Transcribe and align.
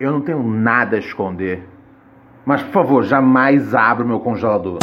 Eu 0.00 0.10
não 0.12 0.22
tenho 0.22 0.42
nada 0.42 0.96
a 0.96 0.98
esconder. 0.98 1.62
Mas, 2.46 2.62
por 2.62 2.72
favor, 2.72 3.02
jamais 3.04 3.74
abra 3.74 4.02
o 4.02 4.08
meu 4.08 4.18
congelador. 4.18 4.78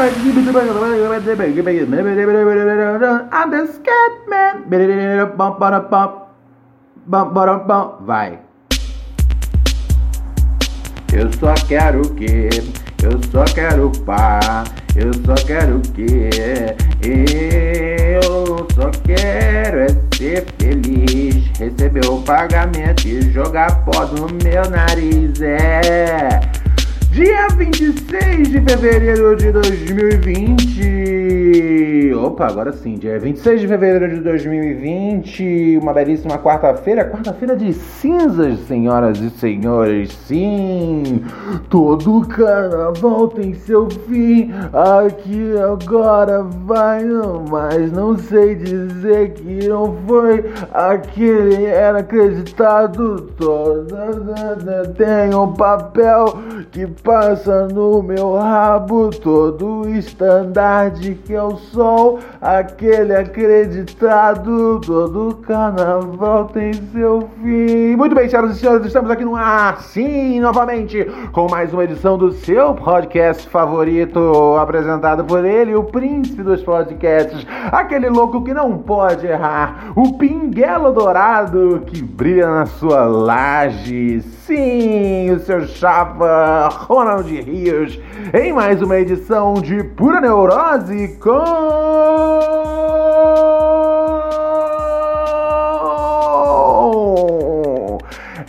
I'm 0.00 0.08
the 3.50 3.66
scat 3.66 4.28
man. 4.28 4.62
Bum, 5.36 5.58
bada, 5.58 5.80
bum. 5.80 6.22
Bum, 7.06 7.34
bada, 7.34 7.58
bum. 7.58 7.96
Vai. 8.06 8.38
Eu 11.12 11.30
só 11.34 11.52
quero 11.68 12.00
o 12.00 12.14
quê? 12.14 12.48
Eu 13.02 13.20
só 13.30 13.44
quero 13.44 13.92
pá. 14.06 14.64
Eu 14.96 15.12
só 15.26 15.34
quero 15.46 15.76
o 15.76 15.82
quê? 15.92 16.30
Eu 17.02 18.66
só 18.74 18.90
quero 19.04 19.80
é 19.80 19.88
ser 20.16 20.46
feliz. 20.58 21.50
Receber 21.58 22.06
o 22.06 22.22
pagamento 22.22 23.06
e 23.06 23.20
jogar 23.32 23.84
pó 23.84 24.06
no 24.06 24.28
meu 24.42 24.70
nariz. 24.70 25.42
É. 25.42 26.40
Dia 27.12 27.48
26 27.56 28.50
de 28.50 28.60
fevereiro 28.60 29.34
de 29.34 29.50
2020. 29.50 32.14
Opa, 32.14 32.46
agora 32.46 32.72
sim, 32.72 32.94
dia 32.94 33.18
26 33.18 33.62
de 33.62 33.68
fevereiro 33.68 34.14
de 34.14 34.20
2020. 34.20 35.78
Uma 35.82 35.92
belíssima 35.92 36.38
quarta-feira. 36.38 37.04
Quarta-feira 37.04 37.56
de 37.56 37.72
cinzas, 37.72 38.60
senhoras 38.60 39.18
e 39.18 39.28
senhores. 39.30 40.12
Sim, 40.26 41.24
todo 41.68 42.24
carnaval 42.28 43.26
tem 43.28 43.54
seu 43.54 43.90
fim. 43.90 44.52
Aqui 44.72 45.54
agora 45.58 46.42
vai, 46.42 47.02
mas 47.50 47.90
não 47.90 48.16
sei 48.16 48.54
dizer 48.54 49.32
que 49.32 49.68
não 49.68 49.96
foi. 50.06 50.44
Aquele 50.72 51.64
era 51.64 51.98
acreditado. 51.98 53.22
Toda 53.36 54.86
tem 54.96 55.34
um 55.34 55.52
papel 55.54 56.38
que 56.70 56.86
passa 57.02 57.66
no 57.68 58.02
meu 58.02 58.34
rabo 58.34 59.10
todo 59.10 59.88
estandarte 59.88 61.14
que 61.24 61.34
o 61.34 61.56
sol, 61.56 62.18
aquele 62.40 63.14
acreditado, 63.14 64.80
todo 64.80 65.38
carnaval 65.46 66.46
tem 66.46 66.72
seu 66.92 67.28
fim. 67.42 67.96
Muito 67.96 68.14
bem, 68.14 68.28
senhoras 68.28 68.56
e 68.56 68.60
senhores, 68.60 68.86
estamos 68.86 69.10
aqui 69.10 69.24
no 69.24 69.34
ar, 69.34 69.80
sim, 69.82 70.40
novamente, 70.40 71.04
com 71.32 71.48
mais 71.50 71.72
uma 71.72 71.84
edição 71.84 72.18
do 72.18 72.32
seu 72.32 72.74
podcast 72.74 73.48
favorito, 73.48 74.56
apresentado 74.60 75.24
por 75.24 75.44
ele, 75.44 75.74
o 75.74 75.84
príncipe 75.84 76.42
dos 76.42 76.62
podcasts, 76.62 77.46
aquele 77.72 78.08
louco 78.08 78.44
que 78.44 78.52
não 78.52 78.76
pode 78.76 79.26
errar, 79.26 79.92
o 79.96 80.18
pinguelo 80.18 80.92
dourado 80.92 81.82
que 81.86 82.02
brilha 82.02 82.48
na 82.50 82.66
sua 82.66 83.04
laje, 83.04 84.20
sim, 84.20 85.30
o 85.30 85.40
seu 85.40 85.66
chapa 85.66 86.68
Ronald 86.90 87.30
Rios, 87.30 87.96
em 88.34 88.52
mais 88.52 88.82
uma 88.82 88.98
edição 88.98 89.54
de 89.54 89.84
Pura 89.84 90.20
Neurose 90.20 91.16
com 91.20 91.38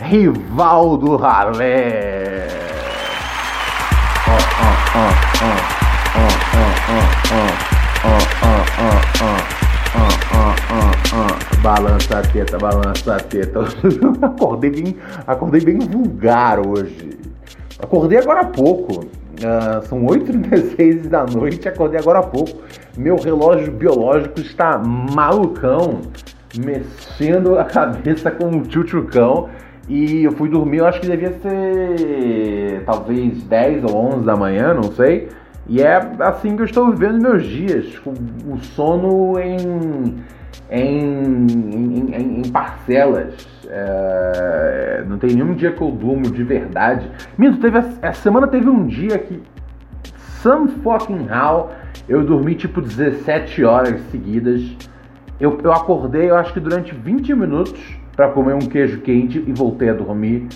Rivaldo 0.00 1.14
Ralé. 1.14 2.48
Balança 11.62 12.18
a 12.18 12.22
teta, 12.22 12.58
balança 12.58 13.14
a 13.14 13.20
teta. 13.20 13.60
acordei 14.26 14.70
bem, 14.70 14.96
acordei 15.28 15.60
bem 15.60 15.78
vulgar 15.78 16.58
hoje. 16.58 17.21
Acordei 17.82 18.18
agora 18.18 18.40
há 18.40 18.44
pouco. 18.44 19.04
Ah, 19.44 19.80
são 19.82 20.04
8h16 20.06 21.08
da 21.08 21.24
noite, 21.24 21.68
acordei 21.68 21.98
agora 21.98 22.20
há 22.20 22.22
pouco. 22.22 22.62
Meu 22.96 23.16
relógio 23.16 23.72
biológico 23.72 24.40
está 24.40 24.78
malucão, 24.78 26.00
mexendo 26.56 27.58
a 27.58 27.64
cabeça 27.64 28.30
com 28.30 28.46
um 28.46 28.62
tchutchucão. 28.62 29.48
E 29.88 30.22
eu 30.22 30.32
fui 30.32 30.48
dormir, 30.48 30.78
eu 30.78 30.86
acho 30.86 31.00
que 31.00 31.08
devia 31.08 31.32
ser 31.40 32.82
talvez 32.86 33.42
10 33.42 33.82
ou 33.84 33.96
11 34.14 34.24
da 34.24 34.36
manhã, 34.36 34.72
não 34.74 34.84
sei. 34.92 35.28
E 35.68 35.82
é 35.82 35.96
assim 36.20 36.54
que 36.54 36.62
eu 36.62 36.66
estou 36.66 36.90
vivendo 36.92 37.20
meus 37.20 37.44
dias, 37.44 37.98
com 37.98 38.10
o 38.12 38.58
sono 38.62 39.38
em, 39.40 40.16
em, 40.70 41.46
em- 42.14 42.40
em 42.40 42.42
parcelas. 42.50 43.34
É, 43.74 45.02
não 45.08 45.16
tem 45.16 45.30
nenhum 45.30 45.54
dia 45.54 45.72
que 45.72 45.80
eu 45.80 45.90
durmo 45.90 46.30
de 46.30 46.44
verdade. 46.44 47.10
Minto, 47.38 47.58
teve, 47.58 47.78
essa 47.78 48.20
semana 48.20 48.46
teve 48.46 48.68
um 48.68 48.86
dia 48.86 49.16
que, 49.16 49.42
some 50.42 50.68
fucking 50.82 51.26
how, 51.30 51.70
eu 52.06 52.22
dormi 52.22 52.54
tipo 52.54 52.82
17 52.82 53.64
horas 53.64 53.98
seguidas. 54.10 54.60
Eu, 55.40 55.58
eu 55.64 55.72
acordei, 55.72 56.28
eu 56.28 56.36
acho 56.36 56.52
que 56.52 56.60
durante 56.60 56.94
20 56.94 57.34
minutos 57.34 57.96
para 58.14 58.28
comer 58.28 58.54
um 58.54 58.58
queijo 58.58 59.00
quente 59.00 59.42
e 59.46 59.52
voltei 59.52 59.88
a 59.88 59.94
dormir. 59.94 60.48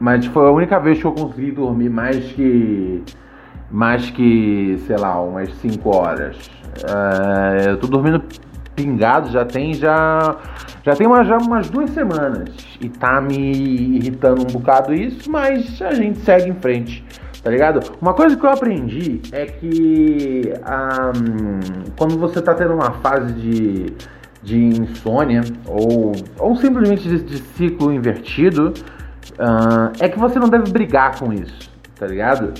Mas 0.00 0.24
foi 0.24 0.48
a 0.48 0.50
única 0.50 0.80
vez 0.80 0.98
que 0.98 1.04
eu 1.04 1.12
consegui 1.12 1.50
dormir 1.50 1.90
mais 1.90 2.32
que. 2.32 3.02
Mais 3.70 4.08
que, 4.08 4.82
sei 4.86 4.96
lá, 4.96 5.20
umas 5.20 5.52
5 5.56 5.94
horas. 5.94 6.50
É, 6.82 7.70
eu 7.70 7.76
tô 7.76 7.86
dormindo 7.86 8.22
pingado, 8.82 9.30
já 9.30 9.44
tem 9.44 9.74
já. 9.74 10.36
Já 10.84 10.94
tem 10.94 11.06
uma, 11.06 11.24
já 11.24 11.36
umas 11.38 11.68
duas 11.68 11.90
semanas. 11.90 12.48
E 12.80 12.88
tá 12.88 13.20
me 13.20 13.36
irritando 13.96 14.42
um 14.42 14.46
bocado 14.46 14.94
isso, 14.94 15.30
mas 15.30 15.82
a 15.82 15.92
gente 15.94 16.18
segue 16.20 16.48
em 16.48 16.54
frente. 16.54 17.04
Tá 17.42 17.50
ligado? 17.50 17.80
Uma 18.00 18.14
coisa 18.14 18.36
que 18.36 18.44
eu 18.44 18.50
aprendi 18.50 19.20
é 19.32 19.46
que 19.46 20.52
ah, 20.64 21.12
quando 21.96 22.18
você 22.18 22.40
tá 22.40 22.54
tendo 22.54 22.74
uma 22.74 22.90
fase 22.92 23.32
de, 23.34 23.86
de 24.42 24.58
insônia 24.64 25.42
ou, 25.66 26.12
ou 26.38 26.56
simplesmente 26.56 27.08
de, 27.08 27.22
de 27.22 27.38
ciclo 27.38 27.92
invertido, 27.92 28.72
ah, 29.38 29.92
é 30.00 30.08
que 30.08 30.18
você 30.18 30.38
não 30.38 30.48
deve 30.48 30.70
brigar 30.70 31.18
com 31.18 31.32
isso, 31.32 31.70
tá 31.98 32.06
ligado? 32.06 32.52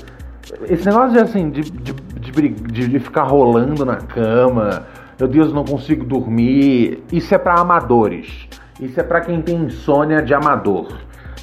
Esse 0.69 0.87
negócio 0.87 1.13
de 1.13 1.19
assim, 1.19 1.51
de, 1.51 1.63
de, 1.71 1.93
de- 1.93 2.89
de 2.89 2.99
ficar 3.01 3.25
rolando 3.25 3.85
na 3.85 3.97
cama, 3.97 4.87
meu 5.19 5.29
Deus, 5.29 5.53
não 5.53 5.65
consigo 5.65 6.05
dormir, 6.05 7.03
isso 7.13 7.35
é 7.35 7.39
pra 7.39 7.55
amadores. 7.55 8.49
Isso 8.81 9.01
é 9.01 9.03
pra 9.03 9.21
quem 9.21 9.43
tem 9.43 9.57
insônia 9.65 10.23
de 10.23 10.33
amador, 10.33 10.93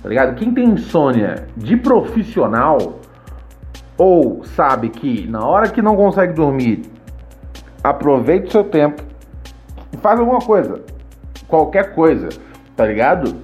tá 0.01 0.07
ligado? 0.07 0.35
Quem 0.35 0.53
tem 0.53 0.69
insônia 0.69 1.47
de 1.57 1.75
profissional 1.75 2.99
ou 3.97 4.43
sabe 4.45 4.89
que 4.89 5.27
na 5.27 5.45
hora 5.45 5.67
que 5.67 5.81
não 5.81 5.97
consegue 5.97 6.33
dormir, 6.33 6.83
aproveite 7.83 8.51
seu 8.51 8.63
tempo 8.63 9.03
e 9.91 9.97
faz 9.97 10.17
alguma 10.19 10.39
coisa. 10.39 10.81
Qualquer 11.47 11.93
coisa, 11.93 12.29
tá 12.75 12.85
ligado? 12.85 13.35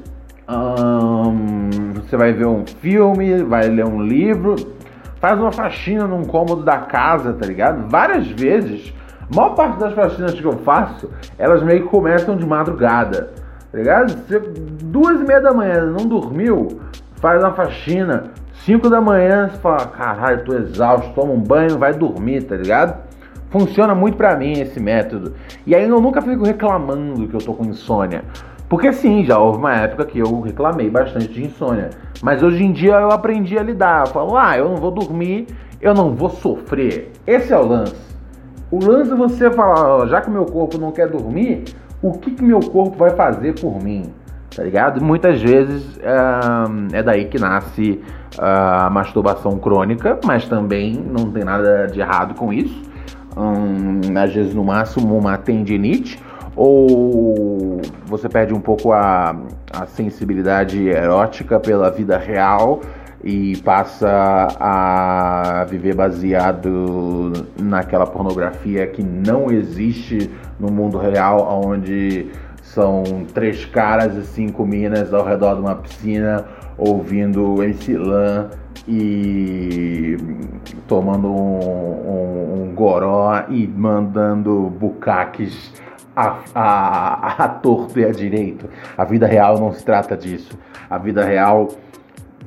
Você 1.96 2.16
vai 2.16 2.32
ver 2.32 2.48
um 2.48 2.66
filme, 2.66 3.44
vai 3.44 3.68
ler 3.68 3.86
um 3.86 4.02
livro, 4.02 4.56
faz 5.20 5.38
uma 5.38 5.52
faxina 5.52 6.08
num 6.08 6.24
cômodo 6.24 6.64
da 6.64 6.78
casa, 6.78 7.34
tá 7.34 7.46
ligado? 7.46 7.90
Várias 7.90 8.28
vezes, 8.28 8.94
a 9.32 9.36
maior 9.36 9.56
parte 9.56 9.80
das 9.80 9.94
faxinas 9.94 10.34
que 10.34 10.44
eu 10.44 10.58
faço, 10.60 11.10
elas 11.38 11.64
meio 11.64 11.84
que 11.84 11.90
começam 11.90 12.36
de 12.36 12.46
madrugada, 12.46 13.32
tá 13.72 13.78
ligado? 13.78 14.12
Você, 14.12 14.40
duas 14.84 15.22
e 15.22 15.24
meia 15.24 15.40
da 15.40 15.54
manhã 15.54 15.86
não 15.86 16.06
dormiu, 16.06 16.82
faz 17.16 17.42
uma 17.42 17.54
faxina. 17.54 18.26
5 18.66 18.90
da 18.90 19.02
manhã 19.02 19.50
você 19.50 19.58
fala, 19.58 19.88
caralho, 19.88 20.44
tô 20.44 20.54
exausto, 20.54 21.14
toma 21.16 21.34
um 21.34 21.40
banho, 21.40 21.80
vai 21.80 21.94
dormir, 21.94 22.44
tá 22.44 22.56
ligado? 22.56 22.96
Funciona 23.50 23.96
muito 23.96 24.18
pra 24.18 24.36
mim 24.36 24.52
esse 24.52 24.80
método. 24.80 25.34
E 25.66 25.74
aí 25.74 25.88
eu 25.88 26.00
nunca 26.00 26.22
fico 26.22 26.44
reclamando 26.44 27.28
que 27.28 27.34
eu 27.34 27.40
tô 27.40 27.54
com 27.54 27.66
insônia. 27.66 28.24
Porque 28.70 28.94
sim, 28.94 29.26
já 29.26 29.40
houve 29.40 29.58
uma 29.58 29.74
época 29.74 30.06
que 30.06 30.20
eu 30.20 30.42
reclamei 30.42 30.90
bastante 30.90 31.30
de 31.30 31.44
insônia. 31.44 31.90
Mas 32.22 32.44
hoje 32.44 32.64
em 32.64 32.72
dia 32.72 32.94
eu 32.94 33.12
aprendi 33.12 33.58
a 33.58 33.64
lidar. 33.64 34.06
Eu 34.06 34.14
falo, 34.14 34.38
ah, 34.38 34.58
eu 34.58 34.70
não 34.70 34.78
vou 34.78 34.92
dormir, 34.92 35.48
eu 35.82 35.94
não 35.94 36.16
vou 36.16 36.30
sofrer. 36.30 37.12
Esse 37.26 37.52
é 37.52 37.58
o 37.58 37.66
lance. 37.66 38.11
O 38.72 38.80
lance 38.80 39.12
é 39.12 39.16
você 39.16 39.52
falar, 39.52 40.08
já 40.08 40.22
que 40.22 40.30
meu 40.30 40.46
corpo 40.46 40.78
não 40.78 40.92
quer 40.92 41.10
dormir, 41.10 41.66
o 42.02 42.14
que, 42.14 42.32
que 42.32 42.42
meu 42.42 42.62
corpo 42.62 42.98
vai 42.98 43.10
fazer 43.12 43.60
por 43.60 43.84
mim? 43.84 44.14
Tá 44.56 44.64
ligado? 44.64 45.04
Muitas 45.04 45.42
vezes 45.42 46.00
é, 46.02 46.98
é 46.98 47.04
daí 47.04 47.26
que 47.26 47.38
nasce 47.38 48.02
a 48.38 48.90
masturbação 48.90 49.58
crônica, 49.60 50.18
mas 50.26 50.48
também 50.48 50.94
não 50.94 51.30
tem 51.32 51.44
nada 51.44 51.88
de 51.88 52.00
errado 52.00 52.34
com 52.34 52.54
isso. 52.54 52.82
Hum, 53.38 54.00
às 54.18 54.34
vezes, 54.34 54.54
no 54.54 54.64
máximo, 54.64 55.18
uma 55.18 55.38
tendinite 55.38 56.20
ou 56.56 57.82
você 58.06 58.28
perde 58.28 58.54
um 58.54 58.60
pouco 58.60 58.92
a, 58.92 59.36
a 59.74 59.86
sensibilidade 59.86 60.90
erótica 60.90 61.60
pela 61.60 61.90
vida 61.90 62.18
real 62.18 62.82
e 63.24 63.58
passa 63.58 64.48
a 64.60 65.66
viver 65.70 65.96
baseado 65.96 67.32
naquela 67.60 68.06
pornografia 68.06 68.88
que 68.88 69.04
não 69.04 69.52
existe 69.52 70.30
no 70.60 70.72
mundo 70.72 70.98
real, 70.98 71.62
onde 71.64 72.32
são 72.64 73.04
três 73.34 73.66
caras 73.66 74.16
e 74.16 74.26
cinco 74.26 74.66
minas 74.66 75.14
ao 75.14 75.26
redor 75.26 75.56
de 75.56 75.62
uma 75.62 75.76
piscina 75.76 76.46
ouvindo 76.78 77.62
MC 77.62 77.96
e 78.88 80.18
tomando 80.88 81.28
um, 81.28 81.60
um, 81.60 82.64
um 82.64 82.76
goró 82.76 83.44
e 83.50 83.68
mandando 83.68 84.72
bucaques 84.80 85.72
a, 86.16 86.40
a, 86.56 87.44
a 87.44 87.48
torto 87.48 88.00
e 88.00 88.06
a 88.06 88.12
direito. 88.12 88.70
A 88.98 89.06
vida 89.06 89.28
real 89.28 89.60
não 89.60 89.72
se 89.74 89.84
trata 89.84 90.18
disso. 90.18 90.58
A 90.90 90.98
vida 90.98 91.24
real 91.24 91.70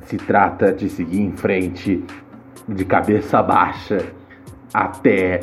se 0.05 0.17
trata 0.17 0.71
de 0.71 0.89
seguir 0.89 1.21
em 1.21 1.31
frente 1.31 2.03
de 2.67 2.85
cabeça 2.85 3.41
baixa 3.41 4.13
até 4.73 5.39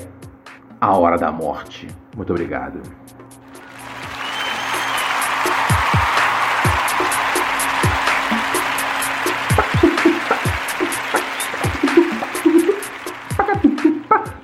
a 0.81 0.97
hora 0.97 1.17
da 1.17 1.33
morte. 1.33 1.89
Muito 2.17 2.33
obrigado. 2.33 2.81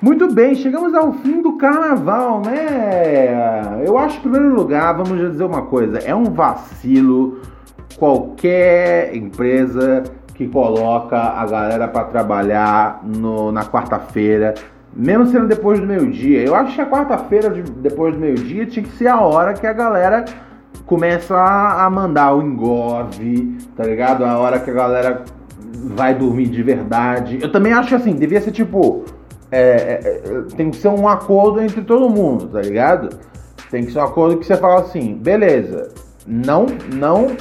Muito 0.01 0.33
bem, 0.33 0.55
chegamos 0.55 0.93
ao 0.93 1.13
fim 1.13 1.41
do 1.41 1.57
carnaval, 1.57 2.41
né? 2.41 3.83
Eu 3.85 3.97
acho, 3.97 4.17
em 4.17 4.21
primeiro 4.21 4.53
lugar, 4.53 4.93
vamos 4.93 5.31
dizer 5.31 5.43
uma 5.43 5.63
coisa: 5.63 5.99
é 5.99 6.15
um 6.15 6.25
vacilo 6.25 7.41
qualquer 7.99 9.15
empresa 9.15 10.03
que 10.33 10.47
coloca 10.47 11.17
a 11.17 11.45
galera 11.45 11.87
para 11.87 12.05
trabalhar 12.05 13.01
no, 13.03 13.51
na 13.51 13.65
quarta-feira, 13.65 14.53
mesmo 14.95 15.25
sendo 15.27 15.47
depois 15.47 15.79
do 15.79 15.85
meio-dia. 15.85 16.41
Eu 16.41 16.55
acho 16.55 16.75
que 16.75 16.81
a 16.81 16.85
quarta-feira, 16.85 17.49
de, 17.49 17.61
depois 17.61 18.13
do 18.13 18.19
meio-dia, 18.19 18.65
tinha 18.65 18.83
que 18.83 18.91
ser 18.93 19.07
a 19.07 19.19
hora 19.19 19.53
que 19.53 19.67
a 19.67 19.73
galera 19.73 20.23
começa 20.85 21.35
a, 21.35 21.85
a 21.85 21.89
mandar 21.89 22.33
o 22.33 22.41
engove, 22.41 23.57
tá 23.75 23.83
ligado? 23.83 24.23
A 24.23 24.37
hora 24.39 24.59
que 24.59 24.71
a 24.71 24.73
galera 24.73 25.23
vai 25.95 26.15
dormir 26.15 26.47
de 26.47 26.63
verdade. 26.63 27.39
Eu 27.41 27.51
também 27.51 27.73
acho 27.73 27.89
que 27.89 27.95
assim, 27.95 28.13
devia 28.13 28.39
ser 28.39 28.51
tipo 28.51 29.03
é, 29.51 29.59
é, 29.59 30.21
é, 30.25 30.55
tem 30.55 30.69
que 30.71 30.77
ser 30.77 30.89
um 30.89 31.07
acordo 31.07 31.61
entre 31.61 31.81
todo 31.81 32.09
mundo, 32.09 32.47
tá 32.47 32.61
ligado? 32.61 33.09
Tem 33.69 33.83
que 33.83 33.91
ser 33.91 33.99
um 33.99 34.03
acordo 34.03 34.37
que 34.37 34.45
você 34.45 34.55
fala 34.55 34.81
assim, 34.81 35.15
beleza, 35.15 35.89
não, 36.27 36.65
não, 36.93 37.35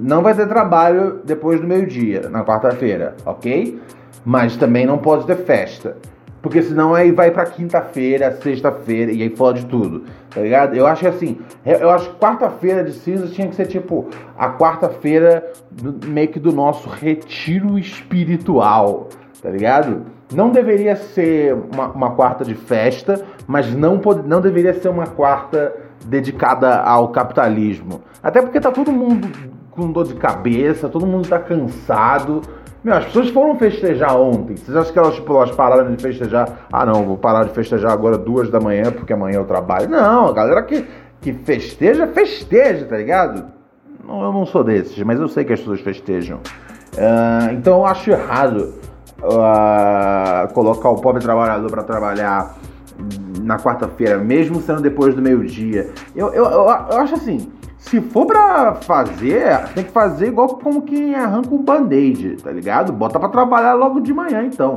não 0.00 0.22
vai 0.22 0.34
ter 0.34 0.46
trabalho 0.48 1.20
depois 1.24 1.60
do 1.60 1.66
meio-dia, 1.66 2.28
na 2.28 2.44
quarta-feira, 2.44 3.14
ok? 3.24 3.80
Mas 4.24 4.56
também 4.56 4.86
não 4.86 4.98
pode 4.98 5.26
ter 5.26 5.36
festa. 5.36 5.96
Porque 6.42 6.62
senão 6.62 6.94
aí 6.94 7.12
vai 7.12 7.30
pra 7.30 7.44
quinta-feira, 7.44 8.32
sexta-feira 8.32 9.12
e 9.12 9.22
aí 9.22 9.36
fode 9.36 9.66
tudo, 9.66 10.04
tá 10.30 10.40
ligado? 10.40 10.74
Eu 10.74 10.86
acho 10.86 11.02
que 11.02 11.06
assim, 11.06 11.38
eu 11.64 11.90
acho 11.90 12.10
que 12.10 12.16
quarta-feira 12.18 12.82
de 12.82 12.92
cinza 12.92 13.26
tinha 13.28 13.46
que 13.46 13.54
ser 13.54 13.66
tipo 13.66 14.08
a 14.38 14.50
quarta-feira 14.50 15.52
meio 16.06 16.28
que 16.28 16.40
do 16.40 16.50
nosso 16.50 16.88
retiro 16.88 17.78
espiritual, 17.78 19.08
tá 19.42 19.50
ligado? 19.50 20.06
Não 20.32 20.50
deveria 20.50 20.96
ser 20.96 21.54
uma, 21.74 21.88
uma 21.88 22.10
quarta 22.12 22.42
de 22.42 22.54
festa, 22.54 23.22
mas 23.46 23.74
não, 23.74 23.98
pode, 23.98 24.26
não 24.26 24.40
deveria 24.40 24.72
ser 24.72 24.88
uma 24.88 25.06
quarta 25.06 25.89
dedicada 26.04 26.80
ao 26.80 27.08
capitalismo. 27.08 28.02
Até 28.22 28.40
porque 28.40 28.60
tá 28.60 28.70
todo 28.70 28.92
mundo 28.92 29.28
com 29.70 29.90
dor 29.90 30.06
de 30.06 30.14
cabeça, 30.14 30.88
todo 30.88 31.06
mundo 31.06 31.28
tá 31.28 31.38
cansado. 31.38 32.42
Meu, 32.82 32.94
as 32.94 33.04
pessoas 33.06 33.28
foram 33.30 33.56
festejar 33.56 34.16
ontem. 34.16 34.56
Vocês 34.56 34.76
acham 34.76 34.92
que 34.92 34.98
elas, 34.98 35.14
tipo, 35.14 35.34
elas 35.34 35.50
pararam 35.50 35.94
de 35.94 36.02
festejar? 36.02 36.66
Ah, 36.72 36.86
não, 36.86 37.04
vou 37.04 37.18
parar 37.18 37.44
de 37.44 37.50
festejar 37.50 37.92
agora 37.92 38.16
duas 38.16 38.50
da 38.50 38.58
manhã 38.58 38.90
porque 38.90 39.12
amanhã 39.12 39.36
eu 39.36 39.44
trabalho. 39.44 39.88
Não, 39.88 40.28
a 40.28 40.32
galera 40.32 40.62
que, 40.62 40.86
que 41.20 41.32
festeja, 41.32 42.06
festeja, 42.06 42.86
tá 42.86 42.96
ligado? 42.96 43.44
Não, 44.06 44.22
eu 44.22 44.32
não 44.32 44.46
sou 44.46 44.64
desses, 44.64 45.02
mas 45.02 45.20
eu 45.20 45.28
sei 45.28 45.44
que 45.44 45.52
as 45.52 45.60
pessoas 45.60 45.80
festejam. 45.80 46.38
Uh, 46.94 47.52
então 47.52 47.78
eu 47.78 47.86
acho 47.86 48.10
errado 48.10 48.74
uh, 49.22 50.52
colocar 50.52 50.88
o 50.88 51.00
pobre 51.00 51.22
trabalhador 51.22 51.70
para 51.70 51.82
trabalhar 51.82 52.56
na 53.42 53.58
quarta-feira, 53.58 54.18
mesmo 54.18 54.60
sendo 54.60 54.80
depois 54.80 55.14
do 55.14 55.22
meio-dia. 55.22 55.90
Eu, 56.14 56.28
eu, 56.28 56.44
eu, 56.44 56.66
eu, 56.66 56.98
acho 56.98 57.14
assim, 57.14 57.50
se 57.78 58.00
for 58.00 58.26
pra 58.26 58.74
fazer, 58.74 59.66
tem 59.74 59.84
que 59.84 59.90
fazer 59.90 60.28
igual 60.28 60.48
como 60.48 60.82
quem 60.82 61.14
arranca 61.14 61.54
um 61.54 61.62
band-aid, 61.62 62.36
tá 62.42 62.50
ligado? 62.50 62.92
Bota 62.92 63.18
pra 63.18 63.28
trabalhar 63.28 63.74
logo 63.74 64.00
de 64.00 64.12
manhã, 64.12 64.44
então. 64.44 64.74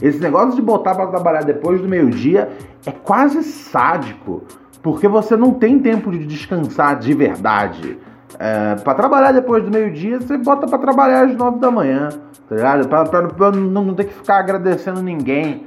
Esse 0.00 0.18
negócio 0.18 0.54
de 0.54 0.62
botar 0.62 0.94
para 0.94 1.06
trabalhar 1.08 1.42
depois 1.42 1.80
do 1.80 1.88
meio-dia 1.88 2.48
é 2.86 2.92
quase 2.92 3.42
sádico, 3.42 4.44
porque 4.82 5.08
você 5.08 5.36
não 5.36 5.52
tem 5.52 5.78
tempo 5.78 6.10
de 6.10 6.24
descansar 6.26 6.98
de 6.98 7.12
verdade. 7.12 7.98
É, 8.38 8.76
para 8.76 8.94
trabalhar 8.94 9.32
depois 9.32 9.64
do 9.64 9.70
meio-dia, 9.70 10.20
você 10.20 10.36
bota 10.38 10.66
para 10.66 10.78
trabalhar 10.78 11.24
às 11.24 11.36
nove 11.36 11.58
da 11.58 11.70
manhã, 11.70 12.08
tá 12.48 12.54
ligado? 12.54 12.88
Pra, 12.88 13.04
pra, 13.04 13.28
pra 13.28 13.50
não, 13.52 13.84
não 13.84 13.94
ter 13.94 14.04
que 14.04 14.14
ficar 14.14 14.38
agradecendo 14.38 15.02
ninguém. 15.02 15.66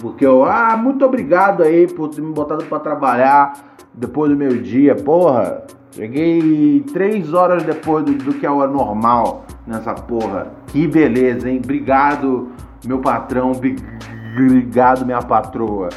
Porque 0.00 0.26
eu, 0.26 0.44
ah, 0.44 0.76
muito 0.76 1.04
obrigado 1.04 1.62
aí 1.62 1.86
por 1.86 2.08
ter 2.08 2.20
me 2.20 2.32
botado 2.32 2.64
para 2.64 2.78
trabalhar 2.78 3.52
depois 3.94 4.30
do 4.30 4.36
meio-dia. 4.36 4.94
Porra, 4.94 5.62
cheguei 5.92 6.84
três 6.92 7.32
horas 7.32 7.62
depois 7.62 8.04
do, 8.04 8.12
do 8.12 8.34
que 8.34 8.46
é 8.46 8.50
o 8.50 8.66
normal 8.66 9.44
nessa 9.66 9.94
porra. 9.94 10.52
Que 10.66 10.86
beleza, 10.86 11.48
hein? 11.48 11.60
Obrigado, 11.62 12.48
meu 12.86 12.98
patrão. 12.98 13.52
Obrigado, 13.52 15.04
minha 15.04 15.22
patroa. 15.22 15.88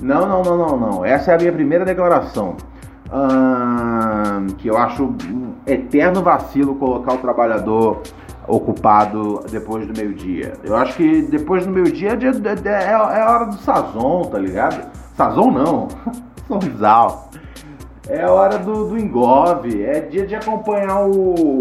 Não, 0.00 0.28
não, 0.28 0.42
não, 0.42 0.56
não, 0.56 0.76
não. 0.78 1.04
Essa 1.04 1.32
é 1.32 1.34
a 1.34 1.38
minha 1.38 1.52
primeira 1.52 1.84
declaração 1.84 2.56
hum, 3.12 4.46
que 4.58 4.68
eu 4.68 4.76
acho 4.76 5.04
um 5.04 5.54
eterno 5.66 6.22
vacilo 6.22 6.74
colocar 6.76 7.14
o 7.14 7.18
trabalhador 7.18 8.02
ocupado 8.48 9.44
depois 9.50 9.86
do 9.86 9.96
meio-dia. 9.96 10.54
Eu 10.64 10.74
acho 10.74 10.96
que 10.96 11.22
depois 11.22 11.66
do 11.66 11.72
meio-dia 11.72 12.10
é, 12.10 12.68
é, 12.68 12.82
é, 12.82 12.94
a 12.94 13.30
hora 13.30 13.44
do 13.46 13.56
sazon, 13.58 14.22
tá 14.22 14.38
ligado? 14.38 14.90
Sazon 15.14 15.50
não, 15.50 15.88
sorrisal. 16.48 17.30
É 18.08 18.26
hora 18.26 18.58
do, 18.58 18.88
do 18.88 18.98
engove, 18.98 19.82
é 19.82 20.00
dia 20.00 20.26
de 20.26 20.34
acompanhar 20.34 21.04
o, 21.04 21.58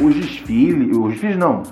os 0.00 0.14
desfiles, 0.14 0.96
os 0.96 1.10
desfiles 1.10 1.36
não, 1.36 1.64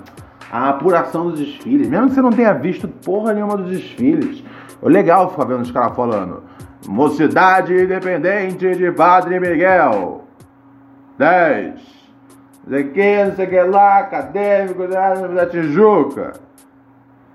a 0.51 0.69
apuração 0.69 1.29
dos 1.29 1.39
desfiles, 1.39 1.87
mesmo 1.87 2.09
que 2.09 2.15
você 2.15 2.21
não 2.21 2.31
tenha 2.31 2.53
visto 2.53 2.89
porra 2.89 3.33
nenhuma 3.33 3.55
dos 3.55 3.69
desfiles. 3.69 4.43
É 4.83 4.89
legal 4.89 5.29
ficar 5.29 5.45
vendo 5.45 5.61
os 5.61 5.71
caras 5.71 5.95
falando, 5.95 6.43
Mocidade 6.85 7.73
Independente 7.73 8.75
de 8.75 8.91
Padre 8.91 9.39
Miguel. 9.39 10.25
10. 11.17 11.96
Sei 12.69 12.83
que, 12.85 13.23
não 13.23 13.35
sei 13.35 13.47
que 13.47 13.61
lá, 13.61 13.99
acadêmico 13.99 14.87
da 14.87 15.45
Tijuca. 15.45 16.33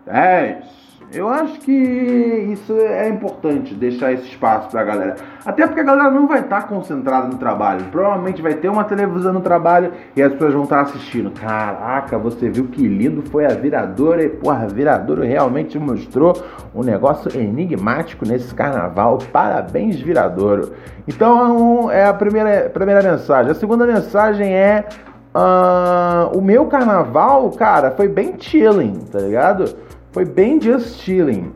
10. 0.04 0.82
Eu 1.14 1.28
acho 1.28 1.60
que 1.60 1.72
isso 1.72 2.72
é 2.72 3.06
importante, 3.08 3.74
deixar 3.74 4.12
esse 4.12 4.28
espaço 4.28 4.70
pra 4.70 4.82
galera. 4.82 5.16
Até 5.44 5.66
porque 5.66 5.80
a 5.80 5.84
galera 5.84 6.10
não 6.10 6.26
vai 6.26 6.40
estar 6.40 6.62
tá 6.62 6.66
concentrada 6.66 7.28
no 7.28 7.36
trabalho. 7.36 7.84
Provavelmente 7.90 8.40
vai 8.40 8.54
ter 8.54 8.70
uma 8.70 8.84
televisão 8.84 9.30
no 9.30 9.40
trabalho 9.40 9.92
e 10.16 10.22
as 10.22 10.32
pessoas 10.32 10.54
vão 10.54 10.62
estar 10.62 10.76
tá 10.76 10.82
assistindo. 10.82 11.30
Caraca, 11.30 12.16
você 12.16 12.48
viu 12.48 12.68
que 12.68 12.86
lindo 12.88 13.22
foi 13.30 13.44
a 13.44 13.50
viradora 13.54 14.22
e, 14.22 14.28
porra, 14.30 14.64
a 14.64 14.66
viradora 14.66 15.24
realmente 15.24 15.78
mostrou 15.78 16.34
um 16.74 16.82
negócio 16.82 17.30
enigmático 17.38 18.26
nesse 18.26 18.54
carnaval. 18.54 19.18
Parabéns, 19.30 20.00
viradouro. 20.00 20.72
Então 21.06 21.90
é 21.90 22.06
a 22.06 22.14
primeira, 22.14 22.70
primeira 22.70 23.02
mensagem. 23.02 23.50
A 23.50 23.54
segunda 23.54 23.86
mensagem 23.86 24.54
é 24.54 24.86
Uh, 25.34 26.36
o 26.36 26.42
meu 26.42 26.66
carnaval, 26.66 27.50
cara, 27.52 27.90
foi 27.92 28.06
bem 28.06 28.34
chilling, 28.38 29.00
tá 29.10 29.18
ligado? 29.18 29.76
Foi 30.12 30.24
bem 30.24 30.60
just 30.60 31.00
chilling. 31.00 31.52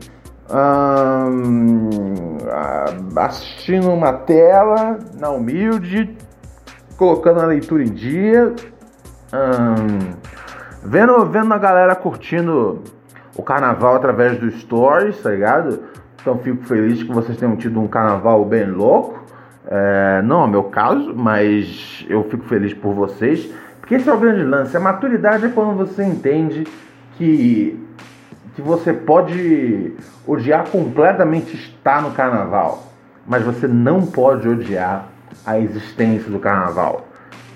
Uh, 0.49 1.57
assistindo 3.15 3.91
uma 3.91 4.13
tela 4.13 4.97
na 5.19 5.29
humilde, 5.29 6.17
colocando 6.97 7.41
a 7.41 7.45
leitura 7.45 7.83
em 7.83 7.93
dia, 7.93 8.55
uh, 9.33 10.15
vendo, 10.83 11.25
vendo 11.27 11.53
a 11.53 11.57
galera 11.57 11.95
curtindo 11.95 12.81
o 13.35 13.43
carnaval 13.43 13.95
através 13.95 14.39
dos 14.39 14.59
stories, 14.61 15.21
tá 15.21 15.29
ligado? 15.29 15.83
Então 16.19 16.39
fico 16.39 16.65
feliz 16.65 17.03
que 17.03 17.13
vocês 17.13 17.37
tenham 17.37 17.55
tido 17.55 17.79
um 17.79 17.87
carnaval 17.87 18.43
bem 18.43 18.65
louco. 18.65 19.27
É, 19.69 20.21
não 20.23 20.41
é 20.41 20.45
o 20.45 20.47
meu 20.47 20.63
caso, 20.63 21.13
mas 21.13 22.05
eu 22.09 22.23
fico 22.23 22.45
feliz 22.45 22.73
por 22.73 22.93
vocês. 22.93 23.53
Porque 23.87 23.95
esse 23.95 24.09
é 24.09 24.13
o 24.13 24.19
grande 24.19 24.43
lance. 24.43 24.75
A 24.75 24.81
maturidade 24.81 25.45
é 25.45 25.49
quando 25.49 25.77
você 25.77 26.03
entende 26.03 26.67
que, 27.17 27.81
que 28.53 28.61
você 28.61 28.91
pode 28.91 29.93
odiar 30.27 30.67
completamente 30.67 31.55
estar 31.55 32.01
no 32.01 32.11
carnaval, 32.11 32.83
mas 33.25 33.43
você 33.43 33.65
não 33.65 34.05
pode 34.05 34.45
odiar 34.45 35.07
a 35.45 35.57
existência 35.57 36.29
do 36.29 36.37
carnaval. 36.37 37.07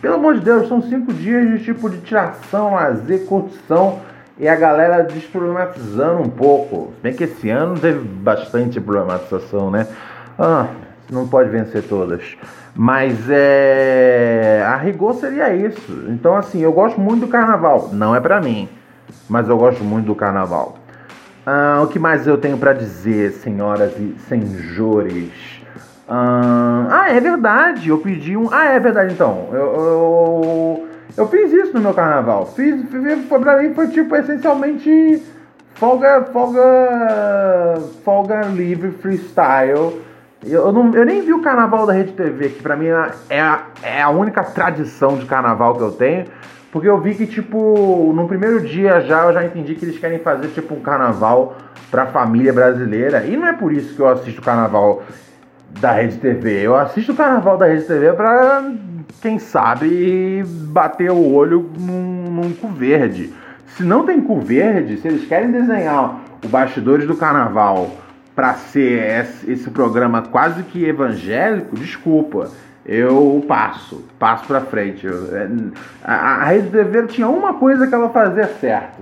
Pelo 0.01 0.15
amor 0.15 0.35
de 0.35 0.39
Deus, 0.39 0.69
são 0.69 0.81
cinco 0.81 1.11
dias 1.11 1.49
de 1.49 1.65
tipo 1.65 1.89
de 1.89 1.97
tiração, 1.97 2.75
lazer, 2.75 3.25
curtição 3.25 3.99
e 4.39 4.47
a 4.47 4.55
galera 4.55 5.03
desproblematizando 5.03 6.21
um 6.21 6.29
pouco. 6.29 6.93
Se 6.95 7.01
bem 7.01 7.13
que 7.13 7.25
esse 7.25 7.49
ano 7.49 7.77
teve 7.77 7.99
bastante 7.99 8.79
problematização, 8.79 9.69
né? 9.69 9.85
Ah, 10.39 10.67
não 11.11 11.27
pode 11.27 11.49
vencer 11.49 11.83
todas. 11.83 12.37
Mas 12.73 13.29
é. 13.29 14.63
A 14.65 14.77
rigor 14.77 15.13
seria 15.15 15.53
isso. 15.53 16.05
Então, 16.07 16.35
assim, 16.35 16.61
eu 16.61 16.71
gosto 16.71 16.99
muito 16.99 17.21
do 17.21 17.27
carnaval. 17.27 17.89
Não 17.91 18.15
é 18.15 18.21
pra 18.21 18.39
mim, 18.39 18.69
mas 19.29 19.49
eu 19.49 19.57
gosto 19.57 19.83
muito 19.83 20.05
do 20.05 20.15
carnaval. 20.15 20.77
Ah, 21.45 21.81
o 21.83 21.87
que 21.87 21.99
mais 21.99 22.25
eu 22.25 22.37
tenho 22.37 22.57
para 22.57 22.71
dizer, 22.71 23.31
senhoras 23.33 23.93
e 23.99 24.15
senhores? 24.29 25.31
Ah, 26.07 26.87
ah, 26.89 27.09
é 27.09 27.19
verdade. 27.19 27.89
Eu 27.89 27.97
pedi 27.97 28.37
um. 28.37 28.47
Ah, 28.51 28.65
é 28.65 28.79
verdade 28.79 29.13
então. 29.13 29.49
Eu, 29.51 29.57
eu, 29.57 30.87
eu 31.17 31.27
fiz 31.27 31.51
isso 31.51 31.73
no 31.73 31.81
meu 31.81 31.93
carnaval. 31.93 32.45
Fiz, 32.55 32.89
fiz 32.89 33.25
pra 33.27 33.61
mim 33.61 33.73
foi 33.73 33.87
tipo 33.89 34.15
essencialmente 34.15 35.21
folga, 35.73 36.23
folga, 36.31 37.81
folga 38.03 38.41
livre 38.43 38.91
freestyle 38.91 39.99
eu, 40.43 40.71
não, 40.71 40.93
eu 40.93 41.05
nem 41.05 41.21
vi 41.21 41.33
o 41.33 41.41
carnaval 41.41 41.85
da 41.85 41.93
Rede 41.93 42.13
TV, 42.13 42.49
que 42.49 42.63
pra 42.63 42.75
mim 42.75 42.87
é 43.29 43.39
a, 43.39 43.65
é 43.83 44.01
a 44.01 44.09
única 44.09 44.43
tradição 44.43 45.17
de 45.17 45.25
carnaval 45.25 45.75
que 45.75 45.81
eu 45.81 45.91
tenho. 45.91 46.25
Porque 46.71 46.87
eu 46.87 46.99
vi 46.99 47.13
que, 47.15 47.27
tipo, 47.27 48.13
no 48.15 48.27
primeiro 48.27 48.61
dia 48.61 49.01
já 49.01 49.25
eu 49.25 49.33
já 49.33 49.45
entendi 49.45 49.75
que 49.75 49.83
eles 49.85 49.99
querem 49.99 50.19
fazer, 50.19 50.47
tipo, 50.49 50.73
um 50.73 50.79
carnaval 50.79 51.57
pra 51.91 52.05
família 52.05 52.53
brasileira. 52.53 53.25
E 53.25 53.35
não 53.35 53.47
é 53.47 53.53
por 53.53 53.73
isso 53.73 53.93
que 53.93 54.01
eu 54.01 54.07
assisto 54.07 54.41
o 54.41 54.43
carnaval 54.43 55.03
da 55.79 55.91
Rede 55.91 56.17
TV. 56.17 56.65
Eu 56.65 56.75
assisto 56.75 57.11
o 57.11 57.15
carnaval 57.15 57.57
da 57.57 57.65
Rede 57.65 57.83
TV 57.83 58.13
pra, 58.13 58.63
quem 59.21 59.37
sabe, 59.37 60.43
bater 60.45 61.11
o 61.11 61.33
olho 61.33 61.69
num, 61.77 62.31
num 62.31 62.53
cu 62.53 62.69
verde. 62.69 63.33
Se 63.67 63.83
não 63.83 64.05
tem 64.05 64.21
cu 64.21 64.39
verde, 64.39 64.97
se 64.97 65.07
eles 65.07 65.27
querem 65.27 65.51
desenhar 65.51 66.21
o 66.43 66.47
bastidores 66.47 67.05
do 67.05 67.15
carnaval 67.15 67.89
para 68.35 68.53
ser 68.53 69.27
esse 69.47 69.69
programa 69.69 70.21
quase 70.21 70.63
que 70.63 70.85
evangélico, 70.85 71.75
desculpa, 71.75 72.49
eu 72.85 73.43
passo, 73.47 74.03
passo 74.17 74.45
para 74.45 74.61
frente. 74.61 75.05
É, 75.07 75.49
a, 76.03 76.13
a 76.13 76.45
Rede 76.45 76.69
TV 76.69 77.07
tinha 77.07 77.27
uma 77.27 77.53
coisa 77.55 77.87
que 77.87 77.93
ela 77.93 78.09
fazia 78.09 78.47
certo, 78.59 79.01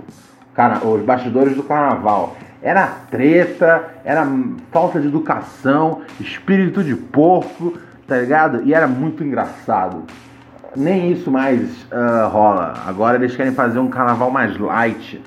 cara, 0.54 0.86
os 0.86 1.02
bastidores 1.02 1.56
do 1.56 1.62
carnaval. 1.62 2.36
Era 2.62 2.86
treta, 3.10 3.84
era 4.04 4.26
falta 4.70 5.00
de 5.00 5.06
educação, 5.06 6.02
espírito 6.20 6.84
de 6.84 6.94
porco, 6.94 7.78
tá 8.06 8.18
ligado? 8.18 8.62
E 8.64 8.74
era 8.74 8.86
muito 8.86 9.24
engraçado. 9.24 10.04
Nem 10.76 11.10
isso 11.10 11.30
mais 11.30 11.60
uh, 11.84 12.28
rola. 12.28 12.74
Agora 12.86 13.16
eles 13.16 13.34
querem 13.34 13.52
fazer 13.52 13.78
um 13.78 13.88
carnaval 13.88 14.30
mais 14.30 14.58
light 14.58 15.20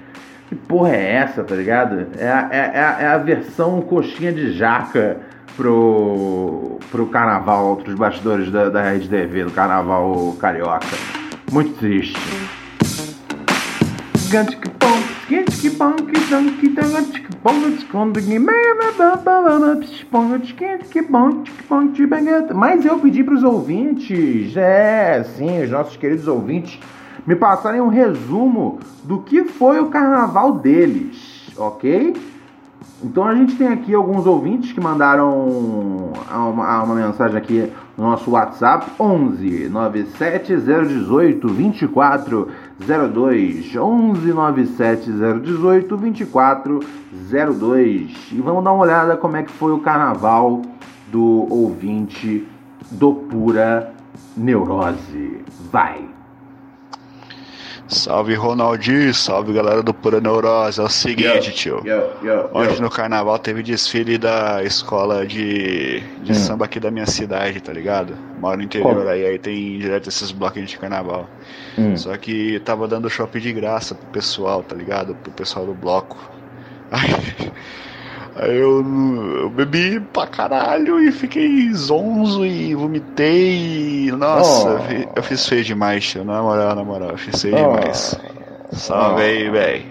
que 0.53 0.67
porra 0.67 0.95
é 0.95 1.13
essa, 1.15 1.43
tá 1.43 1.55
ligado? 1.55 2.07
É 2.17 2.25
é, 2.25 2.72
é, 2.74 3.03
é 3.05 3.07
a 3.07 3.17
versão 3.17 3.81
coxinha 3.81 4.31
de 4.31 4.53
jaca 4.53 5.17
pro, 5.57 6.77
pro 6.91 7.07
carnaval, 7.07 7.65
outros 7.65 7.95
bastidores 7.95 8.51
da, 8.51 8.69
da 8.69 8.83
Rede 8.83 9.10
TV, 9.10 9.45
do 9.45 9.51
carnaval 9.51 10.36
carioca. 10.39 10.95
Muito 11.51 11.74
triste. 11.77 12.19
Mas 22.53 22.86
eu 22.86 23.00
pedi 23.00 23.24
para 23.24 23.33
os 23.33 23.43
ouvintes, 23.43 24.55
é, 24.55 25.24
sim, 25.24 25.63
os 25.63 25.69
nossos 25.69 25.98
queridos 25.98 26.27
ouvintes, 26.27 26.79
me 27.25 27.36
passarem 27.36 27.82
um 27.82 27.88
resumo 27.88 28.80
do 29.03 29.20
que 29.20 29.44
foi 29.46 29.80
o 29.80 29.88
carnaval 29.88 30.53
deles, 30.53 31.51
ok? 31.58 32.15
Então 33.03 33.25
a 33.25 33.36
gente 33.36 33.56
tem 33.56 33.68
aqui 33.68 33.94
alguns 33.94 34.25
ouvintes 34.25 34.72
que 34.72 34.80
mandaram 34.80 35.48
uma, 36.32 36.84
uma 36.84 36.96
mensagem 36.96 37.38
aqui 37.38 37.72
no 37.98 38.06
nosso 38.06 38.32
WhatsApp 38.32 38.92
11 38.98 39.68
97 39.70 40.56
018 40.56 41.48
24 41.50 42.48
02 42.80 43.75
11 43.75 44.34
97 44.34 45.12
018 45.12 45.98
24 45.98 46.80
02 47.12 48.32
e 48.32 48.42
vamos 48.42 48.63
dar 48.63 48.72
uma 48.72 48.84
olhada 48.84 49.18
como 49.18 49.36
é 49.36 49.44
que 49.44 49.51
foi 49.51 49.74
o 49.74 49.80
carnaval 49.80 50.62
do 51.12 51.46
ouvinte 51.50 52.48
do 52.89 53.13
Pura 53.13 53.94
Neurose. 54.38 55.44
Vai! 55.70 56.12
Salve 57.88 58.34
Ronaldinho, 58.34 59.13
salve 59.13 59.54
galera 59.54 59.84
do 59.84 59.94
Pura 59.94 60.22
Neurose. 60.22 60.80
É 60.80 60.84
o 60.84 60.90
seguinte, 60.90 61.52
tio. 61.52 61.84
Hoje 62.54 62.82
no 62.82 62.90
carnaval 62.90 63.38
teve 63.38 63.62
desfile 63.62 64.18
da 64.18 64.63
escola 64.63 65.25
de, 65.28 66.00
de 66.24 66.32
hum. 66.32 66.36
samba 66.36 66.66
aqui 66.66 66.80
da 66.80 66.90
minha 66.90 67.06
cidade, 67.06 67.60
tá 67.60 67.74
ligado? 67.74 68.16
Moro 68.40 68.58
no 68.58 68.63
interior 68.63 69.08
aí, 69.08 69.25
aí 69.25 69.38
tem 69.38 69.78
direto 69.78 70.08
esses 70.08 70.32
bloquinhos 70.32 70.70
de 70.70 70.78
carnaval. 70.78 71.30
Hum. 71.78 71.96
Só 71.98 72.16
que 72.18 72.60
tava 72.62 72.88
dando 72.88 73.10
shopping 73.10 73.40
de 73.40 73.54
graça 73.54 73.94
pro 73.94 74.08
pessoal, 74.08 74.63
tá 74.63 74.75
ligado? 74.75 75.13
Pro 75.16 75.32
pessoal 75.32 75.66
do 75.66 75.74
bloco. 75.74 76.18
Aí, 76.90 77.52
Aí 78.36 78.58
eu, 78.58 78.84
eu 79.42 79.50
bebi 79.52 80.00
pra 80.00 80.25
caralho 80.25 81.00
e 81.00 81.12
fiquei 81.12 81.72
zonzo 81.74 82.44
e 82.46 82.74
vomitei. 82.74 84.12
Nossa, 84.12 84.70
oh. 84.70 84.92
eu, 84.92 85.10
eu 85.16 85.24
fiz 85.24 85.48
feio 85.48 85.63
demais. 85.63 86.16
Na 86.16 86.42
moral, 86.42 86.75
na 86.75 86.84
moral, 86.84 87.10
eu 87.12 87.18
fiz 87.18 87.42
feio 87.42 87.56
oh. 87.56 87.78
demais. 87.78 88.20
Salve 88.72 89.22
aí, 89.22 89.50
véi. 89.52 89.86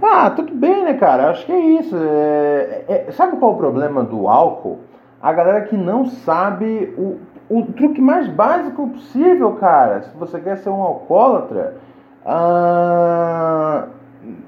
Ah, 0.00 0.30
tudo 0.30 0.54
bem, 0.54 0.84
né, 0.84 0.94
cara? 0.94 1.30
Acho 1.30 1.44
que 1.44 1.52
é 1.52 1.58
isso. 1.58 1.96
É, 1.96 2.84
é, 2.88 3.12
sabe 3.12 3.36
qual 3.36 3.52
é 3.52 3.54
o 3.54 3.58
problema 3.58 4.04
do 4.04 4.28
álcool? 4.28 4.80
A 5.20 5.32
galera 5.32 5.62
que 5.62 5.76
não 5.76 6.06
sabe 6.06 6.94
o, 6.96 7.18
o 7.48 7.62
truque 7.72 8.00
mais 8.00 8.28
básico 8.28 8.88
possível, 8.90 9.52
cara. 9.52 10.02
Se 10.02 10.16
você 10.16 10.38
quer 10.38 10.58
ser 10.58 10.68
um 10.68 10.82
alcoólatra, 10.82 11.78
ah, 12.24 13.86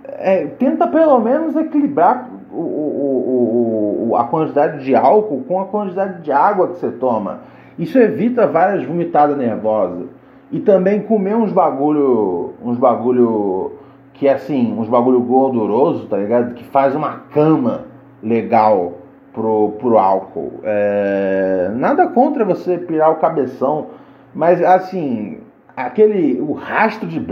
é, 0.05 0.47
tenta 0.59 0.87
pelo 0.87 1.19
menos 1.19 1.57
equilibrar 1.57 2.29
o, 2.61 4.09
o, 4.11 4.17
a 4.17 4.25
quantidade 4.25 4.85
de 4.85 4.95
álcool 4.95 5.45
com 5.47 5.61
a 5.61 5.67
quantidade 5.67 6.23
de 6.23 6.33
água 6.33 6.69
que 6.69 6.77
você 6.77 6.91
toma. 6.91 7.41
Isso 7.79 7.99
evita 7.99 8.47
várias 8.47 8.85
vomitadas 8.85 9.37
nervosas. 9.37 10.09
E 10.51 10.61
também 10.61 11.03
comer 11.03 11.35
uns 11.35 11.53
bagulho, 11.53 12.55
uns 12.63 12.79
bagulho 12.79 13.73
que 14.15 14.27
é 14.27 14.33
assim, 14.33 14.75
uns 14.79 14.89
bagulho 14.89 15.21
gorduroso, 15.21 16.07
tá 16.07 16.17
ligado? 16.17 16.55
Que 16.55 16.65
faz 16.65 16.95
uma 16.95 17.21
cama 17.33 17.85
legal 18.23 18.95
pro, 19.33 19.73
pro 19.79 19.99
álcool. 19.99 20.61
É, 20.63 21.71
nada 21.75 22.07
contra 22.09 22.45
você 22.45 22.79
pirar 22.79 23.11
o 23.13 23.17
cabeção, 23.17 23.89
mas 24.35 24.63
assim, 24.63 25.41
aquele 25.77 26.41
o 26.41 26.53
rastro 26.53 27.07
de 27.07 27.23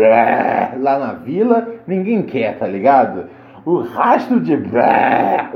lá 0.78 0.98
na 0.98 1.12
vila, 1.14 1.68
ninguém 1.86 2.22
quer, 2.22 2.58
tá 2.58 2.66
ligado? 2.66 3.24
O 3.64 3.80
rastro 3.80 4.40
de 4.40 4.56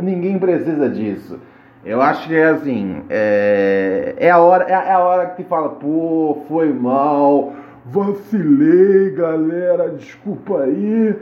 ninguém 0.01 0.39
precisa 0.39 0.89
disso. 0.89 1.39
Eu 1.85 2.01
acho 2.01 2.27
que 2.29 2.35
é 2.35 2.49
assim, 2.49 3.03
é, 3.09 4.15
é 4.19 4.31
a 4.31 4.39
hora, 4.39 4.65
é, 4.65 4.73
é 4.73 4.93
a 4.93 4.99
hora 4.99 5.27
que 5.27 5.45
fala, 5.45 5.71
pô, 5.71 6.43
foi 6.49 6.73
mal, 6.73 7.53
vacilei, 7.87 9.11
galera, 9.11 9.91
desculpa 9.91 10.63
aí. 10.63 11.17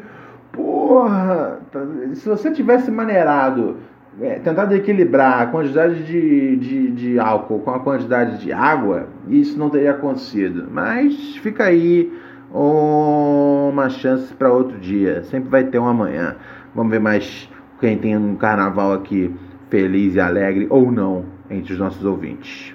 Porra, 0.52 1.58
tá, 1.70 1.80
se 2.14 2.28
você 2.28 2.50
tivesse 2.50 2.90
maneirado 2.90 3.76
é, 4.20 4.38
tentado 4.38 4.74
equilibrar 4.74 5.42
a 5.42 5.46
quantidade 5.46 6.02
de, 6.04 6.56
de, 6.56 6.90
de, 6.90 7.18
álcool 7.18 7.58
com 7.60 7.70
a 7.70 7.80
quantidade 7.80 8.38
de 8.38 8.50
água, 8.52 9.08
isso 9.28 9.58
não 9.58 9.68
teria 9.68 9.90
acontecido. 9.90 10.66
Mas 10.70 11.36
fica 11.36 11.64
aí 11.64 12.10
uma 12.50 13.90
chance 13.90 14.32
para 14.32 14.50
outro 14.50 14.78
dia. 14.78 15.22
Sempre 15.24 15.50
vai 15.50 15.64
ter 15.64 15.78
um 15.78 15.86
amanhã. 15.86 16.36
Vamos 16.76 16.92
ver 16.92 17.00
mais 17.00 17.48
quem 17.80 17.96
tem 17.96 18.14
um 18.18 18.36
carnaval 18.36 18.92
aqui 18.92 19.34
feliz 19.70 20.14
e 20.14 20.20
alegre 20.20 20.66
ou 20.68 20.92
não 20.92 21.24
entre 21.50 21.72
os 21.72 21.78
nossos 21.78 22.04
ouvintes. 22.04 22.74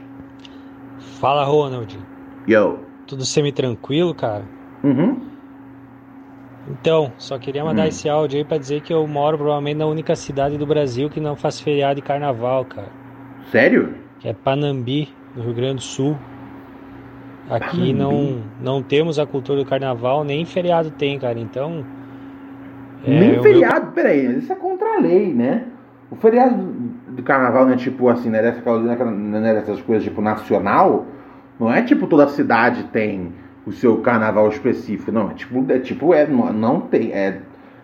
Fala, 1.20 1.46
Ronald. 1.46 2.00
Yo. 2.50 2.80
Tudo 3.06 3.24
semi-tranquilo, 3.24 4.16
cara? 4.16 4.44
Uhum. 4.84 5.22
Então, 6.68 7.12
só 7.20 7.38
queria 7.38 7.64
mandar 7.64 7.84
hum. 7.84 7.90
esse 7.90 8.10
áudio 8.10 8.40
aí 8.40 8.46
pra 8.46 8.58
dizer 8.58 8.82
que 8.82 8.92
eu 8.92 9.06
moro 9.06 9.38
provavelmente 9.38 9.78
na 9.78 9.86
única 9.86 10.16
cidade 10.16 10.58
do 10.58 10.66
Brasil 10.66 11.08
que 11.08 11.20
não 11.20 11.36
faz 11.36 11.60
feriado 11.60 11.96
de 11.96 12.02
carnaval, 12.02 12.66
cara. 12.66 12.90
Sério? 13.52 13.94
Que 14.20 14.30
é 14.30 14.34
Panambi, 14.34 15.10
no 15.36 15.44
Rio 15.44 15.54
Grande 15.54 15.76
do 15.76 15.82
Sul. 15.82 16.18
Aqui 17.48 17.94
não, 17.94 18.42
não 18.60 18.82
temos 18.82 19.20
a 19.20 19.28
cultura 19.28 19.64
do 19.64 19.70
carnaval, 19.70 20.24
nem 20.24 20.44
feriado 20.44 20.90
tem, 20.90 21.20
cara. 21.20 21.40
Então. 21.40 21.86
É, 23.06 23.20
nem 23.20 23.42
feriado, 23.42 23.86
meu... 23.86 23.92
peraí, 23.92 24.38
isso 24.38 24.52
é 24.52 24.56
contra 24.56 24.96
a 24.96 25.00
lei, 25.00 25.34
né? 25.34 25.64
O 26.10 26.16
feriado 26.16 26.56
do 27.10 27.24
carnaval 27.24 27.66
não 27.66 27.74
é 27.74 27.78
tipo 27.78 28.10
assim, 28.10 28.30
né? 28.30 28.42
Dessa, 28.42 28.80
né, 28.80 29.54
dessas 29.54 29.82
coisas 29.82 30.04
tipo 30.04 30.22
nacional. 30.22 31.06
Não 31.60 31.72
é 31.72 31.82
tipo 31.82 32.08
toda 32.08 32.28
cidade 32.28 32.84
tem 32.86 33.34
o 33.66 33.72
seu 33.72 33.98
carnaval 33.98 34.50
específico. 34.50 35.12
Não, 35.12 35.32
é 35.32 35.34
tipo, 35.34 35.66
é 35.72 35.80
tipo, 35.80 36.14
é, 36.14 36.28
não, 36.28 36.52
não 36.52 36.82
tem. 36.82 37.12
É, 37.12 37.40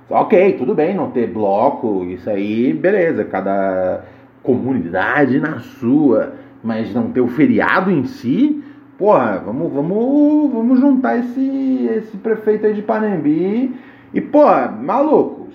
ok, 0.10 0.54
tudo 0.54 0.76
bem 0.76 0.96
não 0.96 1.12
ter 1.12 1.28
bloco, 1.28 2.04
isso 2.06 2.30
aí, 2.30 2.74
beleza. 2.74 3.24
Cada 3.24 4.04
comunidade 4.44 5.40
na 5.40 5.60
sua, 5.60 6.34
mas 6.64 6.94
não 6.94 7.12
ter 7.12 7.22
o 7.22 7.28
feriado 7.28 7.92
em 7.92 8.06
si 8.06 8.64
porra, 8.98 9.42
vamos, 9.46 9.72
vamos, 9.72 10.52
vamos 10.52 10.80
juntar 10.80 11.20
esse, 11.20 11.88
esse 11.98 12.18
prefeito 12.18 12.66
aí 12.66 12.74
de 12.74 12.82
Panembi 12.82 13.76
e, 14.14 14.22
porra, 14.22 14.68
maluco, 14.68 15.50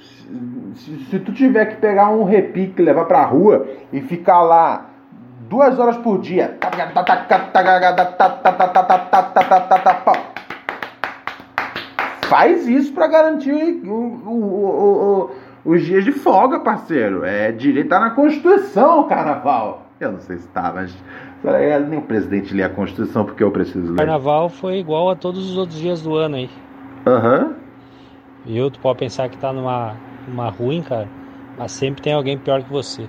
se, 0.75 0.97
se, 1.11 1.19
tu 1.19 1.33
tiver 1.33 1.67
que 1.67 1.77
pegar 1.77 2.11
um 2.11 2.25
repique, 2.25 2.83
levar 2.83 3.05
pra 3.07 3.25
rua 3.25 3.67
e 3.93 4.01
ficar 4.01 4.43
lá 4.43 4.87
duas 5.49 5.79
horas 5.79 5.97
por 5.99 6.19
dia, 6.19 6.59
faz 12.25 12.67
isso 12.67 12.93
pra 12.93 13.07
garantir 13.07 13.83
o, 13.85 13.91
o, 13.91 15.31
o, 15.67 15.73
os 15.73 15.83
dias 15.83 16.05
de 16.05 16.13
folga, 16.13 16.61
parceiro. 16.61 17.25
É 17.25 17.53
direito, 17.53 17.89
tá 17.89 18.01
na 18.01 18.11
Constituição 18.11 19.01
o 19.01 19.05
carnaval. 19.05 19.87
Eu 20.01 20.13
não 20.13 20.21
sei 20.21 20.39
se 20.39 20.49
tá, 20.49 20.73
mas 20.75 20.97
nem 21.89 21.99
o 21.99 22.03
presidente 22.03 22.55
lê 22.55 22.63
a 22.63 22.69
Constituição 22.69 23.25
porque 23.25 23.43
eu 23.43 23.51
preciso 23.51 23.93
ler. 23.93 23.99
Carnaval 23.99 24.49
foi 24.49 24.79
igual 24.79 25.11
a 25.11 25.17
todos 25.17 25.51
os 25.51 25.57
outros 25.57 25.79
dias 25.79 26.03
do 26.03 26.17
ano 26.17 26.37
aí. 26.37 26.51
Aham. 27.07 27.39
Uhum. 27.39 27.62
Viu? 28.45 28.71
Tu 28.71 28.79
pode 28.81 28.99
pensar 28.99 29.29
que 29.29 29.39
tá 29.39 29.53
numa, 29.53 29.95
numa 30.27 30.49
ruim, 30.49 30.83
cara, 30.83 31.09
mas 31.59 31.73
sempre 31.73 32.03
tem 32.03 32.13
alguém 32.13 32.37
pior 32.37 32.63
que 32.63 32.71
você. 32.71 33.07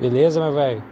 Beleza, 0.00 0.40
meu 0.40 0.52
velho? 0.52 0.82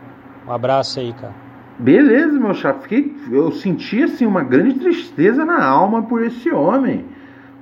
Um 0.47 0.53
abraço 0.53 1.01
aí, 1.01 1.13
cara. 1.13 1.35
Beleza, 1.79 2.39
meu 2.39 2.55
chapa. 2.55 2.81
Fiquei, 2.81 3.17
eu 3.31 3.51
senti 3.53 4.03
assim 4.03 4.27
uma 4.27 4.43
grande 4.43 4.75
tristeza 4.75 5.45
na 5.45 5.65
alma 5.65 6.03
por 6.03 6.23
esse 6.23 6.51
homem. 6.51 7.05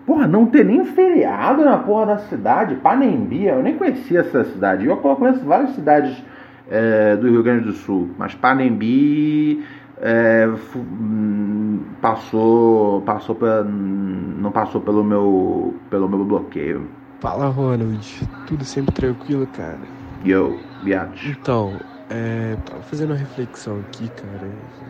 Porra, 0.07 0.27
não 0.27 0.47
ter 0.47 0.65
nem 0.65 0.85
feriado 0.85 1.65
na 1.65 1.79
porra 1.79 2.07
da 2.07 2.19
cidade. 2.19 2.75
Panembi, 2.77 3.47
eu 3.47 3.63
nem 3.63 3.77
conhecia 3.77 4.21
essa 4.21 4.45
cidade. 4.45 4.87
Eu 4.87 4.97
conheço 4.97 5.45
várias 5.45 5.71
cidades 5.71 6.23
é, 6.69 7.17
do 7.17 7.29
Rio 7.29 7.43
Grande 7.43 7.65
do 7.65 7.73
Sul, 7.73 8.11
mas 8.19 8.35
Panembi 8.35 9.65
é, 10.01 10.47
hum, 10.77 11.95
passou, 12.01 13.03
passou 13.03 13.35
pra, 13.37 13.63
não 13.65 14.51
passou 14.53 14.81
pelo 14.81 15.05
meu, 15.05 15.85
pelo 15.91 16.09
meu 16.09 16.25
bloqueio. 16.25 16.91
Fala 17.21 17.49
Ronald, 17.49 18.27
tudo 18.47 18.65
sempre 18.65 18.95
tranquilo, 18.95 19.47
cara. 19.47 19.89
Yo, 20.23 20.65
Biatch. 20.83 21.23
Então, 21.25 21.81
é, 22.09 22.57
tava 22.59 22.83
fazendo 22.83 23.11
uma 23.11 23.17
reflexão 23.17 23.79
aqui, 23.81 24.09
cara. 24.11 24.47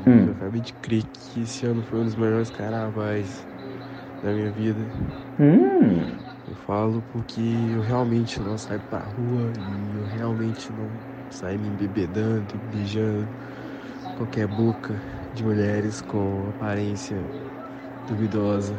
Hum. 0.06 0.26
Eu 0.26 0.32
acabei 0.32 0.60
de 0.60 0.72
crer 0.74 1.04
que 1.12 1.40
esse 1.42 1.66
ano 1.66 1.82
foi 1.82 2.00
um 2.00 2.04
dos 2.04 2.14
melhores 2.14 2.50
carnavais 2.50 3.46
da 4.22 4.32
minha 4.32 4.50
vida. 4.52 4.90
Hum. 5.38 6.20
Eu 6.46 6.54
falo 6.54 7.02
porque 7.02 7.40
eu 7.40 7.80
realmente 7.80 8.40
não 8.40 8.58
saio 8.58 8.80
pra 8.80 9.04
rua 9.04 9.52
e 9.56 9.94
eu 9.94 10.04
realmente 10.04 10.72
não 10.72 10.98
sair 11.30 11.58
me 11.58 11.68
embebedando 11.68 12.56
e 12.56 12.58
beijando 12.58 13.30
qualquer 14.20 14.46
boca 14.46 14.94
de 15.32 15.42
mulheres 15.42 16.02
com 16.02 16.42
aparência 16.54 17.16
duvidosa. 18.06 18.74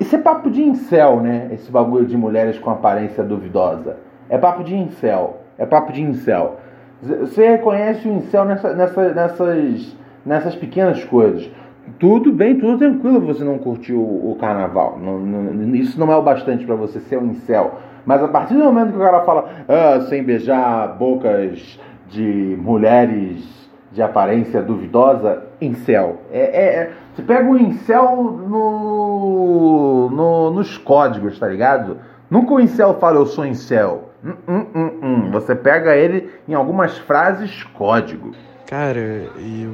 Isso 0.00 0.16
é 0.16 0.18
papo 0.18 0.50
de 0.50 0.62
incel, 0.62 1.20
né? 1.20 1.50
Esse 1.52 1.70
bagulho 1.70 2.06
de 2.06 2.16
mulheres 2.16 2.58
com 2.58 2.70
aparência 2.70 3.22
duvidosa. 3.22 3.98
É 4.30 4.38
papo 4.38 4.64
de 4.64 4.74
incel. 4.74 5.42
É 5.58 5.66
papo 5.66 5.92
de 5.92 6.00
incel. 6.00 6.56
Você 7.02 7.46
reconhece 7.46 8.08
o 8.08 8.12
incel 8.12 8.46
nessa, 8.46 8.72
nessa, 8.72 9.12
nessas, 9.12 9.96
nessas 10.24 10.56
pequenas 10.56 11.04
coisas. 11.04 11.50
Tudo 11.98 12.32
bem, 12.32 12.58
tudo 12.58 12.78
tranquilo 12.78 13.20
você 13.20 13.44
não 13.44 13.58
curtir 13.58 13.92
o, 13.92 14.30
o 14.30 14.36
carnaval. 14.40 14.98
Não, 14.98 15.18
não, 15.18 15.74
isso 15.74 16.00
não 16.00 16.10
é 16.10 16.16
o 16.16 16.22
bastante 16.22 16.64
para 16.64 16.74
você 16.74 17.00
ser 17.00 17.18
um 17.18 17.26
incel. 17.26 17.80
Mas 18.06 18.22
a 18.22 18.28
partir 18.28 18.54
do 18.54 18.64
momento 18.64 18.92
que 18.92 18.96
o 18.96 19.00
cara 19.00 19.20
fala 19.24 19.46
ah, 19.68 20.00
sem 20.08 20.24
beijar 20.24 20.96
bocas 20.96 21.78
de 22.08 22.56
mulheres 22.58 23.65
de 23.96 24.02
aparência 24.02 24.62
duvidosa, 24.62 25.42
incel. 25.58 26.20
É, 26.30 26.40
é, 26.40 26.64
é, 26.64 26.92
você 27.14 27.22
pega 27.22 27.48
o 27.48 27.58
incel 27.58 28.22
no, 28.46 30.10
no, 30.10 30.50
nos 30.50 30.76
códigos, 30.76 31.38
tá 31.38 31.48
ligado? 31.48 31.96
Nunca 32.30 32.52
o 32.52 32.60
incel 32.60 32.98
fala 33.00 33.16
eu 33.16 33.24
sou 33.24 33.46
incel. 33.46 34.10
Hum, 34.22 34.34
hum, 34.46 34.66
hum, 34.74 34.90
hum. 35.02 35.30
Você 35.30 35.54
pega 35.54 35.96
ele 35.96 36.30
em 36.46 36.52
algumas 36.52 36.98
frases 36.98 37.64
código. 37.64 38.32
Cara, 38.66 39.00
eu 39.38 39.72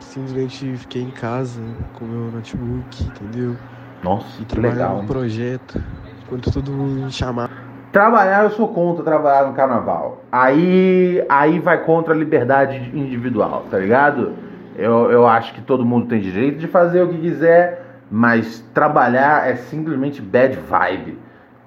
simplesmente 0.00 0.74
fiquei 0.78 1.02
em 1.02 1.10
casa 1.10 1.60
com 1.98 2.06
meu 2.06 2.30
notebook, 2.32 3.04
entendeu? 3.04 3.54
Nossa, 4.02 4.40
e 4.40 4.46
que 4.46 4.58
legal. 4.58 5.00
um 5.00 5.06
projeto 5.06 5.82
quando 6.26 6.50
todo 6.50 6.72
mundo 6.72 7.04
me 7.04 7.12
chamar. 7.12 7.63
Trabalhar, 7.94 8.42
eu 8.42 8.50
sou 8.50 8.66
contra 8.66 9.04
trabalhar 9.04 9.46
no 9.46 9.54
carnaval. 9.54 10.24
Aí, 10.32 11.24
aí 11.28 11.60
vai 11.60 11.84
contra 11.84 12.12
a 12.12 12.16
liberdade 12.16 12.90
individual, 12.92 13.66
tá 13.70 13.78
ligado? 13.78 14.32
Eu, 14.74 15.12
eu 15.12 15.28
acho 15.28 15.54
que 15.54 15.62
todo 15.62 15.84
mundo 15.84 16.08
tem 16.08 16.20
direito 16.20 16.58
de 16.58 16.66
fazer 16.66 17.04
o 17.04 17.08
que 17.08 17.18
quiser, 17.18 18.00
mas 18.10 18.58
trabalhar 18.74 19.48
é 19.48 19.54
simplesmente 19.54 20.20
bad 20.20 20.58
vibe, 20.68 21.16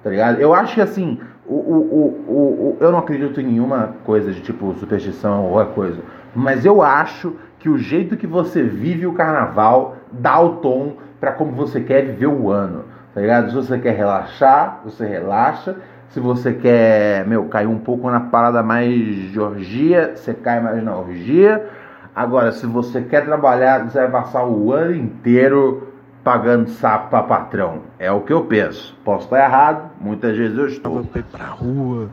tá 0.04 0.10
ligado? 0.10 0.38
Eu 0.38 0.52
acho 0.52 0.74
que 0.74 0.82
assim, 0.82 1.18
o, 1.46 1.54
o, 1.54 1.76
o, 1.78 2.34
o, 2.34 2.76
eu 2.78 2.92
não 2.92 2.98
acredito 2.98 3.40
em 3.40 3.44
nenhuma 3.44 3.94
coisa 4.04 4.30
de 4.30 4.42
tipo 4.42 4.74
superstição 4.74 5.46
ou 5.46 5.52
qualquer 5.52 5.74
coisa, 5.74 6.02
mas 6.34 6.62
eu 6.62 6.82
acho 6.82 7.36
que 7.58 7.70
o 7.70 7.78
jeito 7.78 8.18
que 8.18 8.26
você 8.26 8.62
vive 8.62 9.06
o 9.06 9.14
carnaval 9.14 9.96
dá 10.12 10.38
o 10.38 10.56
tom 10.56 10.92
para 11.18 11.32
como 11.32 11.52
você 11.52 11.80
quer 11.80 12.02
viver 12.02 12.26
o 12.26 12.50
ano. 12.50 12.84
Tá 13.14 13.22
ligado? 13.22 13.48
Se 13.48 13.56
você 13.56 13.78
quer 13.78 13.96
relaxar, 13.96 14.82
você 14.84 15.06
relaxa. 15.06 15.76
Se 16.10 16.20
você 16.20 16.54
quer, 16.54 17.26
meu, 17.26 17.44
cair 17.46 17.66
um 17.66 17.78
pouco 17.78 18.10
na 18.10 18.20
parada 18.20 18.62
mais 18.62 19.30
de 19.30 19.38
orgia, 19.38 20.12
você 20.16 20.32
cai 20.32 20.60
mais 20.60 20.82
na 20.82 20.96
orgia. 20.96 21.68
Agora, 22.14 22.50
se 22.50 22.66
você 22.66 23.02
quer 23.02 23.24
trabalhar, 23.24 23.84
você 23.84 23.98
vai 23.98 24.10
passar 24.10 24.44
o 24.44 24.72
ano 24.72 24.94
inteiro 24.94 25.92
pagando 26.24 26.70
sapo 26.70 27.10
pra 27.10 27.22
patrão. 27.22 27.82
É 27.98 28.10
o 28.10 28.22
que 28.22 28.32
eu 28.32 28.44
penso. 28.44 28.98
Posso 29.04 29.24
estar 29.24 29.44
errado, 29.44 29.90
muitas 30.00 30.36
vezes 30.36 30.56
eu 30.56 30.66
estou. 30.66 31.04
Pra 31.04 31.20
ir 31.20 31.24
pra 31.24 31.44
rua, 31.44 32.08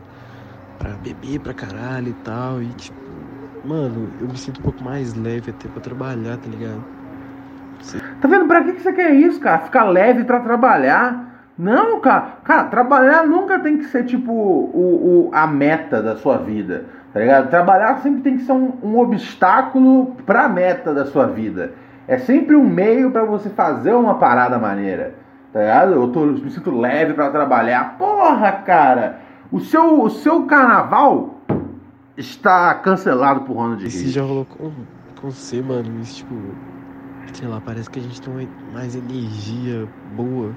pra 0.78 0.90
beber 0.90 1.40
pra 1.40 1.54
caralho 1.54 2.08
e 2.08 2.14
tal. 2.14 2.62
E 2.62 2.66
tipo, 2.74 2.96
mano, 3.64 4.10
eu 4.20 4.28
me 4.28 4.36
sinto 4.36 4.60
um 4.60 4.62
pouco 4.62 4.84
mais 4.84 5.14
leve 5.14 5.50
até 5.50 5.68
pra 5.68 5.80
trabalhar, 5.80 6.36
tá 6.36 6.48
ligado? 6.48 6.84
Tá 8.20 8.28
vendo? 8.28 8.46
Pra 8.46 8.62
que, 8.62 8.72
você 8.80 8.92
quer 8.92 9.14
isso, 9.14 9.40
cara? 9.40 9.58
Ficar 9.60 9.84
leve 9.84 10.24
para 10.24 10.40
trabalhar. 10.40 11.35
Não, 11.58 12.00
cara. 12.00 12.38
Cara, 12.44 12.64
trabalhar 12.64 13.26
nunca 13.26 13.58
tem 13.58 13.78
que 13.78 13.84
ser 13.84 14.04
tipo 14.04 14.30
o, 14.32 15.28
o, 15.28 15.30
a 15.32 15.46
meta 15.46 16.02
da 16.02 16.16
sua 16.16 16.36
vida. 16.38 16.86
Tá 17.12 17.20
ligado? 17.20 17.48
Trabalhar 17.48 17.98
sempre 18.02 18.20
tem 18.20 18.36
que 18.36 18.44
ser 18.44 18.52
um, 18.52 18.72
um 18.82 18.98
obstáculo 18.98 20.14
pra 20.26 20.48
meta 20.48 20.92
da 20.92 21.06
sua 21.06 21.26
vida. 21.26 21.72
É 22.06 22.18
sempre 22.18 22.54
um 22.54 22.68
meio 22.68 23.10
para 23.10 23.24
você 23.24 23.48
fazer 23.48 23.94
uma 23.94 24.16
parada 24.16 24.58
maneira. 24.58 25.14
Tá 25.52 25.60
ligado? 25.60 25.92
Eu 25.94 26.08
tô, 26.08 26.26
me 26.26 26.50
sinto 26.50 26.70
leve 26.70 27.14
para 27.14 27.30
trabalhar. 27.30 27.96
Porra, 27.96 28.52
cara! 28.52 29.20
O 29.50 29.60
seu, 29.60 30.02
o 30.02 30.10
seu 30.10 30.44
carnaval 30.44 31.40
está 32.16 32.74
cancelado 32.74 33.40
por 33.42 33.54
Ronald 33.54 33.80
Reagan. 33.80 33.86
Esse 33.86 34.08
já 34.08 34.22
rolou 34.22 34.44
com, 34.44 34.70
com 35.20 35.30
você, 35.30 35.62
mano. 35.62 36.00
Isso, 36.00 36.16
tipo, 36.16 36.34
sei 37.32 37.48
lá, 37.48 37.60
parece 37.64 37.88
que 37.88 37.98
a 37.98 38.02
gente 38.02 38.20
tem 38.20 38.48
mais 38.72 38.94
energia 38.94 39.88
boa. 40.14 40.52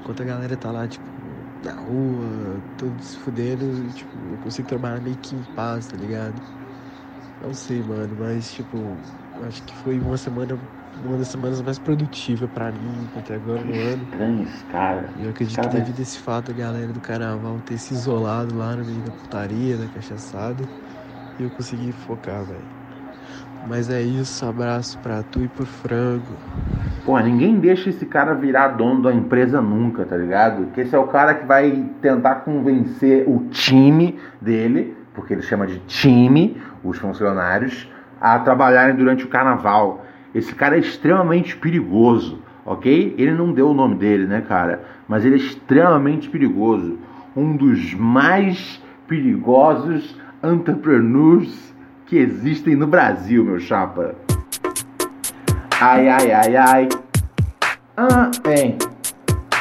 Enquanto 0.00 0.22
a 0.22 0.24
galera 0.26 0.56
tá 0.56 0.72
lá, 0.72 0.88
tipo, 0.88 1.46
na 1.62 1.74
rua, 1.74 2.64
todos 2.76 3.06
se 3.08 3.18
fudendo, 3.18 3.92
tipo, 3.92 4.32
eu 4.32 4.38
consigo 4.38 4.66
trabalhar 4.68 5.00
meio 5.00 5.18
que 5.18 5.36
em 5.36 5.44
paz, 5.44 5.86
tá 5.88 5.96
ligado? 5.96 6.42
Não 7.40 7.54
sei, 7.54 7.82
mano, 7.82 8.16
mas 8.16 8.52
tipo, 8.52 9.06
acho 9.42 9.64
que 9.64 9.74
foi 9.74 10.00
uma 10.00 10.18
semana, 10.18 10.56
uma 10.94 11.16
das 11.18 11.28
semanas 11.28 11.62
mais 11.62 11.78
produtivas 11.78 12.50
pra 12.50 12.70
mim 12.72 13.10
até 13.14 13.34
agora 13.34 13.64
no 13.64 13.80
ano. 13.80 14.10
Estranho 14.10 14.42
esse 14.44 14.64
cara. 14.66 15.14
E 15.14 15.22
eu 15.24 15.30
acredito 15.30 15.60
Cara, 15.60 15.68
que 15.68 15.68
devido 15.68 15.98
a 16.00 16.02
esse 16.02 16.18
fato 16.18 16.50
a 16.50 16.54
galera 16.54 16.92
do 16.92 17.00
carnaval 17.00 17.60
ter 17.62 17.78
se 17.78 17.92
isolado 17.94 18.56
lá 18.56 18.76
no 18.76 18.84
meio 18.84 19.02
da 19.02 19.12
putaria, 19.12 19.76
da 19.78 19.88
cachaçada, 19.88 20.70
e 21.38 21.42
eu 21.44 21.52
consegui 21.52 21.92
focar, 21.92 22.46
velho. 22.46 22.68
Mas 23.66 23.90
é 23.90 24.00
isso, 24.00 24.44
abraço 24.44 24.98
pra 24.98 25.22
tu 25.22 25.42
e 25.42 25.48
pro 25.48 25.66
frango. 25.66 26.34
Pô, 27.04 27.18
ninguém 27.18 27.58
deixa 27.58 27.90
esse 27.90 28.04
cara 28.06 28.34
virar 28.34 28.68
dono 28.68 29.02
da 29.02 29.12
empresa 29.12 29.60
nunca, 29.60 30.04
tá 30.04 30.16
ligado? 30.16 30.64
Porque 30.64 30.80
esse 30.80 30.94
é 30.94 30.98
o 30.98 31.06
cara 31.06 31.34
que 31.34 31.46
vai 31.46 31.88
tentar 32.00 32.36
convencer 32.36 33.28
o 33.28 33.46
time 33.50 34.18
dele, 34.40 34.96
porque 35.14 35.34
ele 35.34 35.42
chama 35.42 35.66
de 35.66 35.78
time, 35.80 36.60
os 36.82 36.98
funcionários, 36.98 37.88
a 38.20 38.38
trabalharem 38.38 38.96
durante 38.96 39.24
o 39.24 39.28
carnaval. 39.28 40.04
Esse 40.34 40.54
cara 40.54 40.76
é 40.76 40.80
extremamente 40.80 41.56
perigoso, 41.56 42.40
ok? 42.64 43.14
Ele 43.18 43.32
não 43.32 43.52
deu 43.52 43.70
o 43.70 43.74
nome 43.74 43.96
dele, 43.96 44.26
né, 44.26 44.42
cara? 44.46 44.82
Mas 45.08 45.24
ele 45.24 45.34
é 45.34 45.38
extremamente 45.38 46.28
perigoso. 46.28 46.98
Um 47.36 47.56
dos 47.56 47.94
mais 47.94 48.82
perigosos 49.06 50.18
entrepreneurs 50.42 51.69
que 52.10 52.18
existem 52.18 52.74
no 52.74 52.88
Brasil, 52.88 53.44
meu 53.44 53.60
chapa. 53.60 54.16
Ai, 55.80 56.08
ai, 56.08 56.32
ai, 56.32 56.56
ai. 56.56 56.88
Ah, 57.96 58.28
vem. 58.44 58.76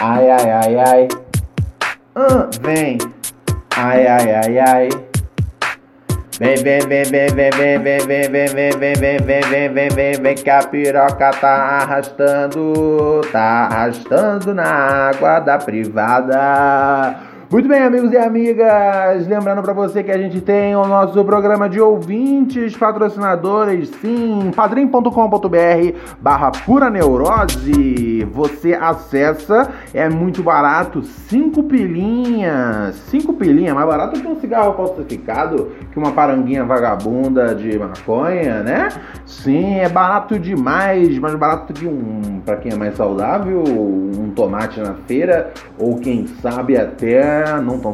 Ai, 0.02 0.32
ai, 0.32 0.52
ai, 0.52 0.76
ai. 0.80 1.08
Ah, 2.16 2.50
vem. 2.60 2.98
Ai, 3.78 4.08
ai, 4.08 4.34
ai, 4.34 4.60
ai. 4.60 4.90
Vem, 6.40 6.56
vem, 6.56 6.80
vem, 6.88 7.04
vem, 7.04 7.28
vem, 7.30 7.52
vem, 7.52 7.80
vem, 7.82 8.06
vem, 8.08 8.30
vem, 8.30 8.48
vem, 8.48 8.74
vem, 8.74 8.96
vem, 8.96 9.22
vem, 9.22 9.42
vem, 9.42 9.70
vem, 9.70 9.90
vem, 9.90 10.22
vem, 10.22 10.36
que 10.36 10.50
a 10.50 10.64
piroca 10.64 11.30
tá 11.30 11.56
arrastando, 11.82 13.22
tá 13.32 13.68
arrastando 13.68 14.56
na 14.56 15.10
água 15.10 15.40
da 15.40 15.60
privada. 15.60 17.16
Muito 17.52 17.68
bem, 17.68 17.82
amigos 17.82 18.12
e 18.12 18.18
amigas, 18.18 19.26
lembrando 19.28 19.64
para 19.64 19.74
você 19.74 20.04
que 20.04 20.12
a 20.12 20.18
gente 20.20 20.40
tem 20.40 20.76
o 20.76 20.86
nosso 20.86 21.26
programa 21.26 21.68
de 21.68 21.82
ouvintes, 21.82 22.78
patrocinadores, 22.78 23.90
sim, 24.00 24.52
padrim.com.br 24.56 25.10
barra 26.22 26.52
pura 26.52 26.92
neurose. 26.92 28.24
Você 28.32 28.76
acessa, 28.76 29.68
é 29.96 30.08
muito 30.08 30.44
barato, 30.44 31.02
cinco 31.02 31.64
pilinhas, 31.64 32.94
cinco 33.10 33.34
pilinhas, 33.34 33.74
mais 33.74 33.88
barato 33.88 34.22
que 34.22 34.28
um 34.28 34.40
cigarro 34.40 34.74
falsificado, 34.74 35.72
que 35.92 35.98
uma 35.98 36.12
paranguinha 36.12 36.64
vagabunda 36.64 37.56
de 37.56 37.80
maconha, 37.80 38.62
né? 38.62 38.90
Sim, 39.30 39.76
é 39.76 39.88
barato 39.88 40.40
demais, 40.40 41.18
mais 41.20 41.36
barato 41.36 41.72
que 41.72 41.86
um, 41.88 42.42
para 42.44 42.58
quem 42.58 42.72
é 42.72 42.76
mais 42.76 42.96
saudável, 42.96 43.64
um 43.64 44.32
tomate 44.32 44.80
na 44.80 44.96
feira, 44.96 45.54
ou 45.78 46.00
quem 46.00 46.26
sabe 46.42 46.76
até 46.76 47.62
não 47.62 47.80
tão 47.80 47.94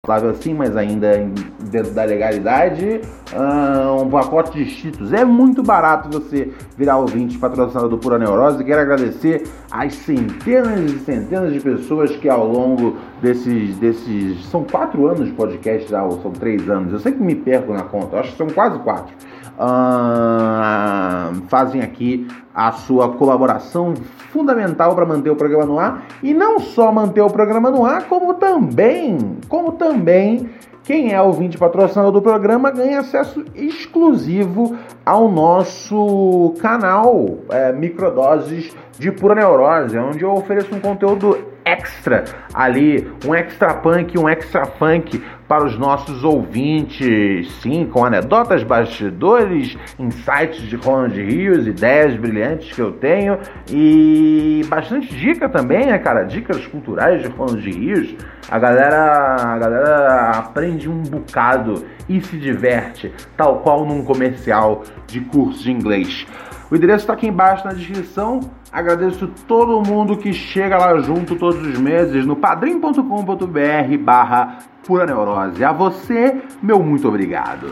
Saudável 0.03 0.31
assim, 0.31 0.55
mas 0.55 0.75
ainda 0.75 1.29
dentro 1.69 1.91
da 1.91 2.03
legalidade, 2.03 3.01
ah, 3.35 3.97
um 4.01 4.09
pacote 4.09 4.51
de 4.57 4.65
cheetos. 4.65 5.13
É 5.13 5.23
muito 5.23 5.61
barato 5.61 6.09
você 6.09 6.51
virar 6.75 6.97
ouvinte 6.97 7.37
patrocinador 7.37 7.87
do 7.87 7.99
Pura 7.99 8.17
Neurose. 8.17 8.63
Quero 8.63 8.81
agradecer 8.81 9.43
às 9.69 9.93
centenas 9.93 10.91
e 10.91 10.97
centenas 11.01 11.53
de 11.53 11.59
pessoas 11.59 12.15
que 12.15 12.27
ao 12.27 12.47
longo 12.47 12.97
desses, 13.21 13.77
desses 13.77 14.43
são 14.45 14.63
quatro 14.63 15.05
anos 15.05 15.27
de 15.27 15.33
podcast 15.33 15.93
ou 15.93 16.19
são 16.19 16.31
três 16.31 16.67
anos, 16.67 16.93
eu 16.93 16.99
sempre 16.99 17.23
me 17.23 17.35
perco 17.35 17.71
na 17.71 17.83
conta, 17.83 18.21
acho 18.21 18.31
que 18.31 18.37
são 18.37 18.47
quase 18.47 18.79
quatro. 18.79 19.13
Ah, 19.59 21.31
fazem 21.47 21.81
aqui 21.81 22.27
a 22.53 22.71
sua 22.71 23.13
colaboração 23.13 23.93
fundamental 24.31 24.95
para 24.95 25.05
manter 25.05 25.29
o 25.29 25.35
programa 25.35 25.65
no 25.65 25.79
ar. 25.79 26.05
E 26.23 26.33
não 26.33 26.59
só 26.59 26.91
manter 26.91 27.21
o 27.21 27.29
programa 27.29 27.69
no 27.69 27.85
ar, 27.85 28.07
como 28.07 28.33
também, 28.35 29.37
como 29.47 29.73
também 29.73 30.49
quem 30.83 31.13
é 31.13 31.21
ouvinte 31.21 31.57
patrocinador 31.57 32.11
do 32.11 32.21
programa 32.21 32.71
ganha 32.71 32.99
acesso 32.99 33.45
exclusivo 33.53 34.75
ao 35.05 35.31
nosso 35.31 36.55
canal 36.59 37.37
é, 37.49 37.71
Microdoses 37.71 38.75
de 38.97 39.11
Pura 39.11 39.35
Neurose, 39.35 39.97
onde 39.97 40.23
eu 40.23 40.31
ofereço 40.31 40.73
um 40.75 40.79
conteúdo 40.79 41.37
extra 41.71 42.25
ali, 42.53 43.09
um 43.25 43.33
extra 43.33 43.73
punk, 43.73 44.17
um 44.17 44.27
extra 44.27 44.65
funk 44.65 45.23
para 45.47 45.65
os 45.65 45.77
nossos 45.77 46.23
ouvintes, 46.23 47.51
sim, 47.61 47.85
com 47.85 48.05
anedotas, 48.05 48.63
bastidores, 48.63 49.77
insights 49.99 50.61
de 50.61 50.77
Ronald 50.77 51.13
Rios, 51.13 51.67
ideias 51.67 52.15
brilhantes 52.15 52.71
que 52.71 52.81
eu 52.81 52.93
tenho 52.93 53.37
e 53.69 54.61
bastante 54.69 55.13
dica 55.13 55.49
também, 55.49 55.87
né, 55.87 55.97
cara? 55.97 56.23
Dicas 56.23 56.65
culturais 56.67 57.21
de 57.21 57.27
Ronald 57.27 57.69
Rios. 57.69 58.15
A 58.49 58.57
galera, 58.57 59.35
a 59.35 59.57
galera 59.57 60.29
aprende 60.31 60.89
um 60.89 61.01
bocado 61.03 61.85
e 62.07 62.21
se 62.21 62.37
diverte, 62.37 63.11
tal 63.35 63.59
qual 63.59 63.85
num 63.85 64.03
comercial 64.03 64.83
de 65.07 65.19
curso 65.21 65.63
de 65.63 65.71
inglês. 65.71 66.25
O 66.71 66.75
endereço 66.77 66.99
está 66.99 67.11
aqui 67.11 67.27
embaixo 67.27 67.65
na 67.65 67.73
descrição. 67.73 68.39
Agradeço 68.71 69.27
todo 69.45 69.85
mundo 69.85 70.15
que 70.15 70.31
chega 70.31 70.77
lá 70.77 70.97
junto 70.99 71.35
todos 71.35 71.61
os 71.61 71.77
meses 71.77 72.25
no 72.25 72.37
padrim.com.br 72.37 73.97
barra 73.99 74.59
pura 74.87 75.05
neurose. 75.05 75.65
A 75.65 75.73
você, 75.73 76.41
meu 76.63 76.81
muito 76.81 77.09
obrigado. 77.09 77.67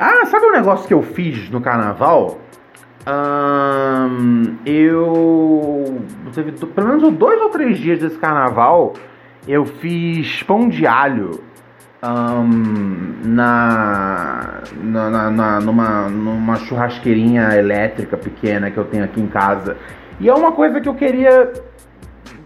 Ah, 0.00 0.24
sabe 0.24 0.46
um 0.46 0.52
negócio 0.52 0.88
que 0.88 0.94
eu 0.94 1.02
fiz 1.02 1.50
no 1.50 1.60
carnaval? 1.60 2.40
Eu. 4.64 6.02
Teve 6.34 6.52
pelo 6.52 6.88
menos 6.88 7.12
dois 7.14 7.40
ou 7.40 7.48
três 7.50 7.78
dias 7.78 7.98
desse 7.98 8.18
carnaval. 8.18 8.94
Eu 9.46 9.64
fiz 9.64 10.42
pão 10.42 10.68
de 10.68 10.86
alho 10.86 11.40
na, 13.24 14.60
na, 14.82 15.10
na- 15.10 15.30
na- 15.30 15.60
numa, 15.60 16.08
numa 16.08 16.56
churrasqueirinha 16.56 17.54
elétrica 17.56 18.16
pequena 18.16 18.70
que 18.70 18.76
eu 18.78 18.84
tenho 18.84 19.04
aqui 19.04 19.20
em 19.20 19.26
casa. 19.26 19.76
E 20.20 20.28
é 20.28 20.34
uma 20.34 20.52
coisa 20.52 20.80
que 20.80 20.88
eu 20.88 20.94
queria. 20.94 21.52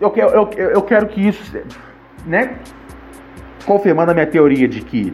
Eu, 0.00 0.12
eu, 0.16 0.28
eu, 0.56 0.70
eu 0.70 0.82
quero 0.82 1.06
que 1.08 1.26
isso. 1.26 1.56
Né? 2.26 2.54
Confirmando 3.66 4.10
a 4.12 4.14
minha 4.14 4.26
teoria 4.26 4.68
de 4.68 4.80
que 4.80 5.12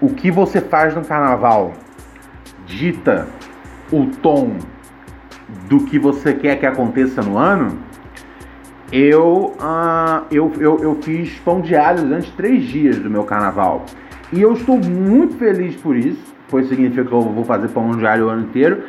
o 0.00 0.08
que 0.14 0.30
você 0.30 0.60
faz 0.60 0.94
no 0.94 1.04
carnaval 1.04 1.72
dita 2.66 3.26
o 3.92 4.06
tom 4.06 4.56
do 5.68 5.84
que 5.84 5.98
você 5.98 6.32
quer 6.32 6.58
que 6.58 6.66
aconteça 6.66 7.22
no 7.22 7.36
ano, 7.36 7.78
eu, 8.90 9.54
ah, 9.60 10.24
eu, 10.30 10.52
eu, 10.58 10.78
eu 10.80 10.94
fiz 11.02 11.38
pão 11.40 11.60
de 11.60 11.76
alho 11.76 12.02
durante 12.02 12.32
três 12.32 12.64
dias 12.64 12.98
do 12.98 13.08
meu 13.08 13.24
carnaval. 13.24 13.84
E 14.32 14.40
eu 14.40 14.52
estou 14.52 14.78
muito 14.78 15.36
feliz 15.36 15.76
por 15.76 15.96
isso, 15.96 16.34
pois 16.48 16.68
significa 16.68 17.04
que 17.04 17.12
eu 17.12 17.20
vou 17.20 17.44
fazer 17.44 17.68
pão 17.68 17.90
de 17.90 18.06
alho 18.06 18.26
o 18.26 18.28
ano 18.28 18.42
inteiro. 18.42 18.82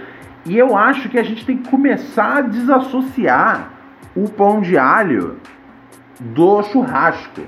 E 0.45 0.57
eu 0.57 0.75
acho 0.75 1.09
que 1.09 1.17
a 1.17 1.23
gente 1.23 1.45
tem 1.45 1.57
que 1.57 1.69
começar 1.69 2.37
a 2.37 2.41
desassociar 2.41 3.71
o 4.15 4.29
pão 4.29 4.61
de 4.61 4.77
alho 4.77 5.37
do 6.19 6.63
churrasco. 6.63 7.41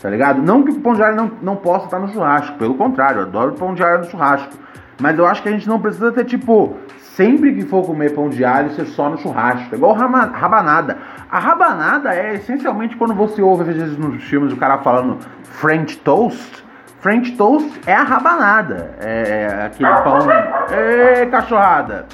Tá 0.00 0.10
ligado? 0.10 0.42
Não 0.42 0.62
que 0.62 0.70
o 0.70 0.80
pão 0.80 0.92
de 0.92 1.02
alho 1.02 1.16
não, 1.16 1.30
não 1.42 1.56
possa 1.56 1.86
estar 1.86 1.98
no 1.98 2.08
churrasco, 2.08 2.58
pelo 2.58 2.74
contrário, 2.74 3.20
eu 3.20 3.26
adoro 3.26 3.52
o 3.52 3.56
pão 3.56 3.74
de 3.74 3.82
alho 3.82 4.00
no 4.00 4.10
churrasco. 4.10 4.52
Mas 5.00 5.18
eu 5.18 5.26
acho 5.26 5.42
que 5.42 5.48
a 5.48 5.52
gente 5.52 5.68
não 5.68 5.80
precisa 5.80 6.10
ter, 6.10 6.24
tipo, 6.24 6.76
sempre 6.98 7.54
que 7.54 7.62
for 7.62 7.84
comer 7.84 8.14
pão 8.14 8.28
de 8.28 8.44
alho, 8.44 8.70
ser 8.70 8.86
só 8.86 9.10
no 9.10 9.18
churrasco. 9.18 9.74
É 9.74 9.76
igual 9.76 9.94
rabanada. 9.94 10.98
A 11.30 11.38
rabanada 11.38 12.14
é 12.14 12.34
essencialmente 12.34 12.96
quando 12.96 13.14
você 13.14 13.42
ouve, 13.42 13.62
às 13.70 13.76
vezes, 13.76 13.98
nos 13.98 14.22
filmes, 14.24 14.52
o 14.52 14.56
cara 14.56 14.78
falando 14.78 15.18
French 15.42 15.98
toast. 15.98 16.64
French 17.00 17.32
toast 17.32 17.80
é 17.86 17.94
a 17.94 18.02
rabanada. 18.02 18.94
É, 19.00 19.42
é 19.62 19.66
aquele 19.66 19.90
pão. 20.02 20.30
É, 20.70 21.26
cachorrada! 21.26 22.06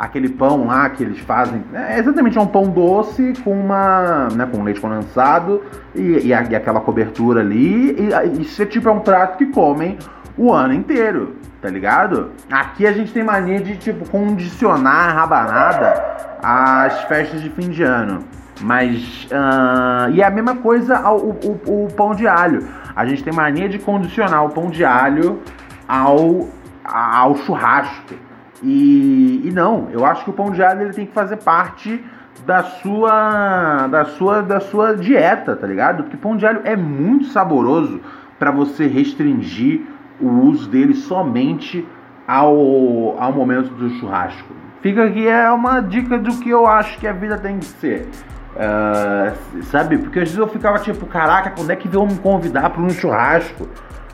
aquele 0.00 0.30
pão 0.30 0.66
lá 0.66 0.88
que 0.88 1.04
eles 1.04 1.18
fazem. 1.20 1.62
É 1.74 1.98
exatamente 1.98 2.38
é 2.38 2.40
um 2.40 2.46
pão 2.46 2.64
doce 2.70 3.34
com 3.44 3.52
uma. 3.52 4.28
Né, 4.34 4.48
com 4.50 4.62
leite 4.62 4.80
condensado 4.80 5.62
e, 5.94 6.00
e, 6.00 6.28
e 6.28 6.34
aquela 6.34 6.80
cobertura 6.80 7.40
ali. 7.42 7.94
E 7.98 8.40
isso 8.40 8.62
é 8.62 8.66
tipo 8.66 8.88
é 8.88 8.92
um 8.92 9.00
prato 9.00 9.36
que 9.36 9.44
comem 9.46 9.98
o 10.40 10.54
ano 10.54 10.72
inteiro, 10.72 11.36
tá 11.60 11.68
ligado? 11.68 12.30
Aqui 12.50 12.86
a 12.86 12.92
gente 12.92 13.12
tem 13.12 13.22
mania 13.22 13.60
de 13.60 13.76
tipo 13.76 14.08
condicionar 14.08 15.10
a 15.10 15.12
rabanada 15.12 16.02
às 16.42 17.04
festas 17.04 17.42
de 17.42 17.50
fim 17.50 17.68
de 17.68 17.82
ano. 17.82 18.24
Mas. 18.62 19.26
Uh, 19.26 20.10
e 20.12 20.22
é 20.22 20.24
a 20.24 20.30
mesma 20.30 20.56
coisa 20.56 20.96
ao, 20.96 21.18
o, 21.18 21.60
o, 21.66 21.84
o 21.84 21.88
pão 21.92 22.14
de 22.14 22.26
alho. 22.26 22.66
A 22.96 23.04
gente 23.04 23.22
tem 23.22 23.34
mania 23.34 23.68
de 23.68 23.78
condicionar 23.78 24.42
o 24.46 24.48
pão 24.48 24.70
de 24.70 24.82
alho 24.82 25.40
ao, 25.86 26.48
ao 26.84 27.36
churrasco. 27.36 28.14
E, 28.62 29.42
e 29.44 29.50
não, 29.52 29.88
eu 29.92 30.06
acho 30.06 30.24
que 30.24 30.30
o 30.30 30.32
pão 30.32 30.50
de 30.50 30.62
alho 30.62 30.82
ele 30.82 30.94
tem 30.94 31.04
que 31.04 31.12
fazer 31.12 31.36
parte 31.36 32.02
da 32.46 32.62
sua 32.62 33.86
da 33.88 34.06
sua 34.06 34.40
da 34.40 34.60
sua 34.60 34.96
dieta, 34.96 35.54
tá 35.54 35.66
ligado? 35.66 36.04
Porque 36.04 36.16
pão 36.16 36.34
de 36.34 36.46
alho 36.46 36.62
é 36.64 36.76
muito 36.76 37.26
saboroso 37.26 38.00
para 38.38 38.50
você 38.50 38.86
restringir 38.86 39.99
o 40.20 40.28
uso 40.48 40.68
dele 40.68 40.94
somente 40.94 41.86
ao, 42.26 43.16
ao 43.18 43.32
momento 43.32 43.70
do 43.74 43.90
churrasco. 43.90 44.54
Fica 44.80 45.04
aqui 45.04 45.26
é 45.26 45.50
uma 45.50 45.80
dica 45.80 46.18
do 46.18 46.38
que 46.38 46.48
eu 46.48 46.66
acho 46.66 46.98
que 46.98 47.06
a 47.06 47.12
vida 47.12 47.36
tem 47.36 47.58
que 47.58 47.66
ser. 47.66 48.08
Uh, 48.50 49.62
sabe? 49.64 49.98
Porque 49.98 50.18
às 50.18 50.24
vezes 50.24 50.38
eu 50.38 50.48
ficava 50.48 50.78
tipo, 50.78 51.06
caraca, 51.06 51.50
quando 51.50 51.70
é 51.70 51.76
que 51.76 51.88
vão 51.88 52.06
me 52.06 52.16
convidar 52.18 52.70
para 52.70 52.80
um 52.80 52.90
churrasco? 52.90 53.68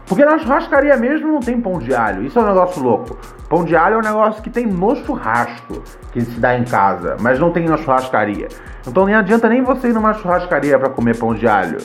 Porque 0.06 0.24
na 0.24 0.38
churrascaria 0.38 0.96
mesmo 0.96 1.32
não 1.32 1.40
tem 1.40 1.60
pão 1.60 1.78
de 1.78 1.94
alho. 1.94 2.24
Isso 2.24 2.38
é 2.38 2.42
um 2.42 2.46
negócio 2.46 2.82
louco. 2.82 3.18
Pão 3.48 3.64
de 3.64 3.76
alho 3.76 3.96
é 3.96 3.98
um 3.98 4.02
negócio 4.02 4.42
que 4.42 4.50
tem 4.50 4.66
no 4.66 4.94
churrasco, 4.96 5.82
que 6.12 6.20
se 6.20 6.38
dá 6.38 6.56
em 6.56 6.64
casa, 6.64 7.16
mas 7.20 7.38
não 7.38 7.50
tem 7.50 7.66
na 7.66 7.76
churrascaria. 7.76 8.48
Então 8.86 9.04
nem 9.04 9.14
adianta 9.14 9.48
nem 9.48 9.62
você 9.62 9.88
ir 9.88 9.92
numa 9.92 10.14
churrascaria 10.14 10.78
para 10.78 10.90
comer 10.90 11.18
pão 11.18 11.34
de 11.34 11.46
alho. 11.48 11.78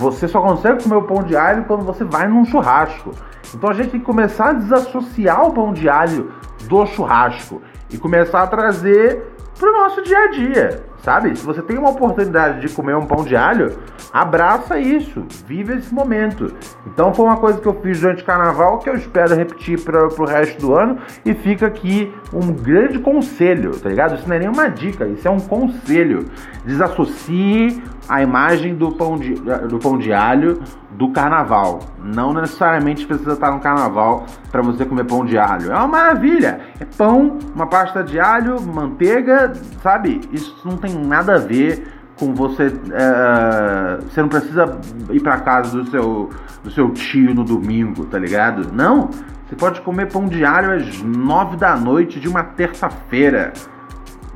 Você 0.00 0.26
só 0.26 0.40
consegue 0.40 0.82
comer 0.82 0.96
o 0.96 1.02
pão 1.02 1.22
de 1.22 1.36
alho 1.36 1.64
quando 1.64 1.84
você 1.84 2.04
vai 2.04 2.26
num 2.26 2.42
churrasco. 2.46 3.10
Então 3.54 3.68
a 3.68 3.74
gente 3.74 3.90
tem 3.90 4.00
que 4.00 4.06
começar 4.06 4.48
a 4.48 4.52
desassociar 4.54 5.46
o 5.46 5.52
pão 5.52 5.74
de 5.74 5.90
alho 5.90 6.32
do 6.66 6.86
churrasco 6.86 7.60
e 7.90 7.98
começar 7.98 8.42
a 8.42 8.46
trazer 8.46 9.22
pro 9.58 9.70
nosso 9.72 10.00
dia 10.02 10.18
a 10.18 10.28
dia. 10.28 10.90
Sabe? 11.02 11.36
Se 11.36 11.44
você 11.44 11.60
tem 11.60 11.78
uma 11.78 11.90
oportunidade 11.90 12.66
de 12.66 12.74
comer 12.74 12.94
um 12.94 13.06
pão 13.06 13.24
de 13.24 13.36
alho, 13.36 13.78
abraça 14.10 14.78
isso, 14.78 15.24
vive 15.46 15.74
esse 15.74 15.92
momento. 15.92 16.54
Então 16.86 17.12
foi 17.12 17.26
uma 17.26 17.36
coisa 17.36 17.60
que 17.60 17.66
eu 17.66 17.74
fiz 17.82 18.00
durante 18.00 18.22
o 18.22 18.26
carnaval 18.26 18.78
que 18.78 18.88
eu 18.88 18.94
espero 18.94 19.34
repetir 19.34 19.82
para 19.82 20.06
o 20.06 20.24
resto 20.24 20.60
do 20.60 20.74
ano 20.74 20.98
e 21.24 21.34
fica 21.34 21.66
aqui 21.66 22.14
um 22.32 22.52
grande 22.52 22.98
conselho, 22.98 23.78
tá 23.78 23.88
ligado? 23.88 24.14
Isso 24.14 24.28
não 24.28 24.36
é 24.36 24.38
nenhuma 24.40 24.68
dica, 24.68 25.06
isso 25.06 25.28
é 25.28 25.30
um 25.30 25.40
conselho. 25.40 26.24
Desassocie 26.64 27.82
a 28.10 28.20
imagem 28.20 28.74
do 28.74 28.90
pão 28.90 29.16
de, 29.16 29.34
do 29.34 29.78
pão 29.78 29.96
de 29.96 30.12
alho 30.12 30.60
do 30.90 31.12
carnaval. 31.12 31.78
Não 32.02 32.32
necessariamente 32.32 33.06
precisa 33.06 33.34
estar 33.34 33.52
no 33.52 33.60
carnaval 33.60 34.26
para 34.50 34.60
você 34.62 34.84
comer 34.84 35.04
pão 35.04 35.24
de 35.24 35.38
alho. 35.38 35.70
É 35.70 35.76
uma 35.76 35.86
maravilha. 35.86 36.58
É 36.80 36.84
pão, 36.84 37.38
uma 37.54 37.68
pasta 37.68 38.02
de 38.02 38.18
alho, 38.18 38.60
manteiga, 38.60 39.52
sabe? 39.80 40.20
Isso 40.32 40.60
não 40.64 40.76
tem 40.76 40.92
nada 40.92 41.36
a 41.36 41.38
ver 41.38 41.86
com 42.18 42.34
você. 42.34 42.72
É, 42.90 43.98
você 44.02 44.20
não 44.20 44.28
precisa 44.28 44.76
ir 45.10 45.20
para 45.20 45.38
casa 45.38 45.80
do 45.80 45.88
seu, 45.88 46.30
do 46.64 46.70
seu 46.72 46.90
tio 46.90 47.32
no 47.32 47.44
domingo, 47.44 48.06
tá 48.06 48.18
ligado? 48.18 48.72
Não. 48.72 49.08
Você 49.46 49.54
pode 49.54 49.80
comer 49.82 50.10
pão 50.10 50.26
de 50.26 50.44
alho 50.44 50.72
às 50.72 51.00
nove 51.00 51.56
da 51.56 51.76
noite 51.76 52.18
de 52.18 52.26
uma 52.26 52.42
terça-feira. 52.42 53.52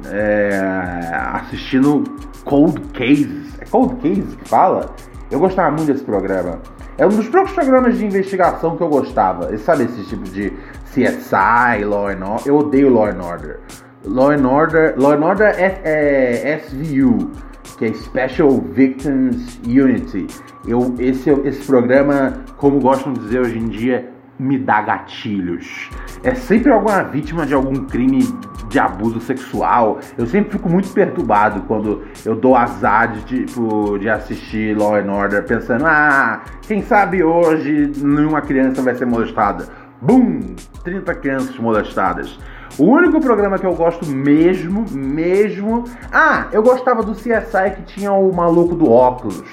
É, 0.06 1.10
assistindo 1.32 2.04
Cold 2.44 2.80
Cases. 2.92 3.53
Cold 3.74 3.96
Cases 3.96 4.36
que 4.36 4.48
fala? 4.48 4.94
Eu 5.32 5.40
gostava 5.40 5.68
muito 5.72 5.86
desse 5.86 6.04
programa. 6.04 6.60
É 6.96 7.04
um 7.04 7.08
dos 7.08 7.28
poucos 7.28 7.50
programas 7.50 7.98
de 7.98 8.06
investigação 8.06 8.76
que 8.76 8.82
eu 8.84 8.88
gostava. 8.88 9.58
Sabe 9.58 9.82
esse 9.82 10.04
tipo 10.04 10.22
de 10.22 10.52
CSI, 10.92 11.84
Law 11.84 12.06
and 12.06 12.24
Order? 12.24 12.46
Eu 12.46 12.58
odeio 12.58 12.88
Law 12.88 13.06
and 13.06 13.20
Order. 13.20 13.58
Law 14.04 14.30
and 14.30 14.46
Order, 14.48 14.94
Law 14.96 15.10
and 15.14 15.24
Order 15.24 15.48
é, 15.58 15.80
é 15.82 16.56
SVU, 16.58 17.32
que 17.76 17.86
é 17.86 17.92
Special 17.94 18.60
Victims 18.60 19.58
Unity. 19.66 20.28
Eu, 20.68 20.94
esse, 21.00 21.30
esse 21.30 21.66
programa, 21.66 22.44
como 22.56 22.78
gostam 22.78 23.12
de 23.12 23.18
dizer 23.22 23.40
hoje 23.40 23.58
em 23.58 23.66
dia, 23.66 24.13
me 24.38 24.58
dá 24.58 24.82
gatilhos. 24.82 25.90
É 26.22 26.34
sempre 26.34 26.72
alguma 26.72 27.02
vítima 27.02 27.46
de 27.46 27.54
algum 27.54 27.84
crime 27.86 28.22
de 28.68 28.78
abuso 28.78 29.20
sexual. 29.20 29.98
Eu 30.18 30.26
sempre 30.26 30.52
fico 30.52 30.68
muito 30.68 30.92
perturbado 30.92 31.62
quando 31.62 32.02
eu 32.24 32.34
dou 32.34 32.56
azar 32.56 33.12
de, 33.12 33.22
tipo, 33.22 33.98
de 33.98 34.08
assistir 34.08 34.76
Law 34.76 34.96
and 34.96 35.12
Order 35.12 35.44
pensando, 35.44 35.84
ah, 35.86 36.42
quem 36.62 36.82
sabe 36.82 37.22
hoje 37.22 37.92
nenhuma 37.96 38.40
criança 38.40 38.82
vai 38.82 38.94
ser 38.94 39.06
molestada. 39.06 39.68
Bum! 40.00 40.40
30 40.82 41.14
crianças 41.14 41.56
molestadas. 41.58 42.38
O 42.76 42.84
único 42.86 43.20
programa 43.20 43.58
que 43.58 43.64
eu 43.64 43.74
gosto 43.74 44.04
mesmo, 44.04 44.84
mesmo. 44.92 45.84
Ah, 46.12 46.48
eu 46.50 46.62
gostava 46.62 47.02
do 47.02 47.12
CSI 47.12 47.70
que 47.76 47.82
tinha 47.82 48.12
o 48.12 48.34
maluco 48.34 48.74
do 48.74 48.90
óculos, 48.90 49.44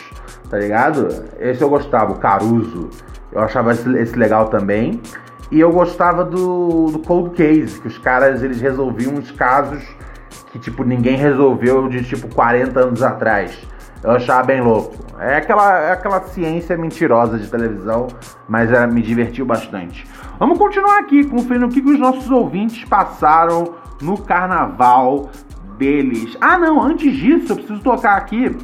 tá 0.49 0.57
ligado? 0.57 1.07
Esse 1.39 1.61
eu 1.61 1.69
gostava, 1.69 2.13
o 2.13 2.17
Caruso. 2.17 2.89
Eu 3.31 3.41
achava 3.41 3.71
esse, 3.71 4.17
legal 4.17 4.47
também. 4.49 5.01
E 5.51 5.59
eu 5.59 5.71
gostava 5.71 6.23
do, 6.23 6.87
do 6.91 6.99
Cold 6.99 7.31
Case, 7.31 7.79
que 7.79 7.87
os 7.87 7.97
caras 7.97 8.41
eles 8.41 8.61
resolviam 8.61 9.13
uns 9.13 9.31
casos 9.31 9.83
que 10.51 10.59
tipo 10.59 10.83
ninguém 10.83 11.17
resolveu 11.17 11.87
de 11.87 12.03
tipo 12.03 12.33
40 12.33 12.79
anos 12.79 13.03
atrás. 13.03 13.57
Eu 14.03 14.11
achava 14.11 14.43
bem 14.43 14.61
louco. 14.61 14.95
É 15.19 15.35
aquela, 15.35 15.79
é 15.79 15.91
aquela 15.91 16.21
ciência 16.21 16.75
mentirosa 16.75 17.37
de 17.37 17.47
televisão, 17.47 18.07
mas 18.47 18.69
me 18.91 19.01
divertiu 19.01 19.45
bastante. 19.45 20.07
Vamos 20.39 20.57
continuar 20.57 20.99
aqui 20.99 21.23
conferindo 21.23 21.67
o 21.67 21.69
que, 21.69 21.81
que 21.81 21.91
os 21.91 21.99
nossos 21.99 22.29
ouvintes 22.31 22.83
passaram 22.85 23.75
no 24.01 24.17
carnaval 24.17 25.29
deles. 25.77 26.35
Ah, 26.41 26.57
não, 26.57 26.81
antes 26.81 27.15
disso, 27.15 27.51
eu 27.51 27.57
preciso 27.57 27.81
tocar 27.81 28.17
aqui. 28.17 28.57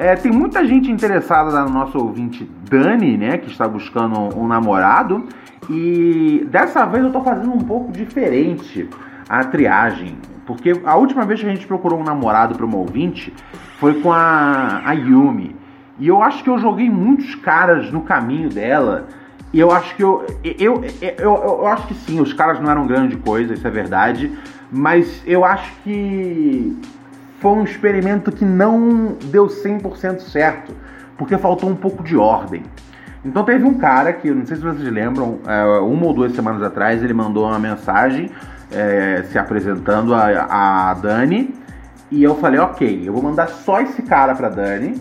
É, 0.00 0.16
tem 0.16 0.32
muita 0.32 0.66
gente 0.66 0.90
interessada 0.90 1.62
no 1.62 1.68
nosso 1.68 1.98
ouvinte 1.98 2.50
Dani, 2.70 3.18
né, 3.18 3.36
que 3.36 3.50
está 3.50 3.68
buscando 3.68 4.18
um 4.34 4.48
namorado. 4.48 5.26
E 5.68 6.48
dessa 6.50 6.86
vez 6.86 7.04
eu 7.04 7.12
tô 7.12 7.20
fazendo 7.20 7.52
um 7.52 7.58
pouco 7.58 7.92
diferente 7.92 8.88
a 9.28 9.44
triagem. 9.44 10.16
Porque 10.46 10.72
a 10.86 10.96
última 10.96 11.26
vez 11.26 11.40
que 11.40 11.46
a 11.46 11.50
gente 11.50 11.66
procurou 11.66 12.00
um 12.00 12.02
namorado 12.02 12.54
para 12.54 12.64
uma 12.64 12.78
ouvinte 12.78 13.30
foi 13.78 14.00
com 14.00 14.10
a, 14.10 14.80
a 14.86 14.92
Yumi. 14.94 15.54
E 15.98 16.08
eu 16.08 16.22
acho 16.22 16.42
que 16.42 16.48
eu 16.48 16.58
joguei 16.58 16.88
muitos 16.88 17.34
caras 17.34 17.92
no 17.92 18.00
caminho 18.00 18.48
dela. 18.48 19.06
E 19.52 19.60
eu 19.60 19.70
acho 19.70 19.94
que 19.96 20.02
eu 20.02 20.24
eu, 20.42 20.82
eu, 21.02 21.14
eu, 21.18 21.34
eu 21.34 21.66
acho 21.66 21.86
que 21.88 21.94
sim, 21.94 22.22
os 22.22 22.32
caras 22.32 22.58
não 22.58 22.70
eram 22.70 22.86
grande 22.86 23.18
coisa, 23.18 23.52
isso 23.52 23.68
é 23.68 23.70
verdade. 23.70 24.32
Mas 24.72 25.22
eu 25.26 25.44
acho 25.44 25.70
que 25.84 26.74
foi 27.40 27.50
um 27.52 27.64
experimento 27.64 28.30
que 28.30 28.44
não 28.44 29.16
deu 29.24 29.46
100% 29.46 30.20
certo. 30.20 30.72
Porque 31.18 31.36
faltou 31.36 31.68
um 31.68 31.74
pouco 31.74 32.02
de 32.02 32.16
ordem. 32.16 32.62
Então 33.24 33.44
teve 33.44 33.64
um 33.64 33.74
cara 33.74 34.12
que, 34.12 34.30
não 34.30 34.46
sei 34.46 34.56
se 34.56 34.62
vocês 34.62 34.90
lembram, 34.90 35.40
é, 35.46 35.64
uma 35.80 36.06
ou 36.06 36.14
duas 36.14 36.32
semanas 36.32 36.62
atrás, 36.62 37.02
ele 37.02 37.12
mandou 37.12 37.46
uma 37.46 37.58
mensagem 37.58 38.30
é, 38.70 39.24
se 39.30 39.38
apresentando 39.38 40.14
a, 40.14 40.90
a 40.90 40.94
Dani. 40.94 41.54
E 42.10 42.22
eu 42.22 42.36
falei, 42.36 42.60
ok, 42.60 43.02
eu 43.04 43.12
vou 43.12 43.22
mandar 43.22 43.48
só 43.48 43.80
esse 43.80 44.02
cara 44.02 44.34
pra 44.34 44.48
Dani. 44.48 45.00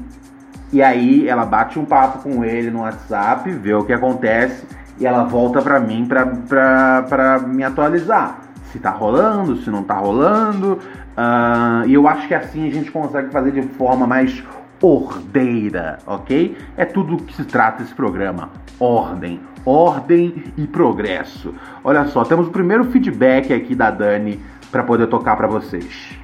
E 0.71 0.81
aí 0.81 1.27
ela 1.27 1.45
bate 1.45 1.79
um 1.79 1.85
papo 1.85 2.19
com 2.19 2.43
ele 2.43 2.69
no 2.69 2.81
WhatsApp, 2.81 3.49
vê 3.51 3.73
o 3.73 3.83
que 3.83 3.93
acontece 3.93 4.65
e 4.99 5.07
ela 5.07 5.23
volta 5.23 5.61
pra 5.61 5.79
mim 5.79 6.05
pra, 6.05 6.25
pra, 6.25 7.05
pra 7.07 7.39
me 7.39 7.63
atualizar. 7.63 8.48
Se 8.71 8.79
tá 8.79 8.91
rolando, 8.91 9.57
se 9.57 9.69
não 9.69 9.83
tá 9.83 9.95
rolando. 9.95 10.79
Uh, 11.17 11.87
e 11.87 11.93
eu 11.93 12.07
acho 12.07 12.27
que 12.27 12.33
assim 12.33 12.67
a 12.67 12.71
gente 12.71 12.91
consegue 12.91 13.31
fazer 13.31 13.51
de 13.51 13.61
forma 13.63 14.05
mais 14.05 14.43
ordeira, 14.81 15.99
ok? 16.05 16.57
É 16.77 16.85
tudo 16.85 17.15
o 17.15 17.17
que 17.17 17.35
se 17.35 17.45
trata 17.45 17.83
esse 17.83 17.93
programa. 17.93 18.49
Ordem, 18.79 19.39
ordem 19.65 20.43
e 20.57 20.65
progresso. 20.65 21.53
Olha 21.83 22.05
só, 22.05 22.23
temos 22.23 22.47
o 22.47 22.51
primeiro 22.51 22.85
feedback 22.85 23.53
aqui 23.53 23.75
da 23.75 23.91
Dani 23.91 24.39
para 24.71 24.83
poder 24.83 25.07
tocar 25.07 25.35
para 25.35 25.47
vocês. 25.47 26.17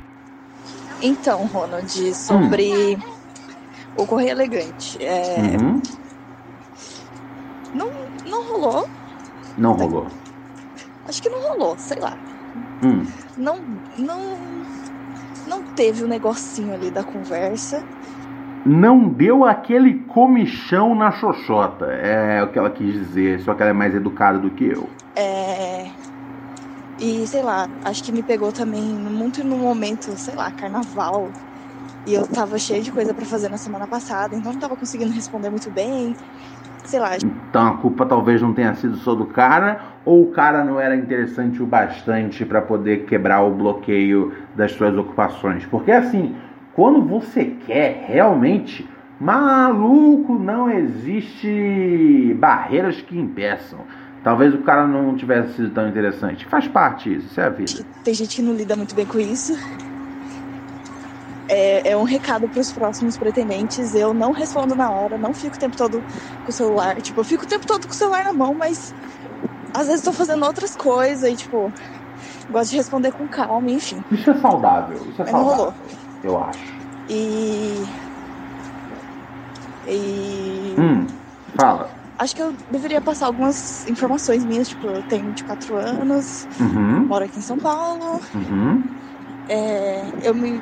Então, 1.01 1.45
Ronald, 1.47 2.15
sobre 2.15 2.95
hum. 2.95 3.11
o 3.97 4.05
Correio 4.05 4.31
Elegante. 4.31 4.97
É... 5.03 5.57
Uhum. 5.61 5.81
Não, 7.73 7.89
não 8.25 8.43
rolou. 8.43 8.89
Não 9.57 9.73
rolou. 9.73 10.07
Acho 11.07 11.21
que 11.21 11.29
não 11.29 11.39
rolou, 11.39 11.75
sei 11.77 11.99
lá. 11.99 12.17
Hum. 12.83 13.03
Não, 13.37 13.57
não, 13.97 14.63
não 15.45 15.63
teve 15.63 16.03
o 16.03 16.05
um 16.05 16.09
negocinho 16.09 16.73
ali 16.73 16.89
da 16.91 17.03
conversa. 17.03 17.83
Não 18.65 19.07
deu 19.07 19.45
aquele 19.45 20.05
comichão 20.05 20.95
na 20.95 21.11
xoxota. 21.11 21.85
É 21.85 22.41
o 22.41 22.51
que 22.51 22.57
ela 22.57 22.69
quis 22.69 22.93
dizer, 22.93 23.39
só 23.41 23.53
que 23.53 23.61
ela 23.61 23.69
é 23.69 23.73
mais 23.73 23.93
educada 23.93 24.39
do 24.39 24.49
que 24.49 24.65
eu. 24.65 24.89
É. 25.15 25.91
E 26.97 27.27
sei 27.27 27.41
lá, 27.43 27.67
acho 27.83 28.03
que 28.03 28.11
me 28.11 28.23
pegou 28.23 28.51
também 28.51 28.95
muito 28.95 29.43
no 29.43 29.57
momento, 29.57 30.17
sei 30.17 30.33
lá, 30.35 30.49
carnaval. 30.51 31.31
E 32.05 32.13
eu 32.13 32.27
tava 32.27 32.57
cheia 32.57 32.81
de 32.81 32.91
coisa 32.91 33.13
para 33.13 33.25
fazer 33.25 33.49
na 33.49 33.57
semana 33.57 33.87
passada, 33.87 34.35
então 34.35 34.51
não 34.51 34.59
tava 34.59 34.77
conseguindo 34.77 35.11
responder 35.11 35.49
muito 35.49 35.71
bem 35.71 36.15
sei 36.85 36.99
lá. 36.99 37.17
Então 37.17 37.67
a 37.67 37.77
culpa 37.77 38.05
talvez 38.05 38.41
não 38.41 38.53
tenha 38.53 38.73
sido 38.75 38.95
só 38.97 39.13
do 39.13 39.25
cara, 39.25 39.79
ou 40.03 40.23
o 40.23 40.31
cara 40.31 40.63
não 40.63 40.79
era 40.79 40.95
interessante 40.95 41.61
o 41.61 41.65
bastante 41.65 42.45
para 42.45 42.61
poder 42.61 43.05
quebrar 43.05 43.41
o 43.41 43.51
bloqueio 43.51 44.33
das 44.55 44.71
suas 44.71 44.95
ocupações. 44.97 45.65
Porque 45.65 45.91
assim, 45.91 46.35
quando 46.73 47.01
você 47.01 47.45
quer 47.65 48.05
realmente, 48.07 48.87
maluco, 49.19 50.37
não 50.37 50.69
existe 50.69 52.35
barreiras 52.39 53.01
que 53.01 53.17
impeçam. 53.17 53.79
Talvez 54.23 54.53
o 54.55 54.59
cara 54.59 54.87
não 54.87 55.15
tivesse 55.15 55.53
sido 55.53 55.69
tão 55.69 55.87
interessante. 55.87 56.45
Faz 56.47 56.67
parte 56.67 57.13
isso, 57.13 57.27
isso 57.27 57.39
é 57.39 57.45
a 57.45 57.49
vida. 57.49 57.85
Tem 58.03 58.13
gente 58.13 58.37
que 58.37 58.41
não 58.41 58.53
lida 58.53 58.75
muito 58.75 58.95
bem 58.95 59.05
com 59.05 59.19
isso 59.19 59.55
é, 61.47 61.91
é 61.91 61.97
um 61.97 62.03
recado 62.03 62.49
para 62.49 62.59
os 62.59 62.71
próximos 62.71 63.17
pretendentes. 63.17 63.93
Eu 63.93 64.13
não 64.13 64.31
respondo 64.31 64.75
na 64.75 64.91
hora, 64.91 65.17
não 65.17 65.33
fico 65.33 65.55
o 65.55 65.59
tempo 65.59 65.77
todo 65.77 66.03
com 66.43 66.51
o 66.51 66.53
celular. 66.53 67.01
Tipo, 67.01 67.21
eu 67.21 67.25
fico 67.25 67.43
o 67.43 67.47
tempo 67.47 67.65
todo 67.65 67.87
com 67.87 67.93
o 67.93 67.97
celular 67.97 68.23
na 68.23 68.33
mão, 68.33 68.55
mas 68.55 68.93
às 69.73 69.87
vezes 69.87 70.01
estou 70.01 70.13
fazendo 70.13 70.45
outras 70.45 70.75
coisas 70.75 71.29
e, 71.29 71.35
tipo, 71.35 71.73
gosto 72.49 72.71
de 72.71 72.77
responder 72.77 73.11
com 73.11 73.27
calma, 73.27 73.69
enfim. 73.69 74.03
Isso 74.11 74.29
é 74.31 74.39
saudável, 74.39 74.97
isso 75.09 75.21
é 75.21 75.25
mas 75.25 75.31
saudável. 75.31 75.57
Não 75.57 75.57
rolou. 75.57 75.73
Eu 76.23 76.43
acho. 76.43 76.75
E. 77.09 77.85
E. 79.87 80.75
Hum, 80.79 81.05
fala. 81.59 81.93
Acho 82.17 82.33
que 82.33 82.41
eu 82.41 82.53
deveria 82.71 83.01
passar 83.01 83.25
algumas 83.27 83.85
informações 83.87 84.45
minhas, 84.45 84.69
tipo, 84.69 84.87
eu 84.87 85.03
tenho 85.03 85.27
24 85.27 85.75
anos, 85.75 86.47
uhum. 86.59 87.05
moro 87.05 87.25
aqui 87.25 87.39
em 87.39 87.43
São 87.43 87.57
Paulo. 87.57 88.21
Uhum. 88.33 88.81
É, 89.47 90.01
eu 90.23 90.33
me 90.33 90.61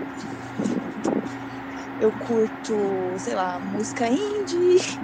eu 2.03 2.11
curto, 2.27 2.75
sei 3.17 3.33
lá, 3.33 3.59
música 3.73 4.07
indie. 4.07 4.99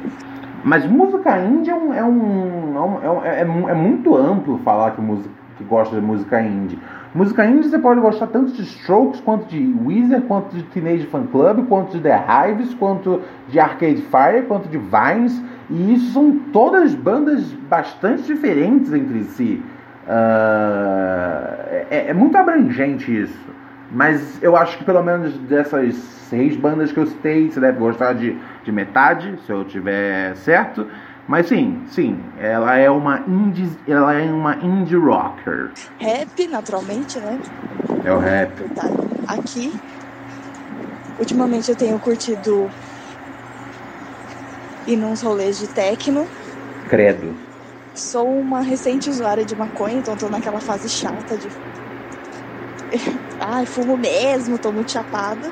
Mas 0.63 0.85
música 0.85 1.39
indie 1.39 1.69
é 1.69 1.75
um, 1.75 1.93
é, 1.93 2.03
um, 2.03 2.75
é, 2.75 3.09
um, 3.09 3.23
é, 3.23 3.29
é, 3.37 3.41
é 3.41 3.73
muito 3.73 4.15
amplo 4.15 4.57
falar 4.59 4.91
que, 4.91 5.01
música, 5.01 5.29
que 5.57 5.63
gosta 5.63 5.95
de 5.95 6.01
música 6.01 6.41
indie. 6.41 6.77
Música 7.15 7.45
indie 7.45 7.69
você 7.69 7.79
pode 7.79 8.01
gostar 8.01 8.27
tanto 8.27 8.51
de 8.51 8.61
Strokes, 8.63 9.21
quanto 9.21 9.45
de 9.47 9.75
Weezer, 9.83 10.21
quanto 10.23 10.55
de 10.55 10.63
Teenage 10.63 11.07
Fan 11.07 11.25
Club, 11.27 11.67
quanto 11.67 11.97
de 11.97 12.01
The 12.01 12.25
Hives, 12.27 12.73
quanto 12.75 13.21
de 13.47 13.59
Arcade 13.59 14.01
Fire, 14.01 14.45
quanto 14.47 14.67
de 14.67 14.77
Vines. 14.77 15.41
E 15.69 15.93
isso 15.93 16.13
são 16.13 16.37
todas 16.51 16.93
bandas 16.93 17.51
bastante 17.69 18.23
diferentes 18.23 18.93
entre 18.93 19.23
si. 19.23 19.63
Uh, 20.05 21.85
é, 21.89 22.05
é 22.09 22.13
muito 22.13 22.35
abrangente 22.37 23.21
isso. 23.21 23.58
Mas 23.91 24.41
eu 24.41 24.55
acho 24.55 24.77
que 24.77 24.83
pelo 24.83 25.03
menos 25.03 25.33
dessas 25.39 25.95
seis 26.29 26.55
bandas 26.55 26.91
que 26.91 26.99
eu 26.99 27.07
citei, 27.07 27.49
você 27.49 27.59
deve 27.59 27.79
gostar 27.79 28.13
de, 28.13 28.37
de 28.63 28.71
metade, 28.71 29.37
se 29.45 29.51
eu 29.51 29.65
tiver 29.65 30.35
certo. 30.37 30.87
Mas 31.27 31.47
sim, 31.47 31.83
sim, 31.91 32.19
ela 32.39 32.75
é 32.75 32.89
uma 32.89 33.23
indie, 33.27 33.69
ela 33.87 34.13
é 34.13 34.31
uma 34.31 34.55
indie 34.57 34.95
rocker. 34.95 35.71
Rap, 35.99 36.47
naturalmente, 36.47 37.19
né? 37.19 37.39
É 38.03 38.11
o 38.11 38.19
rap. 38.19 38.63
Tá 38.75 38.85
aqui. 39.27 39.79
Ultimamente 41.19 41.69
eu 41.69 41.75
tenho 41.75 41.99
curtido 41.99 42.71
ir 44.87 44.97
nos 44.97 45.21
rolês 45.21 45.57
de 45.57 45.67
techno. 45.67 46.27
Credo. 46.87 47.35
Sou 47.93 48.39
uma 48.39 48.61
recente 48.61 49.09
usuária 49.09 49.45
de 49.45 49.55
maconha, 49.55 49.97
então 49.97 50.15
tô 50.15 50.29
naquela 50.29 50.61
fase 50.61 50.89
chata 50.89 51.37
de 51.37 51.49
ai, 53.49 53.65
fumo 53.65 53.97
mesmo, 53.97 54.59
tô 54.59 54.71
muito 54.71 54.91
chapada. 54.91 55.51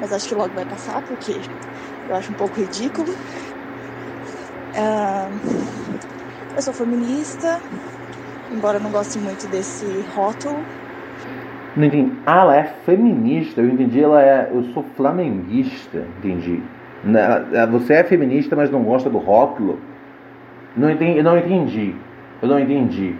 Mas 0.00 0.12
acho 0.12 0.28
que 0.28 0.34
logo 0.34 0.54
vai 0.54 0.64
passar, 0.64 1.00
porque 1.02 1.40
eu 2.08 2.14
acho 2.14 2.32
um 2.32 2.34
pouco 2.34 2.60
ridículo. 2.60 3.08
eu 6.54 6.62
sou 6.62 6.74
feminista, 6.74 7.60
embora 8.50 8.78
não 8.78 8.90
goste 8.90 9.18
muito 9.18 9.46
desse 9.46 9.86
rótulo. 10.14 10.64
Não 11.76 11.84
entendi. 11.84 12.12
Ah, 12.26 12.40
ela 12.40 12.56
é 12.56 12.64
feminista. 12.84 13.60
Eu 13.60 13.68
entendi, 13.68 14.02
ela 14.02 14.22
é. 14.22 14.50
Eu 14.52 14.64
sou 14.74 14.84
flamenguista, 14.96 16.04
entendi. 16.18 16.60
Você 17.70 17.94
é 17.94 18.04
feminista, 18.04 18.56
mas 18.56 18.70
não 18.70 18.82
gosta 18.82 19.08
do 19.08 19.18
rótulo? 19.18 19.78
Não 20.76 20.90
entendi, 20.90 21.18
eu 21.18 21.24
não 21.24 21.38
entendi. 21.38 21.94
Eu 22.42 22.48
não 22.48 22.58
entendi. 22.58 23.14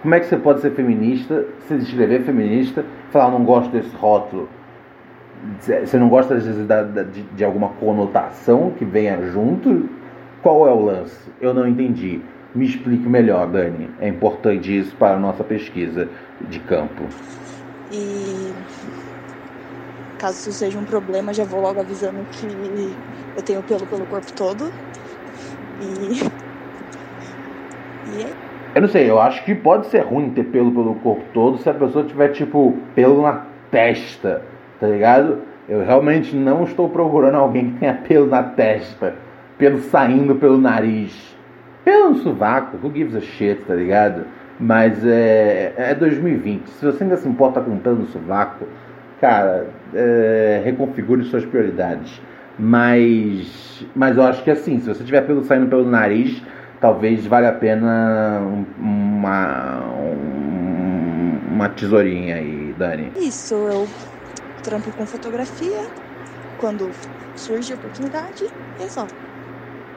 Como 0.00 0.14
é 0.14 0.20
que 0.20 0.26
você 0.26 0.36
pode 0.36 0.60
ser 0.60 0.70
feminista, 0.70 1.44
se 1.66 1.74
escrever 1.74 2.24
feminista, 2.24 2.84
falar 3.10 3.30
não 3.30 3.44
gosto 3.44 3.70
desse 3.70 3.94
rótulo? 3.96 4.48
Você 5.60 5.98
não 5.98 6.08
gosta 6.08 6.38
de, 6.38 6.52
de, 7.12 7.22
de 7.22 7.44
alguma 7.44 7.68
conotação 7.70 8.72
que 8.76 8.84
venha 8.84 9.20
junto? 9.30 9.88
Qual 10.42 10.66
é 10.66 10.72
o 10.72 10.80
lance? 10.80 11.30
Eu 11.40 11.52
não 11.52 11.66
entendi. 11.66 12.20
Me 12.54 12.64
explique 12.64 13.06
melhor, 13.08 13.46
Dani. 13.46 13.90
É 14.00 14.08
importante 14.08 14.76
isso 14.76 14.94
para 14.96 15.16
a 15.16 15.18
nossa 15.18 15.44
pesquisa 15.44 16.08
de 16.48 16.58
campo. 16.60 17.04
E 17.92 18.52
caso 20.18 20.38
isso 20.38 20.52
seja 20.52 20.78
um 20.78 20.84
problema, 20.84 21.34
já 21.34 21.44
vou 21.44 21.60
logo 21.60 21.78
avisando 21.80 22.24
que 22.32 22.46
eu 23.36 23.42
tenho 23.42 23.62
pelo 23.62 23.86
pelo 23.86 24.06
corpo 24.06 24.32
todo. 24.32 24.72
E. 25.80 26.20
E 28.08 28.22
é 28.22 28.45
eu 28.76 28.82
não 28.82 28.88
sei, 28.88 29.08
eu 29.08 29.18
acho 29.18 29.42
que 29.42 29.54
pode 29.54 29.86
ser 29.86 30.00
ruim 30.00 30.28
ter 30.28 30.44
pelo 30.44 30.70
pelo 30.70 30.96
corpo 30.96 31.22
todo 31.32 31.56
se 31.56 31.66
a 31.66 31.72
pessoa 31.72 32.04
tiver, 32.04 32.28
tipo, 32.28 32.76
pelo 32.94 33.22
na 33.22 33.46
testa, 33.70 34.42
tá 34.78 34.86
ligado? 34.86 35.38
Eu 35.66 35.82
realmente 35.82 36.36
não 36.36 36.62
estou 36.64 36.86
procurando 36.90 37.36
alguém 37.36 37.70
que 37.70 37.78
tenha 37.80 37.94
pelo 37.94 38.26
na 38.26 38.42
testa, 38.42 39.14
pelo 39.56 39.78
saindo 39.78 40.34
pelo 40.34 40.58
nariz, 40.58 41.34
pelo 41.86 42.10
no 42.10 42.16
sovaco, 42.16 42.76
who 42.76 42.92
gives 42.92 43.16
a 43.16 43.20
shit, 43.22 43.62
tá 43.62 43.74
ligado? 43.74 44.26
Mas 44.60 45.02
é, 45.06 45.72
é 45.78 45.94
2020, 45.94 46.68
se 46.68 46.84
você 46.84 47.02
ainda 47.02 47.16
se 47.16 47.26
importa 47.26 47.62
com 47.62 47.78
pelo 47.78 47.96
no 47.96 48.06
sovaco, 48.08 48.66
cara, 49.22 49.68
é, 49.94 50.60
reconfigure 50.62 51.24
suas 51.24 51.46
prioridades. 51.46 52.20
Mas, 52.58 53.86
mas 53.94 54.18
eu 54.18 54.22
acho 54.22 54.44
que 54.44 54.50
assim, 54.50 54.80
se 54.80 54.88
você 54.88 55.02
tiver 55.02 55.22
pelo 55.22 55.42
saindo 55.44 55.66
pelo 55.66 55.88
nariz, 55.88 56.42
talvez 56.80 57.26
valha 57.26 57.50
a 57.50 57.52
pena 57.52 58.40
uma, 58.78 59.82
uma 61.50 61.68
tesourinha 61.70 62.36
aí, 62.36 62.74
Dani. 62.78 63.12
Isso, 63.16 63.54
eu 63.54 63.88
trampo 64.62 64.90
com 64.92 65.06
fotografia 65.06 65.86
quando 66.58 66.90
surge 67.36 67.72
a 67.72 67.76
oportunidade 67.76 68.44
e 68.78 68.82
é 68.82 68.88
só. 68.88 69.06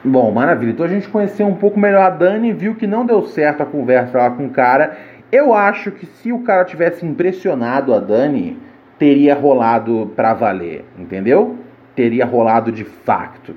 Bom, 0.04 0.30
maravilha. 0.30 0.70
Então 0.70 0.86
a 0.86 0.88
gente 0.88 1.08
conheceu 1.08 1.46
um 1.46 1.54
pouco 1.54 1.78
melhor 1.78 2.02
a 2.02 2.10
Dani, 2.10 2.52
viu 2.52 2.74
que 2.74 2.86
não 2.86 3.04
deu 3.04 3.22
certo 3.22 3.62
a 3.62 3.66
conversa 3.66 4.16
lá 4.16 4.30
com 4.30 4.46
o 4.46 4.50
cara. 4.50 4.96
Eu 5.30 5.52
acho 5.52 5.90
que 5.90 6.06
se 6.06 6.32
o 6.32 6.40
cara 6.40 6.64
tivesse 6.64 7.04
impressionado 7.04 7.92
a 7.94 8.00
Dani, 8.00 8.58
teria 8.98 9.34
rolado 9.34 10.12
pra 10.14 10.34
valer, 10.34 10.84
entendeu? 10.98 11.58
Teria 11.94 12.24
rolado 12.24 12.70
de 12.70 12.84
facto. 12.84 13.54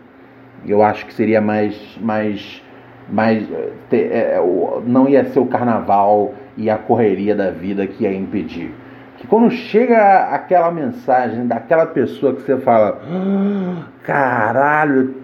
Eu 0.66 0.82
acho 0.82 1.06
que 1.06 1.14
seria 1.14 1.42
mais, 1.42 1.98
mais 2.02 2.63
mas 3.10 3.48
te, 3.90 3.98
é, 3.98 4.40
não 4.86 5.08
ia 5.08 5.26
ser 5.26 5.40
o 5.40 5.46
carnaval 5.46 6.34
e 6.58 6.70
a 6.70 6.78
correria 6.78 7.36
da 7.36 7.52
vida 7.52 7.86
que 7.88 8.04
ia 8.04 8.14
impedir. 8.14 8.72
Que 9.18 9.28
quando 9.28 9.50
chega 9.52 10.26
aquela 10.34 10.72
mensagem 10.72 11.48
daquela 11.48 11.86
pessoa 11.86 12.34
que 12.34 12.42
você 12.42 12.58
fala, 12.58 13.02
ah, 13.04 13.84
caralho, 14.04 15.16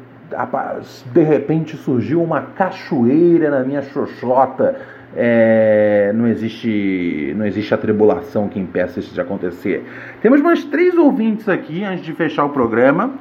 de 1.11 1.23
repente 1.23 1.75
surgiu 1.77 2.21
uma 2.21 2.41
cachoeira 2.41 3.49
na 3.49 3.63
minha 3.63 3.81
xoxota. 3.81 4.75
É, 5.15 6.11
não 6.13 6.27
existe 6.27 7.33
não 7.35 7.43
existe 7.43 7.73
atribulação 7.73 8.47
que 8.47 8.59
impeça 8.59 8.99
isso 8.99 9.13
de 9.13 9.19
acontecer. 9.19 9.83
Temos 10.21 10.39
mais 10.39 10.63
três 10.65 10.95
ouvintes 10.95 11.49
aqui 11.49 11.83
antes 11.83 12.05
de 12.05 12.13
fechar 12.13 12.45
o 12.45 12.49
programa 12.49 13.15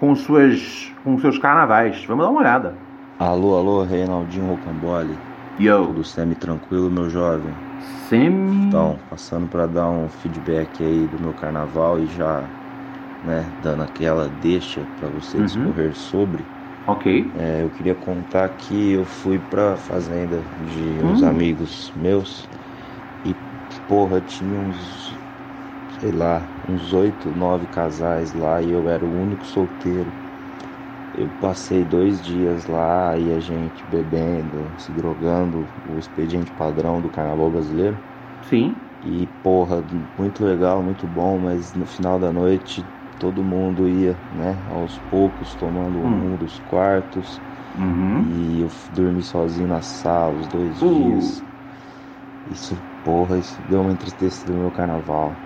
com 0.00 0.14
suas 0.14 0.90
com 1.04 1.18
seus 1.18 1.38
carnavais. 1.38 2.02
Vamos 2.06 2.24
dar 2.24 2.30
uma 2.30 2.40
olhada. 2.40 2.83
Alô, 3.18 3.56
alô, 3.56 3.82
Reinaldinho 3.84 4.46
Rocambole. 4.46 5.26
Yo. 5.56 5.78
Tudo 5.80 6.04
semi-tranquilo, 6.04 6.90
meu 6.90 7.08
jovem? 7.10 7.60
Semi. 8.04 8.54
Então, 8.66 8.98
passando 9.08 9.48
para 9.48 9.66
dar 9.66 9.90
um 9.90 10.08
feedback 10.08 10.82
aí 10.82 11.08
do 11.08 11.20
meu 11.20 11.34
carnaval 11.34 12.00
e 12.00 12.06
já, 12.06 12.52
né, 13.22 13.54
dando 13.58 13.82
aquela 13.84 14.28
deixa 14.30 14.86
para 14.96 15.08
você 15.08 15.42
Uhum. 15.42 15.44
discorrer 15.44 15.94
sobre. 15.96 16.50
Ok. 16.86 17.06
É, 17.32 17.62
eu 17.64 17.70
queria 17.70 17.94
contar 17.94 18.48
que 18.56 18.92
eu 18.92 19.04
fui 19.04 19.38
pra 19.40 19.76
fazenda 19.76 20.42
de 20.58 21.02
uns 21.02 21.22
Hum. 21.22 21.22
amigos 21.22 21.92
meus 21.94 22.48
e, 23.24 23.34
porra, 23.86 24.20
tinha 24.22 24.58
uns, 24.60 25.18
sei 26.00 26.12
lá, 26.12 26.54
uns 26.68 26.92
oito, 26.92 27.32
nove 27.34 27.66
casais 27.68 28.32
lá 28.34 28.62
e 28.62 28.70
eu 28.70 28.88
era 28.88 29.06
o 29.06 29.12
único 29.14 29.46
solteiro. 29.46 30.14
Eu 31.14 31.30
passei 31.32 31.84
dois 31.84 32.22
dias 32.22 32.66
lá 32.66 33.18
e 33.18 33.32
a 33.32 33.40
gente 33.40 33.86
bebendo, 33.86 34.74
se 34.78 34.92
drogando, 34.92 35.72
o 35.84 35.98
expediente 35.98 36.52
padrão 36.52 37.00
do 37.00 37.10
carnaval 37.10 37.50
brasileiro. 37.52 38.04
Sim. 38.42 38.94
E, 39.02 39.26
porra, 39.26 39.82
muito 40.16 40.44
legal, 40.44 40.82
muito 40.82 41.06
bom, 41.08 41.38
mas 41.38 41.74
no 41.74 41.86
final 41.86 42.18
da 42.18 42.32
noite 42.32 42.90
todo 43.18 43.44
mundo 43.44 43.88
ia, 43.88 44.22
né, 44.30 44.64
aos 44.66 44.98
poucos, 44.98 45.54
tomando 45.54 46.02
Hum. 46.02 46.22
um 46.22 46.36
dos 46.38 46.58
quartos. 46.58 47.42
Uhum. 47.74 48.20
E 48.20 48.60
eu 48.60 48.70
dormi 48.90 49.22
sozinho 49.22 49.68
na 49.68 49.82
sala 49.82 50.36
os 50.38 50.48
dois 50.48 50.78
Uh. 50.80 50.84
dias. 50.84 51.46
Isso, 52.44 52.82
porra, 53.02 53.38
isso 53.38 53.62
deu 53.62 53.80
uma 53.82 53.92
entristecida 53.92 54.52
no 54.52 54.60
meu 54.60 54.70
carnaval. 54.72 55.42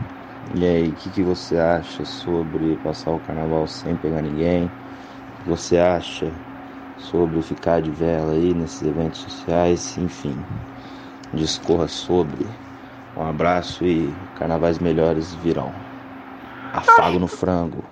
E 0.55 0.65
aí, 0.65 0.91
o 0.93 0.97
que, 0.97 1.11
que 1.11 1.23
você 1.23 1.57
acha 1.59 2.05
sobre 2.05 2.77
passar 2.79 3.13
o 3.13 3.21
carnaval 3.21 3.67
sem 3.67 3.97
pegar 3.97 4.23
ninguém? 4.23 4.77
Você 5.49 5.79
acha 5.79 6.31
sobre 6.99 7.41
ficar 7.41 7.81
de 7.81 7.91
vela 7.91 8.33
aí 8.33 8.53
nesses 8.53 8.83
eventos 8.83 9.21
sociais? 9.21 9.97
Enfim, 9.97 10.37
discorra 11.33 11.89
sobre. 11.89 12.47
Um 13.17 13.27
abraço 13.27 13.83
e 13.85 14.13
carnavais 14.39 14.79
melhores 14.79 15.33
virão. 15.35 15.73
Afago 16.75 17.19
no 17.19 17.27
frango. 17.27 17.83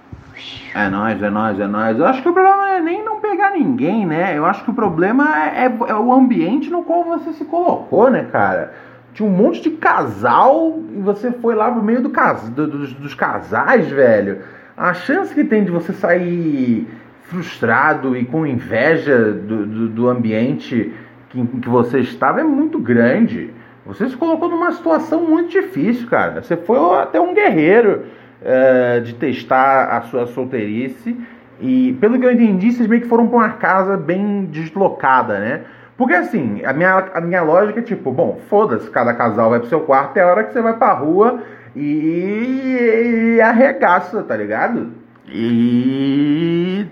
É 0.75 0.89
nóis, 0.91 1.23
é 1.23 1.31
nóis, 1.31 1.59
é 1.59 1.67
nóis. 1.67 1.99
Eu 1.99 2.07
acho 2.07 2.23
que 2.23 2.29
o 2.29 2.33
problema 2.35 2.57
não 2.59 2.67
é 2.67 2.81
nem 2.81 3.03
não 3.03 3.21
pegar 3.21 3.53
ninguém, 3.53 4.05
né? 4.05 4.37
Eu 4.37 4.45
acho 4.45 4.63
que 4.63 4.71
o 4.71 4.75
problema 4.75 5.25
é, 5.35 5.65
é- 5.65 5.91
é 5.91 5.95
o 5.95 6.13
ambiente 6.13 6.69
no 6.69 6.83
qual 6.83 7.05
você 7.05 7.33
se 7.33 7.45
colocou, 7.47 8.11
né, 8.11 8.25
cara? 8.31 8.75
Tinha 9.15 9.27
um 9.27 9.33
monte 9.33 9.63
de 9.63 9.71
casal 9.71 10.79
e 10.95 11.01
você 11.01 11.33
foi 11.33 11.55
lá 11.55 11.71
pro 11.73 11.83
meio 11.83 12.03
do 12.03 12.11
cas 12.11 12.51
do- 12.51 12.67
dos, 12.67 12.93
dos 12.93 13.15
casais, 13.15 13.89
velho. 13.89 14.43
A 14.77 14.93
chance 14.93 15.35
que 15.35 15.43
tem 15.43 15.65
de 15.65 15.71
você 15.71 15.95
sair 15.95 16.87
frustrado 17.29 18.17
e 18.17 18.25
com 18.25 18.47
inveja 18.47 19.33
do, 19.33 19.67
do, 19.67 19.89
do 19.89 20.09
ambiente 20.09 20.93
que, 21.29 21.41
em 21.41 21.47
que 21.47 21.69
você 21.69 22.01
estava 22.01 22.41
é 22.41 22.45
muito 22.45 22.79
grande. 22.79 23.51
Você 23.85 24.09
se 24.09 24.17
colocou 24.17 24.49
numa 24.49 24.73
situação 24.73 25.23
muito 25.23 25.51
difícil, 25.51 26.09
cara. 26.09 26.43
Você 26.43 26.57
foi 26.57 26.79
até 27.01 27.21
um 27.21 27.35
guerreiro 27.35 28.05
eh, 28.43 29.01
de 29.01 29.15
testar 29.15 29.97
a 29.97 30.01
sua 30.03 30.27
solteirice. 30.27 31.17
E 31.61 31.97
pelo 32.01 32.19
que 32.19 32.27
eu 32.27 32.33
entendi, 32.33 32.73
vocês 32.73 32.89
meio 32.89 33.03
que 33.03 33.09
foram 33.09 33.29
pra 33.29 33.39
uma 33.39 33.51
casa 33.51 33.97
bem 33.97 34.45
deslocada, 34.47 35.39
né? 35.39 35.61
Porque 35.97 36.15
assim, 36.15 36.63
a 36.65 36.73
minha, 36.73 36.97
a 37.15 37.21
minha 37.21 37.43
lógica 37.43 37.81
é 37.81 37.83
tipo, 37.83 38.13
bom, 38.13 38.41
foda-se, 38.49 38.91
cada 38.91 39.15
casal 39.15 39.51
vai 39.51 39.61
pro 39.61 39.69
seu 39.69 39.81
quarto, 39.81 40.17
é 40.19 40.23
a 40.23 40.27
hora 40.27 40.45
que 40.45 40.53
você 40.53 40.61
vai 40.61 40.77
pra 40.77 40.93
rua 40.93 41.43
e, 41.75 43.37
e 43.37 43.41
arregaça, 43.41 44.23
tá 44.23 44.37
ligado? 44.37 44.93
E 45.29 46.87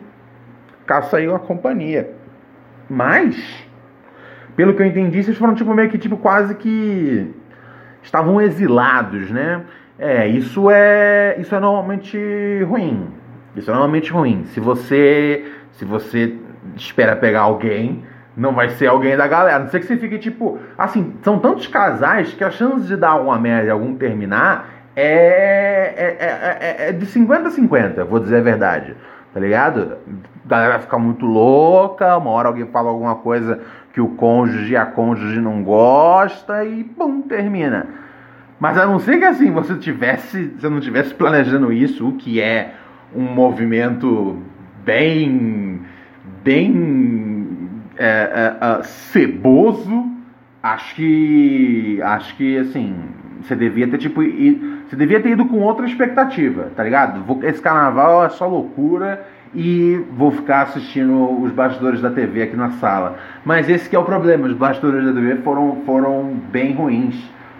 caça 0.86 1.16
aí 1.16 1.28
uma 1.28 1.38
companhia. 1.38 2.10
Mas, 2.88 3.36
pelo 4.56 4.74
que 4.74 4.82
eu 4.82 4.86
entendi, 4.86 5.22
vocês 5.22 5.36
foram 5.36 5.54
tipo 5.54 5.72
meio 5.74 5.88
que 5.88 5.98
tipo 5.98 6.16
quase 6.16 6.54
que 6.54 7.30
estavam 8.02 8.40
exilados, 8.40 9.30
né? 9.30 9.62
É, 9.98 10.26
isso 10.26 10.70
é 10.70 11.36
isso 11.38 11.54
é 11.54 11.60
normalmente 11.60 12.18
ruim. 12.64 13.08
Isso 13.56 13.70
é 13.70 13.74
normalmente 13.74 14.12
ruim. 14.12 14.44
Se 14.46 14.60
você 14.60 15.44
se 15.72 15.84
você 15.84 16.34
espera 16.76 17.16
pegar 17.16 17.42
alguém, 17.42 18.04
não 18.36 18.52
vai 18.52 18.68
ser 18.70 18.86
alguém 18.86 19.16
da 19.16 19.26
galera. 19.26 19.56
A 19.56 19.60
Não 19.60 19.68
sei 19.68 19.80
que 19.80 19.86
você 19.86 19.96
fique 19.96 20.18
tipo, 20.18 20.58
assim, 20.76 21.14
são 21.22 21.38
tantos 21.38 21.66
casais 21.66 22.32
que 22.34 22.42
a 22.44 22.50
chance 22.50 22.86
de 22.86 22.96
dar 22.96 23.10
alguma 23.10 23.38
merda 23.38 23.68
e 23.68 23.70
algum 23.70 23.94
terminar 23.94 24.70
é, 24.96 25.06
é, 25.96 26.16
é, 26.20 26.84
é- 26.86 26.88
é 26.88 26.92
de 26.92 27.06
50 27.06 27.48
a 27.48 27.50
50, 27.50 28.04
vou 28.04 28.20
dizer 28.20 28.38
a 28.38 28.42
verdade. 28.42 28.96
Tá 29.32 29.40
ligado? 29.40 29.96
A 30.44 30.48
galera 30.48 30.72
vai 30.72 30.80
ficar 30.82 30.98
muito 30.98 31.24
louca, 31.24 32.16
uma 32.18 32.30
hora 32.30 32.48
alguém 32.48 32.66
fala 32.66 32.90
alguma 32.90 33.14
coisa 33.16 33.60
que 33.92 34.00
o 34.00 34.08
cônjuge 34.08 34.72
e 34.72 34.76
a 34.76 34.84
cônjuge 34.84 35.40
não 35.40 35.62
gosta 35.62 36.64
e 36.64 36.84
pum, 36.84 37.22
termina. 37.22 37.86
Mas 38.60 38.76
a 38.76 38.86
não 38.86 38.98
ser 38.98 39.18
que 39.18 39.24
assim, 39.24 39.50
você 39.50 39.74
tivesse, 39.76 40.54
você 40.58 40.68
não 40.68 40.80
tivesse 40.80 41.14
planejando 41.14 41.72
isso, 41.72 42.08
o 42.08 42.12
que 42.12 42.40
é 42.40 42.74
um 43.14 43.22
movimento 43.22 44.38
bem, 44.84 45.80
bem 46.42 47.58
é, 47.96 48.06
é, 48.06 48.56
é, 48.60 48.82
ceboso, 48.82 50.06
acho 50.62 50.94
que, 50.94 52.00
acho 52.02 52.36
que 52.36 52.58
assim, 52.58 52.94
você 53.40 53.54
devia 53.54 53.86
ter 53.88 53.98
tipo, 53.98 54.22
i- 54.22 54.82
você 54.88 54.96
devia 54.96 55.20
ter 55.20 55.30
ido 55.30 55.46
com 55.46 55.60
outra 55.60 55.86
expectativa, 55.86 56.70
tá 56.76 56.82
ligado? 56.82 57.22
Esse 57.44 57.62
carnaval 57.62 58.24
é 58.24 58.28
só 58.28 58.46
loucura 58.46 59.26
e 59.54 60.04
vou 60.12 60.30
ficar 60.32 60.62
assistindo 60.62 61.40
os 61.42 61.52
bastidores 61.52 62.00
da 62.00 62.10
TV 62.10 62.42
aqui 62.42 62.56
na 62.56 62.70
sala. 62.72 63.16
Mas 63.44 63.68
esse 63.68 63.88
que 63.88 63.94
é 63.94 63.98
o 63.98 64.04
problema, 64.04 64.46
os 64.46 64.54
bastidores 64.54 65.04
da 65.04 65.12
TV 65.12 65.36
foram, 65.36 65.82
foram 65.86 66.34
bem 66.50 66.74
ruins. 66.74 67.14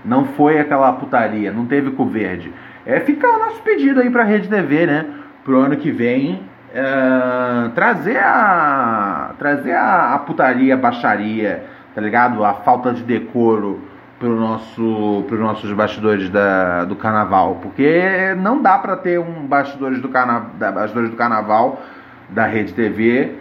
Não 0.05 0.25
foi 0.25 0.59
aquela 0.59 0.93
putaria, 0.93 1.53
não 1.53 1.67
teve 1.67 1.93
cu 1.93 2.05
verde. 2.07 2.53
É 2.85 3.01
ficar 3.01 3.29
o 3.29 3.39
nosso 3.39 3.63
pedido 3.63 4.01
aí 4.01 4.11
pra 4.11 4.25
Rede 4.25 4.49
TV, 4.49 4.87
né? 4.87 5.07
Pro 5.45 5.59
ano 5.61 5.77
que 5.77 5.91
vem. 5.91 6.43
é, 6.75 7.69
trazer 7.75 8.19
a. 8.19 9.35
Trazer 9.39 9.73
a, 9.73 10.15
a 10.15 10.19
putaria, 10.19 10.75
a 10.75 10.77
baixaria, 10.77 11.65
tá 11.95 12.01
ligado? 12.01 12.45
A 12.45 12.55
falta 12.55 12.93
de 12.93 13.03
decoro 13.03 13.81
pro 14.25 14.41
nosso, 14.41 15.25
pros 15.29 15.39
nossos 15.39 15.71
bastidores 15.73 16.31
da, 16.31 16.85
do 16.85 16.97
carnaval. 16.97 17.59
Porque 17.61 18.35
não 18.39 18.63
dá 18.63 18.79
pra 18.79 18.97
ter 18.97 19.21
um 19.21 19.47
bastidores 19.47 20.01
do, 20.01 20.09
carna, 20.09 20.47
da, 20.59 20.73
bastidores 20.73 21.11
do 21.11 21.17
carnaval 21.17 21.83
da 22.31 22.47
Rede 22.47 22.73
TV 22.73 23.35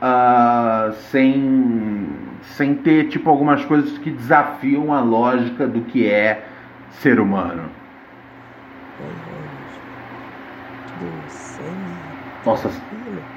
ah, 0.00 0.92
sem, 1.10 2.08
sem 2.42 2.74
ter 2.74 3.08
tipo 3.08 3.28
algumas 3.28 3.62
coisas 3.66 3.98
que 3.98 4.10
desafiam 4.10 4.94
a 4.94 5.00
lógica 5.00 5.66
do 5.66 5.82
que 5.82 6.08
é 6.08 6.46
ser 6.90 7.20
humano. 7.20 7.64
Nossa, 12.46 12.70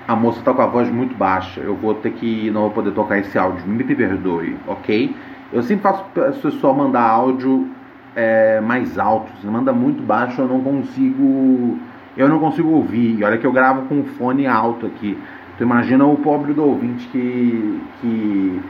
a 0.08 0.16
moça 0.16 0.42
tá 0.42 0.54
com 0.54 0.62
a 0.62 0.68
voz 0.68 0.90
muito 0.90 1.14
baixa. 1.14 1.60
Eu 1.60 1.76
vou 1.76 1.96
ter 1.96 2.12
que. 2.14 2.50
Não 2.50 2.62
vou 2.62 2.72
poder 2.72 2.92
tocar 2.92 3.18
esse 3.18 3.38
áudio. 3.38 3.68
Me 3.68 3.84
perdoe, 3.84 4.56
ok? 4.66 5.14
Eu 5.54 5.62
sempre 5.62 5.84
faço 5.84 6.04
o 6.04 6.34
pessoal 6.42 6.74
mandar 6.74 7.04
áudio 7.04 7.70
é, 8.16 8.60
mais 8.60 8.98
alto. 8.98 9.32
Se 9.40 9.46
manda 9.46 9.72
muito 9.72 10.02
baixo, 10.02 10.42
eu 10.42 10.48
não 10.48 10.62
consigo. 10.62 11.78
Eu 12.18 12.28
não 12.28 12.40
consigo 12.40 12.70
ouvir. 12.70 13.20
E 13.20 13.24
olha 13.24 13.38
que 13.38 13.46
eu 13.46 13.52
gravo 13.52 13.84
com 13.84 14.02
o 14.02 14.04
fone 14.04 14.48
alto 14.48 14.88
aqui. 14.88 15.16
Tu 15.58 15.64
imagina 15.64 16.06
o 16.06 16.18
pobre 16.18 16.54
do 16.54 16.64
ouvinte 16.64 17.08
que. 17.10 17.82
que 18.02 18.62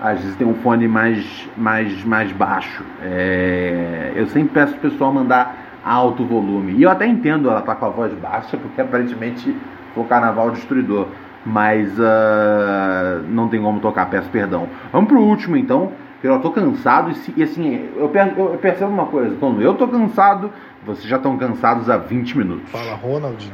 às 0.00 0.18
vezes 0.18 0.34
tem 0.36 0.46
um 0.46 0.54
fone 0.54 0.88
mais, 0.88 1.46
mais, 1.58 2.02
mais 2.04 2.32
baixo. 2.32 2.82
É, 3.02 4.12
eu 4.16 4.26
sempre 4.28 4.54
peço 4.54 4.72
pro 4.78 4.90
pessoal 4.90 5.12
mandar 5.12 5.54
alto 5.84 6.24
volume. 6.24 6.72
E 6.72 6.82
eu 6.82 6.90
até 6.90 7.06
entendo 7.06 7.50
ela 7.50 7.60
tá 7.60 7.74
com 7.74 7.84
a 7.84 7.90
voz 7.90 8.14
baixa, 8.14 8.56
porque 8.56 8.80
aparentemente 8.80 9.54
foi 9.94 10.02
o 10.02 10.06
carnaval 10.06 10.52
destruidor. 10.52 11.06
Mas 11.44 12.00
ah, 12.00 13.20
não 13.28 13.48
tem 13.48 13.60
como 13.60 13.78
tocar, 13.80 14.06
peço 14.08 14.30
perdão. 14.30 14.68
Vamos 14.90 15.08
pro 15.08 15.20
último 15.20 15.56
então, 15.56 15.92
eu 16.22 16.40
tô 16.40 16.50
cansado 16.52 17.10
e, 17.36 17.42
assim, 17.42 17.68
eu, 17.96 18.08
per- 18.10 18.38
eu 18.38 18.58
percebo 18.58 18.90
uma 18.92 19.06
coisa, 19.06 19.36
quando 19.36 19.60
eu 19.62 19.76
tô 19.76 19.88
cansado, 19.88 20.52
vocês 20.84 21.06
já 21.06 21.16
estão 21.16 21.36
cansados 21.38 21.88
há 21.88 21.96
20 21.96 22.36
minutos. 22.36 22.70
Fala, 22.70 22.94
Ronald. 22.94 23.52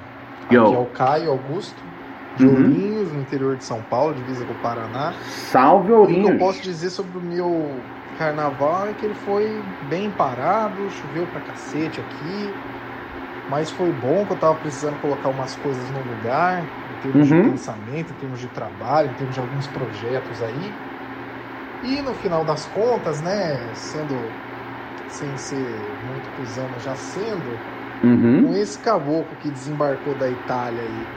Aqui 0.49 0.55
Yo. 0.55 0.75
é 0.75 0.79
o 0.79 0.87
Caio 0.87 1.31
Augusto, 1.31 1.83
de 2.35 2.45
Uhum. 2.45 2.53
Ourinhos, 2.53 3.13
no 3.13 3.21
interior 3.21 3.57
de 3.57 3.65
São 3.65 3.83
Paulo, 3.83 4.15
divisa 4.15 4.45
com 4.45 4.53
o 4.53 4.57
Paraná. 4.57 5.13
Salve, 5.23 5.89
E 5.89 5.93
o 5.93 5.97
que 5.97 6.03
Ourinhos. 6.03 6.29
eu 6.33 6.39
posso 6.39 6.63
dizer 6.63 6.91
sobre 6.91 7.19
o 7.19 7.21
meu 7.21 7.85
carnaval 8.15 8.89
é 8.89 8.95
que 8.95 9.05
ele 9.05 9.15
foi 9.15 9.63
bem 9.81 10.11
parado, 10.11 10.89
choveu 10.91 11.27
pra 11.27 11.41
cacete 11.41 12.01
aqui, 12.01 12.57
mas 13.49 13.71
foi 13.71 13.93
bom 13.93 14.27
que 14.27 14.33
eu 14.33 14.37
tava 14.37 14.57
precisando 14.57 14.99
colocar 14.99 15.29
umas 15.31 15.55
coisas 15.57 15.91
no 15.91 16.03
lugar, 16.03 16.69
em 16.89 16.95
termos 16.95 17.21
Uhum. 17.23 17.29
de 17.29 17.35
pensamento, 17.35 18.13
em 18.13 18.17
termos 18.17 18.41
de 18.41 18.49
trabalho, 18.49 19.11
em 19.11 19.15
termos 19.15 19.35
de 19.35 19.41
alguns 19.41 19.69
projetos 19.69 20.43
aí. 20.43 20.81
E 21.89 22.03
no 22.03 22.15
final 22.15 22.45
das 22.45 22.67
contas, 22.67 23.21
né, 23.23 23.73
sendo 23.75 24.43
sem 25.07 25.37
ser 25.39 25.99
muito 26.03 26.31
cuzão, 26.31 26.69
mas 26.71 26.83
já 26.83 26.97
sendo, 26.97 27.67
Uhum. 28.03 28.43
com 28.43 28.55
esse 28.55 28.79
caboclo 28.81 29.37
que 29.39 29.51
desembarcou 29.51 30.15
da 30.17 30.31
Itália 30.31 30.85
aí, 30.85 31.17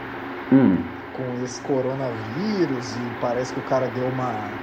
Hum. 0.51 0.99
com 1.11 1.36
esse 1.36 1.59
coronavírus 1.61 2.95
e 2.95 3.11
parece 3.13 3.51
que 3.53 3.59
o 3.59 3.63
cara 3.63 3.89
deu 3.89 4.07
uma 4.09 4.61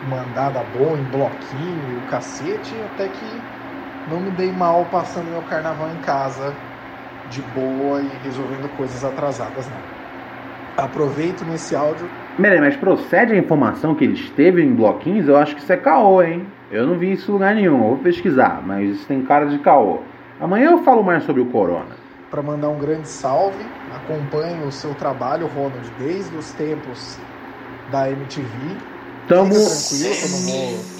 mandada 0.00 0.62
boa 0.64 0.98
em 0.98 1.04
bloquinho 1.08 1.90
e 1.90 1.96
o 1.96 2.04
cacete, 2.04 2.82
até 2.82 3.08
que 3.08 3.48
não 4.06 4.20
me 4.20 4.30
dei 4.32 4.52
mal 4.52 4.90
passando 4.90 5.30
meu 5.30 5.42
carnaval 5.44 5.90
em 5.90 6.00
casa 6.00 6.64
de 7.26 7.42
boa 7.42 8.02
e 8.04 8.18
resolvendo 8.18 8.70
coisas 8.70 9.04
atrasadas, 9.04 9.68
não. 9.68 9.90
Aproveito 10.76 11.44
nesse 11.44 11.74
áudio. 11.76 12.25
Peraí, 12.36 12.60
mas 12.60 12.76
procede 12.76 13.32
a 13.32 13.36
informação 13.36 13.94
que 13.94 14.04
ele 14.04 14.14
esteve 14.14 14.62
em 14.62 14.74
bloquinhos? 14.74 15.26
Eu 15.26 15.36
acho 15.36 15.54
que 15.54 15.62
isso 15.62 15.72
é 15.72 15.76
caô, 15.76 16.22
hein? 16.22 16.46
Eu 16.70 16.86
não 16.86 16.98
vi 16.98 17.12
isso 17.12 17.30
em 17.30 17.34
lugar 17.34 17.54
nenhum, 17.54 17.82
eu 17.82 17.88
vou 17.88 17.98
pesquisar, 17.98 18.62
mas 18.64 18.96
isso 18.96 19.06
tem 19.06 19.22
cara 19.22 19.46
de 19.46 19.58
caô. 19.58 20.00
Amanhã 20.40 20.72
eu 20.72 20.82
falo 20.82 21.02
mais 21.02 21.22
sobre 21.22 21.40
o 21.40 21.46
corona. 21.46 21.96
Para 22.30 22.42
mandar 22.42 22.68
um 22.68 22.78
grande 22.78 23.08
salve, 23.08 23.64
acompanho 23.94 24.66
o 24.66 24.72
seu 24.72 24.92
trabalho, 24.94 25.46
Ronald, 25.46 25.90
desde 25.98 26.36
os 26.36 26.52
tempos 26.52 27.18
da 27.90 28.10
MTV. 28.10 28.48
Tamo... 29.28 29.54
Fica 29.54 29.64
tranquilo, 29.64 30.14
que 30.14 30.24
eu 30.24 30.30
não 30.30 30.40
vou 30.46 30.96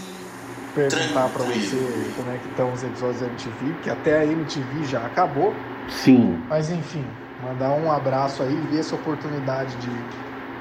perguntar 0.75 1.29
para 1.29 1.45
você 1.45 2.13
como 2.17 2.31
é 2.31 2.39
que 2.39 2.49
estão 2.49 2.73
os 2.73 2.85
episódios 2.85 3.21
da 3.21 3.27
MTV, 3.27 3.73
porque 3.73 3.91
até 3.91 4.21
a 4.21 4.25
MTV 4.25 4.85
já 4.85 5.01
acabou. 5.05 5.53
Sim. 5.89 6.39
Mas 6.49 6.71
enfim, 6.71 7.05
mandar 7.43 7.71
um 7.71 7.91
abraço 7.91 8.43
aí, 8.43 8.55
ver 8.71 8.81
essa 8.81 8.95
oportunidade 8.95 9.77
de 9.77 9.91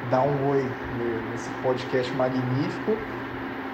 dar 0.09 0.21
um 0.21 0.47
oi 0.49 0.63
nesse 1.31 1.49
podcast 1.61 2.15
magnífico 2.15 2.91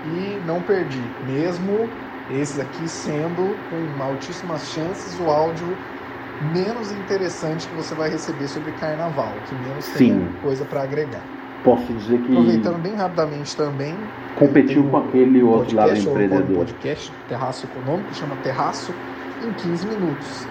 e 0.06 0.40
não 0.46 0.62
perdi, 0.62 1.02
mesmo 1.28 1.90
esses 2.30 2.60
aqui 2.60 2.88
sendo 2.88 3.56
com 3.70 4.04
altíssimas 4.04 4.62
chances 4.68 5.20
o 5.20 5.30
áudio 5.30 5.68
menos 6.54 6.92
interessante 6.92 7.68
que 7.68 7.76
você 7.76 7.94
vai 7.94 8.10
receber 8.10 8.48
sobre 8.48 8.72
carnaval, 8.72 9.34
que 9.48 9.54
menos 9.56 9.86
Sim. 9.86 9.98
tem 9.98 10.28
coisa 10.42 10.66
para 10.66 10.82
agregar. 10.82 11.22
Posso 11.64 11.94
dizer 11.94 12.20
que 12.22 12.32
Aproveitando 12.32 12.80
bem 12.80 12.96
rapidamente 12.96 13.56
também, 13.56 13.96
competiu 14.36 14.84
com 14.84 14.98
um 14.98 14.98
aquele 14.98 15.44
outro 15.44 15.76
lá 15.76 15.84
do 15.84 15.90
podcast, 15.90 16.08
ou 16.08 16.16
um 16.16 16.24
empreendedor. 16.24 16.58
podcast 16.58 17.12
Terraço 17.30 17.66
Econômico, 17.68 18.10
que 18.10 18.16
chama 18.16 18.36
Terraço 18.38 18.92
em 19.44 19.52
15 19.52 19.88
minutos. 19.88 20.48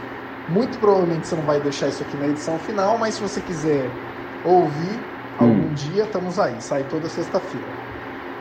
Muito 0.48 0.78
provavelmente 0.78 1.26
você 1.26 1.34
não 1.34 1.42
vai 1.42 1.60
deixar 1.60 1.88
isso 1.88 2.02
aqui 2.02 2.16
na 2.16 2.28
edição 2.28 2.58
final, 2.58 2.98
mas 2.98 3.14
se 3.14 3.20
você 3.20 3.40
quiser 3.40 3.90
ouvir 4.44 5.09
dia, 5.74 6.04
estamos 6.04 6.38
aí. 6.38 6.54
Sai 6.60 6.84
toda 6.90 7.08
sexta-feira. 7.08 7.66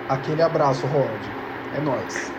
Aquele 0.07 0.41
abraço, 0.41 0.85
Rod. 0.87 1.21
É 1.77 1.81
nóis. 1.81 2.31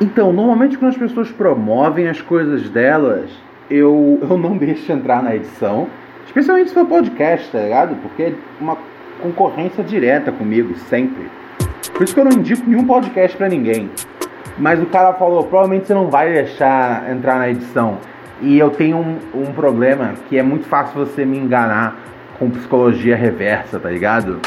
Então, 0.00 0.32
normalmente 0.32 0.78
quando 0.78 0.92
as 0.92 0.96
pessoas 0.96 1.30
promovem 1.30 2.08
as 2.08 2.20
coisas 2.20 2.68
delas, 2.70 3.30
eu, 3.68 4.18
eu 4.22 4.38
não 4.38 4.56
deixo 4.56 4.90
entrar 4.92 5.22
na 5.22 5.34
edição. 5.34 5.88
Especialmente 6.26 6.68
se 6.68 6.74
for 6.74 6.86
podcast, 6.86 7.50
tá 7.50 7.58
ligado? 7.60 7.96
Porque 7.96 8.22
é 8.22 8.34
uma 8.60 8.78
concorrência 9.20 9.82
direta 9.82 10.30
comigo, 10.30 10.74
sempre. 10.88 11.28
Por 11.92 12.04
isso 12.04 12.14
que 12.14 12.20
eu 12.20 12.24
não 12.24 12.32
indico 12.32 12.68
nenhum 12.68 12.86
podcast 12.86 13.36
pra 13.36 13.48
ninguém. 13.48 13.90
Mas 14.56 14.80
o 14.80 14.86
cara 14.86 15.14
falou, 15.14 15.44
provavelmente 15.44 15.86
você 15.86 15.94
não 15.94 16.08
vai 16.08 16.32
deixar 16.32 17.10
entrar 17.10 17.38
na 17.38 17.48
edição. 17.48 17.98
E 18.40 18.58
eu 18.58 18.70
tenho 18.70 18.96
um, 18.96 19.18
um 19.34 19.52
problema 19.52 20.14
que 20.28 20.38
é 20.38 20.42
muito 20.42 20.66
fácil 20.66 21.04
você 21.04 21.24
me 21.24 21.36
enganar 21.36 21.98
com 22.38 22.50
psicologia 22.50 23.16
reversa, 23.16 23.78
tá 23.78 23.90
ligado? 23.90 24.40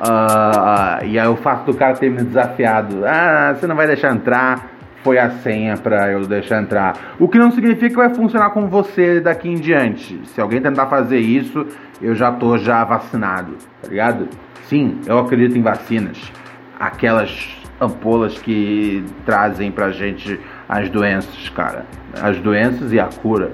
Ah, 0.00 1.00
e 1.04 1.18
aí 1.18 1.28
o 1.28 1.36
fato 1.36 1.72
do 1.72 1.74
cara 1.76 1.94
ter 1.94 2.10
me 2.10 2.22
desafiado, 2.22 3.04
ah, 3.04 3.54
você 3.54 3.66
não 3.66 3.74
vai 3.74 3.86
deixar 3.86 4.14
entrar, 4.14 4.70
foi 5.02 5.18
a 5.18 5.30
senha 5.30 5.76
pra 5.76 6.10
eu 6.10 6.26
deixar 6.26 6.62
entrar. 6.62 7.14
O 7.18 7.28
que 7.28 7.38
não 7.38 7.50
significa 7.50 7.88
que 7.88 7.96
vai 7.96 8.14
funcionar 8.14 8.50
com 8.50 8.68
você 8.68 9.20
daqui 9.20 9.48
em 9.48 9.56
diante. 9.56 10.20
Se 10.26 10.40
alguém 10.40 10.60
tentar 10.60 10.86
fazer 10.86 11.18
isso, 11.18 11.66
eu 12.00 12.14
já 12.14 12.30
tô 12.30 12.56
já 12.58 12.84
vacinado, 12.84 13.56
tá 13.82 13.88
ligado? 13.88 14.28
Sim, 14.66 15.00
eu 15.06 15.18
acredito 15.18 15.56
em 15.56 15.62
vacinas. 15.62 16.32
Aquelas 16.78 17.56
ampolas 17.80 18.38
que 18.38 19.04
trazem 19.24 19.70
pra 19.70 19.90
gente 19.90 20.38
as 20.68 20.88
doenças, 20.90 21.48
cara. 21.50 21.86
As 22.20 22.38
doenças 22.38 22.92
e 22.92 23.00
a 23.00 23.06
cura. 23.06 23.52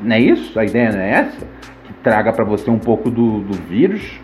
Não 0.00 0.16
é 0.16 0.20
isso? 0.20 0.58
A 0.58 0.64
ideia 0.64 0.92
não 0.92 1.00
é 1.00 1.10
essa? 1.10 1.53
Traga 2.04 2.32
pra 2.34 2.44
você 2.44 2.70
um 2.70 2.78
pouco 2.78 3.10
do, 3.10 3.40
do 3.40 3.54
vírus. 3.54 4.20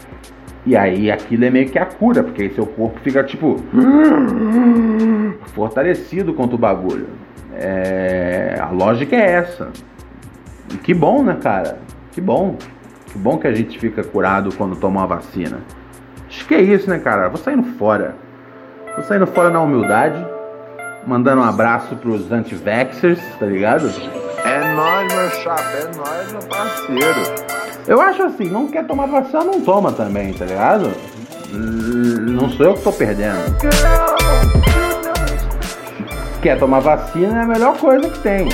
E 0.67 0.77
aí 0.77 1.11
aquilo 1.11 1.47
é 1.47 1.51
meio 1.51 1.69
que 1.71 1.79
a 1.79 1.87
cura, 1.87 2.23
porque 2.23 2.43
aí 2.43 2.51
seu 2.51 2.67
corpo 2.67 3.01
fica 3.01 3.25
tipo. 3.25 3.57
fortalecido 5.55 6.35
contra 6.35 6.55
o 6.55 6.59
bagulho. 6.59 7.09
É, 7.55 8.59
a 8.61 8.71
lógica 8.71 9.17
é 9.17 9.33
essa. 9.33 9.71
E 10.73 10.77
que 10.77 10.93
bom, 10.93 11.23
né, 11.23 11.39
cara? 11.43 11.79
Que 12.13 12.21
bom. 12.21 12.57
Que 13.07 13.19
bom 13.19 13.39
que 13.39 13.47
a 13.47 13.53
gente 13.55 13.79
fica 13.79 14.05
curado 14.05 14.55
quando 14.55 14.77
toma 14.77 15.01
uma 15.01 15.07
vacina. 15.07 15.59
Acho 16.29 16.47
que 16.47 16.55
é 16.55 16.61
isso, 16.61 16.89
né, 16.89 16.99
cara? 16.99 17.29
Vou 17.29 17.39
saindo 17.39 17.65
fora. 17.79 18.15
Tô 18.95 19.03
saindo 19.03 19.27
fora 19.27 19.51
na 19.51 19.61
humildade. 19.61 20.25
Mandando 21.07 21.41
um 21.41 21.45
abraço 21.45 21.97
pros 21.97 22.31
anti-vaxxers, 22.31 23.21
tá 23.39 23.47
ligado? 23.47 23.91
É 24.45 24.75
nóis, 24.75 25.15
meu 25.15 25.31
chapa, 25.31 25.63
é 25.63 25.97
nóis, 25.97 26.33
meu 26.33 26.43
parceiro. 26.43 27.60
Eu 27.87 28.01
acho 28.01 28.23
assim, 28.23 28.45
não 28.45 28.69
quer 28.69 28.87
tomar 28.87 29.07
vacina, 29.07 29.45
não 29.45 29.61
toma 29.61 29.93
também, 29.93 30.33
tá 30.33 30.45
ligado? 30.45 30.93
Não 31.53 32.49
sou 32.51 32.67
eu 32.67 32.75
que 32.75 32.83
tô 32.83 32.93
perdendo. 32.93 33.57
Quer 36.43 36.59
tomar 36.59 36.81
vacina 36.81 37.41
é 37.41 37.43
a 37.43 37.47
melhor 37.47 37.77
coisa 37.77 38.09
que 38.09 38.19
tem. 38.21 38.49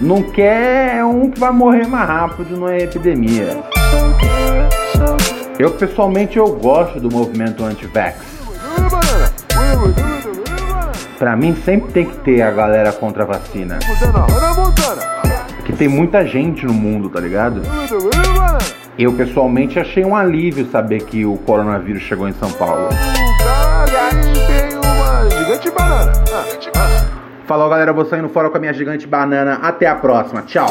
Não 0.00 0.22
quer 0.22 0.96
é 0.96 1.04
um 1.04 1.30
que 1.30 1.40
vai 1.40 1.50
morrer 1.50 1.86
mais 1.86 2.08
rápido 2.08 2.50
numa 2.50 2.76
epidemia. 2.76 3.58
Eu 5.58 5.72
pessoalmente 5.72 6.38
eu 6.38 6.46
gosto 6.52 7.00
do 7.00 7.10
movimento 7.10 7.64
anti-vax. 7.64 8.16
Pra 11.18 11.34
mim 11.34 11.56
sempre 11.64 11.90
tem 11.90 12.04
que 12.04 12.16
ter 12.18 12.42
a 12.42 12.50
galera 12.52 12.92
contra 12.92 13.24
a 13.24 13.26
vacina. 13.26 13.80
Porque 15.68 15.84
tem 15.84 15.88
muita 15.88 16.24
gente 16.24 16.64
no 16.64 16.72
mundo, 16.72 17.10
tá 17.10 17.20
ligado? 17.20 17.60
Eu 18.98 19.12
pessoalmente 19.12 19.78
achei 19.78 20.02
um 20.02 20.16
alívio 20.16 20.66
saber 20.70 21.02
que 21.02 21.26
o 21.26 21.36
coronavírus 21.36 22.02
chegou 22.04 22.26
em 22.26 22.32
São 22.32 22.50
Paulo. 22.52 22.88
Falou 27.46 27.68
galera, 27.68 27.90
eu 27.90 27.94
vou 27.94 28.06
saindo 28.06 28.30
fora 28.30 28.48
com 28.48 28.56
a 28.56 28.60
minha 28.60 28.72
gigante 28.72 29.06
banana. 29.06 29.58
Até 29.60 29.86
a 29.86 29.94
próxima, 29.94 30.40
tchau. 30.40 30.70